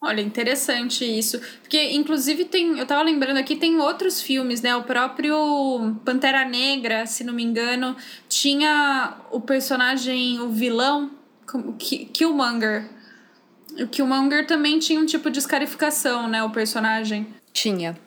Olha, 0.00 0.20
interessante 0.20 1.04
isso. 1.04 1.40
Porque, 1.60 1.90
inclusive, 1.90 2.44
tem. 2.44 2.78
Eu 2.78 2.86
tava 2.86 3.02
lembrando 3.02 3.38
aqui, 3.38 3.56
tem 3.56 3.78
outros 3.78 4.22
filmes, 4.22 4.62
né? 4.62 4.76
O 4.76 4.84
próprio 4.84 5.96
Pantera 6.04 6.44
Negra, 6.44 7.04
se 7.04 7.24
não 7.24 7.34
me 7.34 7.42
engano, 7.42 7.96
tinha 8.28 9.16
o 9.32 9.40
personagem, 9.40 10.40
o 10.40 10.50
vilão, 10.50 11.10
Killmonger. 12.12 12.88
O 13.80 13.88
Killmonger 13.88 14.46
também 14.46 14.78
tinha 14.78 15.00
um 15.00 15.06
tipo 15.06 15.30
de 15.30 15.40
escarificação, 15.40 16.28
né? 16.28 16.44
O 16.44 16.50
personagem. 16.50 17.26
Tinha. 17.52 17.98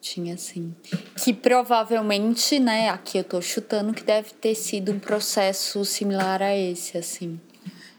Tinha 0.00 0.38
sim. 0.38 0.74
Que 1.22 1.34
provavelmente, 1.34 2.58
né, 2.58 2.88
aqui 2.88 3.18
eu 3.18 3.24
tô 3.24 3.42
chutando 3.42 3.92
que 3.92 4.02
deve 4.02 4.30
ter 4.32 4.54
sido 4.54 4.92
um 4.92 4.98
processo 4.98 5.84
similar 5.84 6.40
a 6.40 6.56
esse, 6.56 6.96
assim. 6.96 7.38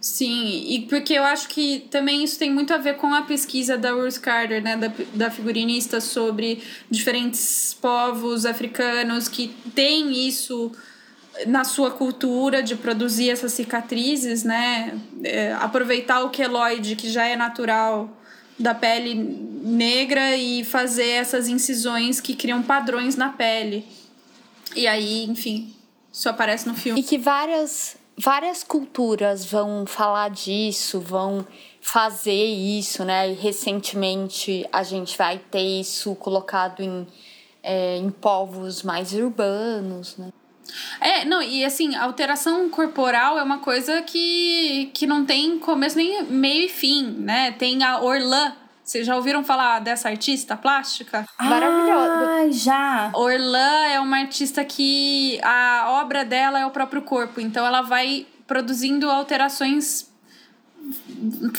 Sim, 0.01 0.63
e 0.65 0.81
porque 0.87 1.13
eu 1.13 1.23
acho 1.23 1.49
que 1.49 1.87
também 1.91 2.23
isso 2.23 2.39
tem 2.39 2.49
muito 2.49 2.73
a 2.73 2.77
ver 2.77 2.95
com 2.95 3.13
a 3.13 3.23
pesquisa 3.23 3.77
da 3.77 3.91
Ruth 3.91 4.19
Carter, 4.19 4.63
né, 4.63 4.77
da, 4.77 4.91
da 5.13 5.29
figurinista, 5.29 5.99
sobre 5.99 6.63
diferentes 6.89 7.75
povos 7.81 8.45
africanos 8.45 9.27
que 9.27 9.49
têm 9.75 10.25
isso 10.25 10.71
na 11.47 11.63
sua 11.63 11.91
cultura 11.91 12.63
de 12.63 12.75
produzir 12.75 13.29
essas 13.29 13.53
cicatrizes, 13.53 14.43
né? 14.43 14.97
É, 15.23 15.53
aproveitar 15.53 16.23
o 16.23 16.29
queloide, 16.29 16.95
que 16.95 17.09
já 17.09 17.25
é 17.25 17.35
natural 17.35 18.09
da 18.57 18.73
pele 18.73 19.13
negra 19.15 20.35
e 20.35 20.63
fazer 20.63 21.07
essas 21.07 21.47
incisões 21.47 22.19
que 22.19 22.35
criam 22.35 22.61
padrões 22.61 23.15
na 23.15 23.29
pele. 23.29 23.85
E 24.75 24.85
aí, 24.85 25.23
enfim, 25.25 25.73
isso 26.11 26.27
aparece 26.27 26.67
no 26.67 26.73
filme. 26.73 26.99
E 26.99 27.03
que 27.03 27.17
várias 27.17 27.98
várias 28.19 28.63
culturas 28.63 29.45
vão 29.45 29.85
falar 29.85 30.29
disso, 30.29 30.99
vão 30.99 31.47
fazer 31.79 32.45
isso, 32.45 33.05
né? 33.05 33.31
E 33.31 33.33
recentemente 33.33 34.67
a 34.73 34.83
gente 34.83 35.17
vai 35.17 35.37
ter 35.37 35.79
isso 35.79 36.13
colocado 36.15 36.81
em, 36.81 37.07
é, 37.63 37.95
em 37.97 38.09
povos 38.09 38.83
mais 38.83 39.13
urbanos, 39.13 40.17
né? 40.17 40.29
É, 40.99 41.25
não, 41.25 41.41
e 41.41 41.63
assim, 41.65 41.95
alteração 41.95 42.69
corporal 42.69 43.39
é 43.39 43.43
uma 43.43 43.59
coisa 43.59 44.01
que, 44.01 44.91
que 44.93 45.07
não 45.07 45.25
tem 45.25 45.57
começo 45.57 45.97
nem 45.97 46.23
meio 46.25 46.65
e 46.65 46.69
fim, 46.69 47.03
né? 47.05 47.51
Tem 47.53 47.83
a 47.83 48.01
Orlan. 48.01 48.53
Vocês 48.89 49.05
já 49.05 49.15
ouviram 49.15 49.43
falar 49.43 49.77
dessa 49.81 50.09
artista 50.09 50.57
plástica? 50.57 51.23
Maravilhosa. 51.39 52.25
Ai, 52.27 52.51
já. 52.51 53.11
Orlan 53.13 53.85
é 53.85 53.99
uma 53.99 54.17
artista 54.17 54.65
que 54.65 55.39
a 55.43 56.01
obra 56.01 56.25
dela 56.25 56.59
é 56.59 56.65
o 56.65 56.71
próprio 56.71 57.03
corpo, 57.03 57.39
então 57.39 57.63
ela 57.63 57.83
vai 57.83 58.25
produzindo 58.47 59.07
alterações 59.07 60.09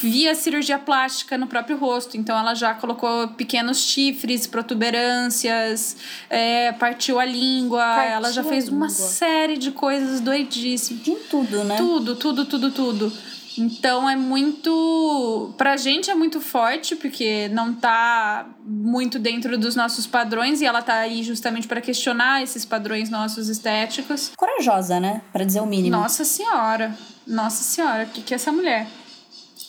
via 0.03 0.35
cirurgia 0.35 0.77
plástica 0.77 1.39
no 1.39 1.47
próprio 1.47 1.77
rosto. 1.77 2.17
Então 2.17 2.37
ela 2.37 2.53
já 2.53 2.75
colocou 2.75 3.29
pequenos 3.29 3.79
chifres, 3.79 4.49
protuberâncias, 4.49 5.99
é, 6.29 6.73
partiu 6.73 7.21
a 7.21 7.25
língua, 7.25 7.79
partiu 7.79 8.13
ela 8.13 8.33
já 8.33 8.43
fez 8.43 8.69
uma 8.69 8.91
série 8.91 9.57
de 9.57 9.71
coisas 9.71 10.21
doidíssimas. 10.21 11.05
De 11.05 11.15
tudo, 11.31 11.63
né? 11.63 11.77
Tudo, 11.77 12.17
tudo, 12.17 12.45
tudo, 12.45 12.73
tudo. 12.73 13.13
Então 13.61 14.09
é 14.09 14.17
muito. 14.17 15.53
Pra 15.59 15.77
gente 15.77 16.11
é 16.11 16.15
muito 16.15 16.41
forte, 16.41 16.97
porque 16.97 17.49
não 17.49 17.75
tá 17.75 18.49
muito 18.65 19.19
dentro 19.19 19.59
dos 19.59 19.77
nossos 19.77 20.07
padrões 20.07 20.63
e 20.63 20.65
ela 20.65 20.81
tá 20.81 20.95
aí 20.95 21.23
justamente 21.23 21.69
para 21.69 21.81
questionar 21.81 22.43
esses 22.43 22.65
padrões 22.65 23.11
nossos 23.11 23.51
estéticos. 23.51 24.33
Corajosa, 24.35 24.99
né? 24.99 25.21
Para 25.31 25.45
dizer 25.45 25.61
o 25.61 25.67
mínimo. 25.67 25.95
Nossa 25.95 26.25
Senhora. 26.25 26.97
Nossa 27.27 27.63
Senhora, 27.63 28.05
o 28.05 28.07
que, 28.07 28.23
que 28.23 28.33
é 28.33 28.37
essa 28.37 28.51
mulher? 28.51 28.87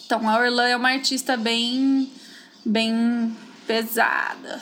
Então, 0.06 0.28
a 0.30 0.38
Orlan 0.38 0.68
é 0.68 0.76
uma 0.76 0.90
artista 0.90 1.36
bem, 1.36 2.10
bem 2.66 3.36
pesada. 3.68 4.62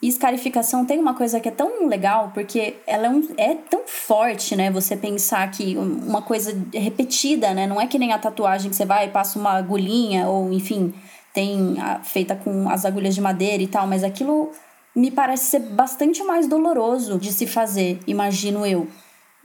E 0.00 0.08
escarificação 0.08 0.84
tem 0.84 0.98
uma 0.98 1.14
coisa 1.14 1.40
que 1.40 1.48
é 1.48 1.50
tão 1.50 1.86
legal, 1.86 2.30
porque 2.34 2.76
ela 2.86 3.06
é, 3.06 3.10
um, 3.10 3.28
é 3.38 3.54
tão 3.54 3.80
forte, 3.86 4.54
né? 4.54 4.70
Você 4.70 4.94
pensar 4.94 5.50
que 5.50 5.76
uma 5.76 6.20
coisa 6.20 6.54
repetida, 6.74 7.54
né? 7.54 7.66
Não 7.66 7.80
é 7.80 7.86
que 7.86 7.98
nem 7.98 8.12
a 8.12 8.18
tatuagem 8.18 8.70
que 8.70 8.76
você 8.76 8.84
vai 8.84 9.06
e 9.06 9.10
passa 9.10 9.38
uma 9.38 9.52
agulhinha, 9.52 10.28
ou 10.28 10.52
enfim, 10.52 10.92
tem 11.32 11.76
a, 11.80 12.00
feita 12.00 12.36
com 12.36 12.68
as 12.68 12.84
agulhas 12.84 13.14
de 13.14 13.22
madeira 13.22 13.62
e 13.62 13.66
tal, 13.66 13.86
mas 13.86 14.04
aquilo 14.04 14.52
me 14.94 15.10
parece 15.10 15.44
ser 15.44 15.60
bastante 15.60 16.22
mais 16.22 16.46
doloroso 16.46 17.18
de 17.18 17.32
se 17.32 17.46
fazer, 17.46 17.98
imagino 18.06 18.66
eu. 18.66 18.86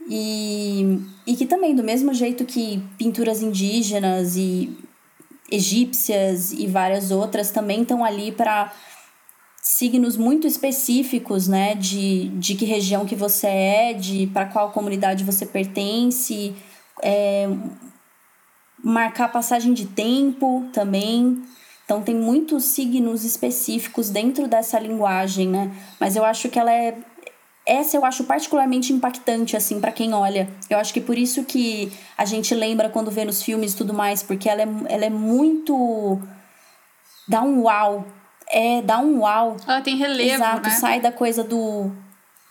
E, 0.08 0.98
e 1.26 1.34
que 1.34 1.46
também, 1.46 1.74
do 1.74 1.82
mesmo 1.82 2.12
jeito 2.12 2.44
que 2.44 2.82
pinturas 2.98 3.42
indígenas 3.42 4.36
e 4.36 4.76
egípcias 5.50 6.52
e 6.52 6.66
várias 6.66 7.10
outras 7.10 7.50
também 7.50 7.82
estão 7.82 8.04
ali 8.04 8.32
para 8.32 8.72
signos 9.62 10.16
muito 10.16 10.44
específicos, 10.44 11.46
né, 11.46 11.76
de, 11.76 12.28
de 12.30 12.56
que 12.56 12.64
região 12.64 13.06
que 13.06 13.14
você 13.14 13.46
é, 13.46 13.92
de 13.94 14.26
para 14.26 14.46
qual 14.46 14.72
comunidade 14.72 15.22
você 15.22 15.46
pertence, 15.46 16.52
é, 17.00 17.48
marcar 18.82 19.30
passagem 19.30 19.72
de 19.72 19.86
tempo 19.86 20.68
também. 20.72 21.40
Então 21.84 22.02
tem 22.02 22.14
muitos 22.14 22.64
signos 22.64 23.24
específicos 23.24 24.10
dentro 24.10 24.48
dessa 24.48 24.80
linguagem, 24.80 25.48
né? 25.48 25.70
Mas 26.00 26.16
eu 26.16 26.24
acho 26.24 26.48
que 26.48 26.58
ela 26.58 26.72
é 26.72 26.96
essa 27.64 27.96
eu 27.96 28.04
acho 28.04 28.24
particularmente 28.24 28.92
impactante, 28.92 29.56
assim, 29.56 29.80
para 29.80 29.92
quem 29.92 30.12
olha. 30.12 30.48
Eu 30.68 30.78
acho 30.78 30.92
que 30.92 31.00
por 31.00 31.16
isso 31.16 31.44
que 31.44 31.92
a 32.18 32.24
gente 32.24 32.52
lembra 32.54 32.88
quando 32.88 33.10
vê 33.10 33.24
nos 33.24 33.42
filmes 33.42 33.72
e 33.72 33.76
tudo 33.76 33.94
mais, 33.94 34.22
porque 34.22 34.48
ela 34.48 34.62
é, 34.62 34.68
ela 34.88 35.04
é 35.04 35.10
muito. 35.10 36.20
dá 37.28 37.42
um 37.42 37.62
uau. 37.62 38.04
É, 38.48 38.82
dá 38.82 38.98
um 38.98 39.20
uau. 39.20 39.56
Ela 39.66 39.80
tem 39.80 39.96
relevo. 39.96 40.34
Exato, 40.34 40.68
né? 40.68 40.74
sai 40.74 41.00
da 41.00 41.12
coisa 41.12 41.42
do. 41.44 41.90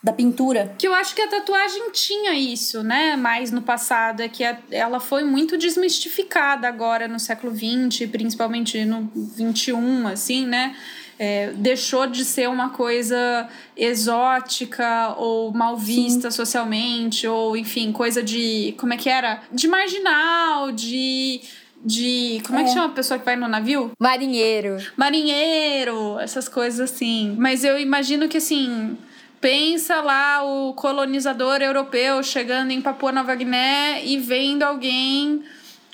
Da 0.04 0.12
pintura. 0.12 0.74
Que 0.80 0.88
eu 0.88 0.96
acho 0.96 1.14
que 1.14 1.22
a 1.22 1.28
tatuagem 1.28 1.92
tinha 1.92 2.34
isso, 2.34 2.82
né? 2.82 3.16
Mais 3.16 3.52
no 3.52 3.62
passado. 3.62 4.22
É 4.22 4.28
que 4.28 4.44
ela 4.72 5.00
foi 5.00 5.24
muito 5.24 5.58
desmistificada 5.58 6.68
agora 6.68 7.08
no 7.08 7.20
século 7.20 7.54
XX, 7.54 8.10
principalmente 8.10 8.84
no 8.84 9.12
XXI, 9.38 10.12
assim, 10.12 10.48
né? 10.48 10.76
é, 11.22 11.52
deixou 11.52 12.08
de 12.08 12.26
ser 12.26 12.50
uma 12.50 12.70
coisa 12.70 13.48
exótica 13.78 15.14
ou 15.20 15.54
mal 15.54 15.78
vista 15.78 16.32
Sim. 16.32 16.38
socialmente, 16.38 17.28
ou 17.28 17.56
enfim, 17.56 17.92
coisa 17.92 18.24
de. 18.24 18.74
Como 18.80 18.92
é 18.92 18.98
que 18.98 19.08
era? 19.08 19.40
De 19.52 19.68
marginal, 19.68 20.72
de. 20.72 21.42
De. 21.84 22.42
Como 22.46 22.60
é, 22.60 22.62
é 22.62 22.66
que 22.66 22.72
chama 22.72 22.86
a 22.86 22.90
pessoa 22.90 23.20
que 23.20 23.26
vai 23.26 23.36
no 23.36 23.48
navio? 23.48 23.92
Marinheiro. 24.00 24.78
Marinheiro, 24.96 26.20
essas 26.20 26.48
coisas 26.48 26.92
assim. 26.92 27.36
Mas 27.38 27.64
eu 27.64 27.80
imagino 27.80 28.28
que 28.28 28.38
assim. 28.38 28.98
Pensa 29.40 30.02
lá 30.02 30.44
o 30.44 30.72
colonizador 30.76 31.64
europeu 31.64 32.22
chegando 32.22 32.70
em 32.70 32.80
Papua 32.80 33.12
Nova 33.12 33.34
Guiné 33.34 34.06
e 34.06 34.20
vendo 34.20 34.62
alguém 34.62 35.44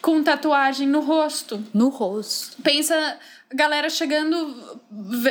com 0.01 0.21
tatuagem 0.21 0.85
no 0.85 0.99
rosto. 0.99 1.63
No 1.73 1.87
rosto. 1.87 2.61
Pensa 2.61 3.17
galera 3.53 3.89
chegando, 3.89 4.81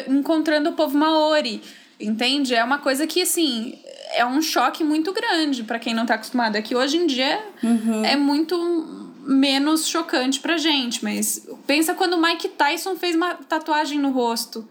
encontrando 0.09 0.71
o 0.71 0.73
povo 0.73 0.97
maori, 0.97 1.63
entende? 2.01 2.55
É 2.55 2.65
uma 2.65 2.79
coisa 2.79 3.07
que, 3.07 3.23
assim, 3.23 3.79
é 4.15 4.25
um 4.25 4.41
choque 4.41 4.83
muito 4.83 5.13
grande 5.13 5.63
para 5.63 5.79
quem 5.79 5.95
não 5.95 6.07
tá 6.07 6.15
acostumado. 6.15 6.57
É 6.57 6.63
que 6.63 6.75
hoje 6.75 6.97
em 6.97 7.07
dia 7.07 7.41
uhum. 7.63 8.05
é 8.05 8.17
muito 8.17 9.06
menos 9.27 9.87
chocante 9.87 10.41
pra 10.41 10.57
gente, 10.57 11.03
mas 11.03 11.47
pensa 11.67 11.95
quando 11.95 12.15
o 12.15 12.23
Mike 12.23 12.49
Tyson 12.49 12.97
fez 12.97 13.17
uma 13.17 13.35
tatuagem 13.35 13.99
no 13.99 14.11
rosto. 14.11 14.67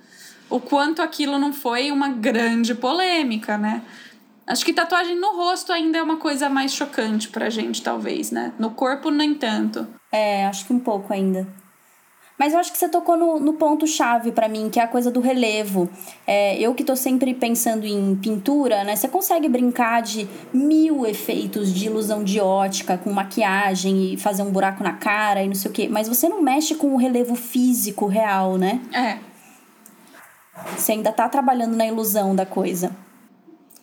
O 0.49 0.59
quanto 0.59 1.01
aquilo 1.01 1.37
não 1.37 1.51
foi 1.51 1.91
uma 1.91 2.09
grande 2.09 2.73
polêmica, 2.75 3.57
né? 3.57 3.81
Acho 4.47 4.63
que 4.63 4.73
tatuagem 4.73 5.19
no 5.19 5.35
rosto 5.35 5.73
ainda 5.73 5.97
é 5.97 6.03
uma 6.03 6.17
coisa 6.17 6.47
mais 6.49 6.71
chocante 6.71 7.29
pra 7.29 7.49
gente, 7.49 7.81
talvez, 7.81 8.29
né? 8.29 8.53
No 8.59 8.71
corpo, 8.71 9.09
nem 9.09 9.33
tanto. 9.33 9.87
É, 10.11 10.45
acho 10.45 10.65
que 10.65 10.73
um 10.73 10.79
pouco 10.79 11.11
ainda. 11.11 11.47
Mas 12.37 12.53
eu 12.53 12.59
acho 12.59 12.71
que 12.71 12.77
você 12.77 12.89
tocou 12.89 13.15
no, 13.15 13.39
no 13.39 13.53
ponto-chave 13.53 14.31
para 14.31 14.49
mim, 14.49 14.69
que 14.69 14.79
é 14.79 14.83
a 14.83 14.87
coisa 14.87 15.09
do 15.09 15.21
relevo. 15.21 15.89
É, 16.27 16.59
eu 16.59 16.75
que 16.75 16.83
tô 16.83 16.95
sempre 16.95 17.33
pensando 17.33 17.85
em 17.85 18.15
pintura, 18.15 18.83
né? 18.83 18.95
Você 18.95 19.07
consegue 19.07 19.47
brincar 19.47 20.01
de 20.01 20.27
mil 20.53 21.05
efeitos 21.05 21.73
de 21.73 21.85
ilusão 21.85 22.23
de 22.23 22.39
ótica, 22.41 22.97
com 22.97 23.11
maquiagem 23.11 24.13
e 24.13 24.17
fazer 24.17 24.43
um 24.43 24.51
buraco 24.51 24.83
na 24.83 24.93
cara 24.93 25.43
e 25.43 25.47
não 25.47 25.55
sei 25.55 25.71
o 25.71 25.73
quê. 25.73 25.87
Mas 25.89 26.09
você 26.09 26.27
não 26.27 26.41
mexe 26.41 26.75
com 26.75 26.93
o 26.93 26.97
relevo 26.97 27.35
físico 27.35 28.05
real, 28.05 28.57
né? 28.57 28.81
É. 28.93 29.17
Você 30.75 30.93
ainda 30.93 31.11
tá 31.11 31.29
trabalhando 31.29 31.75
na 31.75 31.85
ilusão 31.85 32.35
da 32.35 32.45
coisa. 32.45 32.95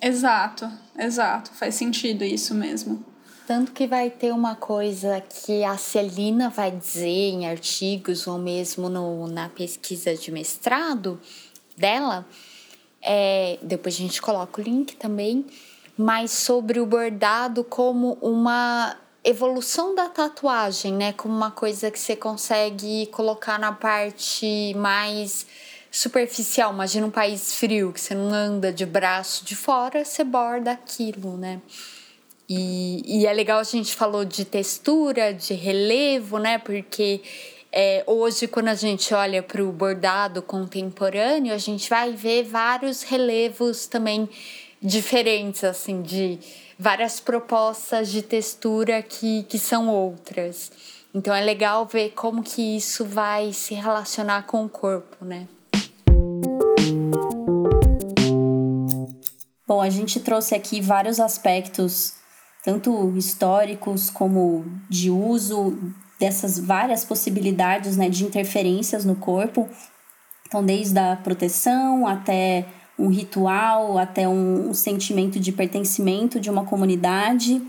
Exato, 0.01 0.71
exato. 0.99 1.53
Faz 1.55 1.75
sentido 1.75 2.25
isso 2.25 2.55
mesmo. 2.55 3.12
Tanto 3.47 3.73
que 3.73 3.87
vai 3.87 4.09
ter 4.09 4.33
uma 4.33 4.55
coisa 4.55 5.21
que 5.21 5.65
a 5.65 5.77
Celina 5.77 6.49
vai 6.49 6.71
dizer 6.71 7.07
em 7.07 7.47
artigos 7.47 8.27
ou 8.27 8.39
mesmo 8.39 8.89
no, 8.89 9.27
na 9.27 9.49
pesquisa 9.49 10.15
de 10.15 10.31
mestrado 10.31 11.21
dela, 11.77 12.27
é, 13.01 13.59
depois 13.61 13.97
a 13.97 13.99
gente 13.99 14.23
coloca 14.23 14.61
o 14.61 14.65
link 14.65 14.95
também, 14.95 15.45
mas 15.99 16.31
sobre 16.31 16.79
o 16.79 16.87
bordado 16.87 17.65
como 17.65 18.17
uma 18.23 18.97
evolução 19.25 19.95
da 19.95 20.09
tatuagem, 20.09 20.93
né? 20.93 21.13
Como 21.13 21.35
uma 21.35 21.51
coisa 21.51 21.91
que 21.91 21.99
você 21.99 22.15
consegue 22.15 23.07
colocar 23.07 23.59
na 23.59 23.73
parte 23.73 24.73
mais 24.77 25.47
superficial. 25.91 26.73
Imagina 26.73 27.07
um 27.07 27.11
país 27.11 27.55
frio 27.55 27.93
que 27.93 28.01
você 28.01 28.15
não 28.15 28.33
anda 28.33 28.73
de 28.73 28.87
braço 28.87 29.45
de 29.45 29.55
fora, 29.55 30.05
você 30.05 30.25
borda 30.25 30.73
aquilo, 30.73 31.37
né? 31.37 31.61
E, 32.55 33.03
e 33.07 33.27
é 33.27 33.33
legal 33.33 33.61
a 33.61 33.65
gente 33.65 33.95
falou 33.95 34.27
de 34.27 34.45
textura, 34.45 35.33
de 35.33 35.55
relevo, 35.55 36.37
né? 36.37 36.59
Porque 36.59 37.23
é, 37.73 38.05
hoje, 38.07 38.47
quando 38.47 38.69
a 38.69 38.75
gente 38.75 39.15
olha 39.15 39.43
para 39.43 39.65
o 39.65 39.73
bordado 39.73 40.43
contemporâneo, 40.43 41.55
a 41.55 41.59
gente 41.59 41.89
vai 41.89 42.13
ver 42.13 42.43
vários 42.45 43.03
relevos 43.03 43.87
também 43.87 44.29
diferentes, 44.83 45.65
assim, 45.65 46.03
de 46.03 46.39
várias 46.79 47.21
propostas 47.21 48.13
de 48.13 48.21
textura 48.21 49.01
que, 49.01 49.45
que 49.45 49.59
são 49.59 49.89
outras. 49.89 50.71
Então 51.15 51.35
é 51.35 51.41
legal 51.41 51.87
ver 51.87 52.11
como 52.11 52.43
que 52.43 52.77
isso 52.77 53.07
vai 53.07 53.55
se 53.55 53.73
relacionar 53.73 54.43
com 54.43 54.67
o 54.67 54.69
corpo, 54.69 55.25
né? 55.25 55.49
Bom, 59.67 59.81
a 59.81 59.89
gente 59.89 60.21
trouxe 60.21 60.55
aqui 60.55 60.83
vários 60.83 61.19
aspectos 61.19 62.21
tanto 62.63 63.13
históricos 63.17 64.09
como 64.09 64.65
de 64.89 65.11
uso 65.11 65.77
dessas 66.19 66.59
várias 66.59 67.05
possibilidades 67.05 67.97
né, 67.97 68.09
de 68.09 68.25
interferências 68.25 69.05
no 69.05 69.17
corpo. 69.17 69.69
Então, 70.47 70.65
desde 70.65 70.99
a 70.99 71.17
proteção 71.17 72.07
até 72.07 72.67
um 72.99 73.09
ritual, 73.09 73.99
até 73.99 74.29
um, 74.29 74.71
um 74.71 74.75
sentimento 74.75 75.41
de 75.41 75.51
pertencimento 75.51 76.39
de 76.39 76.51
uma 76.51 76.65
comunidade. 76.65 77.61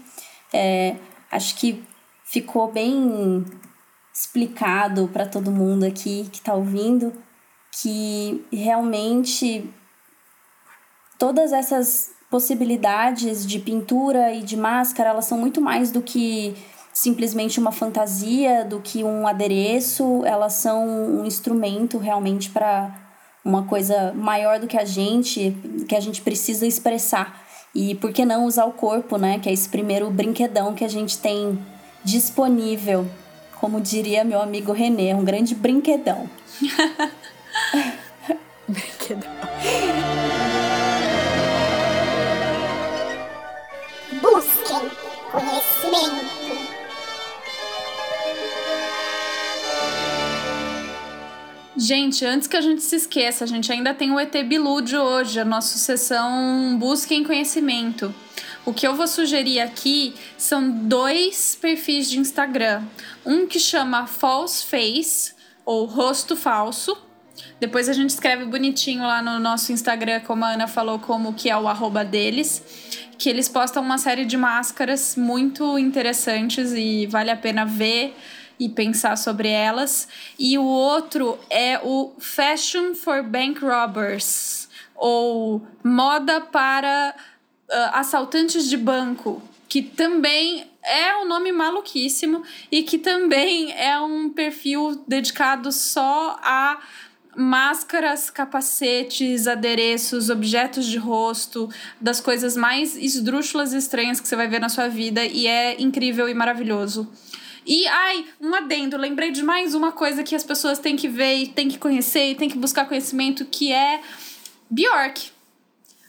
É, 0.54 0.96
acho 1.32 1.56
que 1.56 1.84
ficou 2.24 2.72
bem 2.72 3.44
explicado 4.14 5.08
para 5.08 5.26
todo 5.26 5.50
mundo 5.50 5.86
aqui 5.86 6.30
que 6.32 6.38
está 6.38 6.54
ouvindo 6.54 7.12
que 7.72 8.46
realmente 8.52 9.68
todas 11.18 11.52
essas 11.52 12.13
possibilidades 12.34 13.46
de 13.46 13.60
pintura 13.60 14.34
e 14.34 14.42
de 14.42 14.58
máscara, 14.58 15.12
elas 15.12 15.26
são 15.26 15.38
muito 15.38 15.62
mais 15.62 15.92
do 15.92 16.02
que 16.02 16.56
simplesmente 16.92 17.60
uma 17.60 17.72
fantasia, 17.72 18.66
do 18.66 18.80
que 18.80 19.04
um 19.04 19.28
adereço, 19.28 20.26
elas 20.26 20.54
são 20.54 20.84
um 20.84 21.28
instrumento 21.28 22.00
realmente 22.00 22.50
para 22.50 22.92
uma 23.46 23.66
coisa 23.66 24.14
maior 24.14 24.60
do 24.60 24.66
que 24.66 24.76
a 24.76 24.84
gente, 24.84 25.56
que 25.88 25.96
a 25.96 26.00
gente 26.00 26.24
precisa 26.24 26.66
expressar. 26.66 27.40
E 27.76 27.94
por 27.94 28.12
que 28.12 28.26
não 28.26 28.46
usar 28.46 28.66
o 28.66 28.72
corpo, 28.72 29.16
né? 29.18 29.38
Que 29.38 29.50
é 29.50 29.54
esse 29.54 29.70
primeiro 29.70 30.10
brinquedão 30.10 30.74
que 30.74 30.84
a 30.84 30.90
gente 30.90 31.20
tem 31.20 31.60
disponível. 32.04 33.06
Como 33.62 33.80
diria 33.80 34.24
meu 34.24 34.42
amigo 34.42 34.72
Renê, 34.72 35.14
um 35.14 35.24
grande 35.24 35.54
brinquedão. 35.54 36.28
brinquedão. 36.60 37.94
Gente, 51.96 52.26
antes 52.26 52.48
que 52.48 52.58
a 52.58 52.62
gente 52.62 52.82
se 52.82 52.96
esqueça, 52.96 53.44
a 53.44 53.48
gente 53.48 53.72
ainda 53.72 53.94
tem 53.94 54.12
o 54.12 54.20
ET 54.20 54.36
Bilu 54.48 54.82
de 54.82 54.98
hoje, 54.98 55.40
a 55.40 55.46
nossa 55.46 55.78
sessão 55.78 56.76
Busquem 56.80 57.24
Conhecimento. 57.24 58.12
O 58.66 58.74
que 58.74 58.88
eu 58.88 58.96
vou 58.96 59.06
sugerir 59.06 59.60
aqui 59.60 60.16
são 60.36 60.72
dois 60.72 61.56
perfis 61.62 62.10
de 62.10 62.18
Instagram. 62.18 62.82
Um 63.24 63.46
que 63.46 63.60
chama 63.60 64.08
False 64.08 64.66
Face, 64.66 65.36
ou 65.64 65.86
Rosto 65.86 66.36
Falso. 66.36 66.98
Depois 67.60 67.88
a 67.88 67.94
gente 67.94 68.10
escreve 68.10 68.44
bonitinho 68.46 69.04
lá 69.04 69.22
no 69.22 69.40
nosso 69.40 69.72
Instagram, 69.72 70.22
como 70.22 70.46
a 70.46 70.54
Ana 70.54 70.68
falou, 70.68 70.98
como 70.98 71.34
que 71.34 71.48
é 71.48 71.56
o 71.56 71.68
arroba 71.68 72.04
deles 72.04 72.64
que 73.24 73.30
eles 73.30 73.48
postam 73.48 73.82
uma 73.82 73.98
série 73.98 74.26
de 74.26 74.36
máscaras 74.36 75.16
muito 75.16 75.78
interessantes 75.80 76.74
e 76.74 77.06
vale 77.06 77.32
a 77.32 77.38
pena 77.38 77.64
ver 77.64 78.14
e 78.60 78.70
pensar 78.70 79.18
sobre 79.18 79.50
elas. 79.50 80.08
E 80.38 80.58
o 80.58 80.64
outro 80.64 81.38
é 81.50 81.80
o 81.84 82.14
Fashion 82.20 82.94
for 82.94 83.24
Bank 83.24 83.60
Robbers, 83.60 84.70
ou 84.96 85.62
Moda 85.84 86.42
para 86.42 87.16
uh, 87.70 87.74
Assaltantes 87.94 88.70
de 88.70 88.78
Banco, 88.78 89.42
que 89.68 89.82
também 89.82 90.66
é 90.84 91.16
um 91.18 91.28
nome 91.28 91.52
maluquíssimo 91.52 92.44
e 92.72 92.84
que 92.84 92.98
também 92.98 93.72
é 93.74 94.00
um 94.00 94.30
perfil 94.30 95.04
dedicado 95.08 95.72
só 95.72 96.38
a 96.42 96.80
máscaras, 97.36 98.30
capacetes, 98.30 99.48
adereços, 99.48 100.30
objetos 100.30 100.86
de 100.86 100.98
rosto, 100.98 101.70
das 102.00 102.20
coisas 102.20 102.56
mais 102.56 102.96
esdrúxulas 102.96 103.74
e 103.74 103.78
estranhas 103.78 104.20
que 104.20 104.28
você 104.28 104.36
vai 104.36 104.48
ver 104.48 104.60
na 104.60 104.70
sua 104.70 104.88
vida 104.88 105.26
e 105.26 105.48
é 105.48 105.82
incrível 105.82 106.30
e 106.30 106.34
maravilhoso. 106.34 107.12
E, 107.66 107.88
ai, 107.88 108.26
um 108.42 108.54
adendo, 108.54 108.98
lembrei 108.98 109.32
de 109.32 109.42
mais 109.42 109.74
uma 109.74 109.92
coisa 109.92 110.24
que 110.24 110.36
as 110.36 110.44
pessoas 110.44 110.80
têm 110.80 110.96
que 110.96 111.08
ver 111.08 111.36
e 111.36 111.48
têm 111.48 111.70
que 111.70 111.78
conhecer 111.78 112.32
e 112.32 112.36
têm 112.36 112.50
que 112.50 112.58
buscar 112.58 112.86
conhecimento, 112.86 113.46
que 113.46 113.72
é 113.72 114.02
Bjork. 114.70 115.32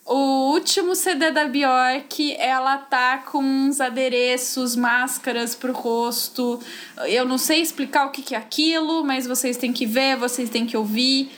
O 0.07 0.53
último 0.53 0.95
CD 0.95 1.31
da 1.31 1.47
Bjork, 1.47 2.37
ela 2.39 2.77
tá 2.77 3.19
com 3.19 3.43
uns 3.43 3.81
adereços, 3.81 4.77
máscaras 4.77 5.55
pro 5.55 5.73
rosto. 5.73 6.61
Eu 7.07 7.25
não 7.25 7.39
sei 7.39 7.63
explicar 7.63 8.07
o 8.07 8.11
que, 8.11 8.21
que 8.21 8.35
é 8.35 8.39
aquilo, 8.39 9.03
mas 9.03 9.27
vocês 9.27 9.57
têm 9.57 9.73
que 9.73 9.87
ver, 9.87 10.17
vocês 10.17 10.51
têm 10.51 10.67
que 10.67 10.77
ouvir. 10.77 11.31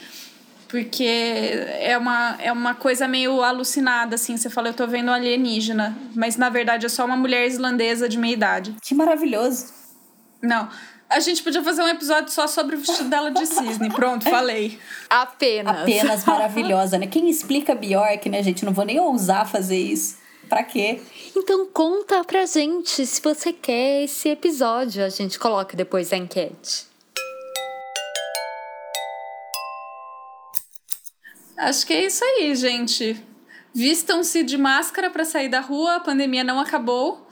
Porque 0.66 1.04
é 1.04 1.96
uma, 1.96 2.36
é 2.40 2.50
uma 2.50 2.74
coisa 2.74 3.06
meio 3.06 3.40
alucinada, 3.40 4.16
assim. 4.16 4.36
Você 4.36 4.50
fala, 4.50 4.70
eu 4.70 4.74
tô 4.74 4.84
vendo 4.84 5.10
um 5.10 5.14
alienígena. 5.14 5.96
Mas 6.12 6.36
na 6.36 6.48
verdade 6.48 6.86
é 6.86 6.88
só 6.88 7.04
uma 7.04 7.16
mulher 7.16 7.46
islandesa 7.46 8.08
de 8.08 8.18
meia 8.18 8.32
idade. 8.32 8.74
Que 8.82 8.96
maravilhoso. 8.96 9.85
Não. 10.42 10.68
A 11.08 11.20
gente 11.20 11.42
podia 11.42 11.62
fazer 11.62 11.82
um 11.82 11.88
episódio 11.88 12.32
só 12.32 12.48
sobre 12.48 12.74
o 12.74 12.78
vestido 12.78 13.08
dela 13.08 13.30
de 13.30 13.46
cisne. 13.46 13.90
Pronto, 13.90 14.28
falei. 14.28 14.78
Apenas. 15.08 15.82
Apenas 15.82 16.24
maravilhosa, 16.24 16.98
né? 16.98 17.06
Quem 17.06 17.30
explica 17.30 17.74
Bjork, 17.74 18.28
né, 18.28 18.42
gente? 18.42 18.64
Não 18.64 18.72
vou 18.72 18.84
nem 18.84 18.98
ousar 18.98 19.48
fazer 19.48 19.78
isso. 19.78 20.18
Pra 20.48 20.62
quê? 20.62 21.00
Então 21.34 21.66
conta 21.66 22.22
pra 22.24 22.44
gente 22.46 23.06
se 23.06 23.20
você 23.20 23.52
quer 23.52 24.04
esse 24.04 24.28
episódio. 24.28 25.04
A 25.04 25.08
gente 25.08 25.38
coloca 25.38 25.76
depois 25.76 26.12
a 26.12 26.16
enquete. 26.16 26.86
Acho 31.56 31.86
que 31.86 31.92
é 31.92 32.04
isso 32.04 32.24
aí, 32.24 32.54
gente. 32.54 33.24
Vistam-se 33.74 34.42
de 34.42 34.56
máscara 34.58 35.10
para 35.10 35.24
sair 35.24 35.48
da 35.48 35.60
rua, 35.60 35.96
a 35.96 36.00
pandemia 36.00 36.44
não 36.44 36.58
acabou. 36.58 37.26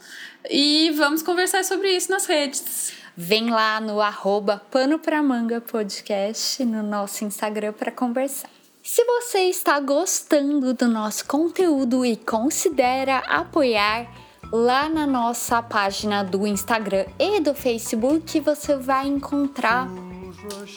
E 0.49 0.91
vamos 0.91 1.21
conversar 1.21 1.63
sobre 1.63 1.89
isso 1.89 2.11
nas 2.11 2.25
redes. 2.25 2.93
Vem 3.17 3.49
lá 3.49 3.79
no 3.79 4.01
arroba 4.01 4.61
Pano 4.69 4.99
Pra 4.99 5.23
Manga 5.23 5.61
Podcast 5.61 6.63
no 6.65 6.83
nosso 6.83 7.23
Instagram 7.23 7.73
para 7.73 7.91
conversar. 7.91 8.49
Se 8.83 9.03
você 9.03 9.49
está 9.49 9.79
gostando 9.79 10.73
do 10.73 10.87
nosso 10.87 11.25
conteúdo 11.25 12.05
e 12.05 12.15
considera 12.15 13.17
apoiar, 13.19 14.07
lá 14.51 14.87
na 14.87 15.07
nossa 15.07 15.61
página 15.61 16.23
do 16.23 16.45
Instagram 16.45 17.05
e 17.17 17.39
do 17.39 17.55
Facebook 17.55 18.39
você 18.41 18.75
vai 18.75 19.07
encontrar 19.07 19.87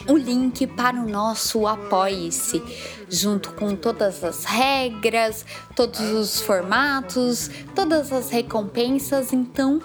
o 0.07 0.17
link 0.17 0.65
para 0.67 0.99
o 0.99 1.07
nosso 1.07 1.67
Apoie-se, 1.67 2.61
junto 3.09 3.53
com 3.53 3.75
todas 3.75 4.23
as 4.23 4.45
regras, 4.45 5.45
todos 5.75 5.99
os 5.99 6.41
formatos, 6.41 7.49
todas 7.75 8.11
as 8.11 8.29
recompensas. 8.29 9.33
Então, 9.33 9.81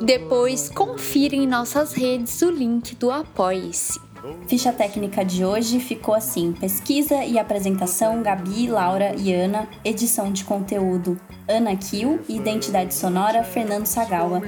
depois 0.00 0.68
confira 0.68 1.34
em 1.34 1.46
nossas 1.46 1.92
redes 1.92 2.40
o 2.42 2.50
link 2.50 2.94
do 2.96 3.10
Apoie-se. 3.10 4.00
Ficha 4.46 4.72
técnica 4.72 5.24
de 5.24 5.44
hoje 5.44 5.80
ficou 5.80 6.14
assim: 6.14 6.52
pesquisa 6.52 7.24
e 7.24 7.38
apresentação 7.38 8.22
Gabi, 8.22 8.68
Laura 8.68 9.14
e 9.18 9.32
Ana, 9.32 9.68
edição 9.84 10.32
de 10.32 10.44
conteúdo 10.44 11.20
Ana 11.48 11.74
Kiel 11.76 12.20
e 12.28 12.36
identidade 12.36 12.94
sonora 12.94 13.42
Fernando 13.42 13.86
Sagawa. 13.86 14.40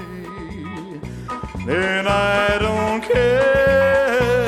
then 1.60 2.06
I 2.06 2.58
don't 2.58 3.02
care. 3.02 4.43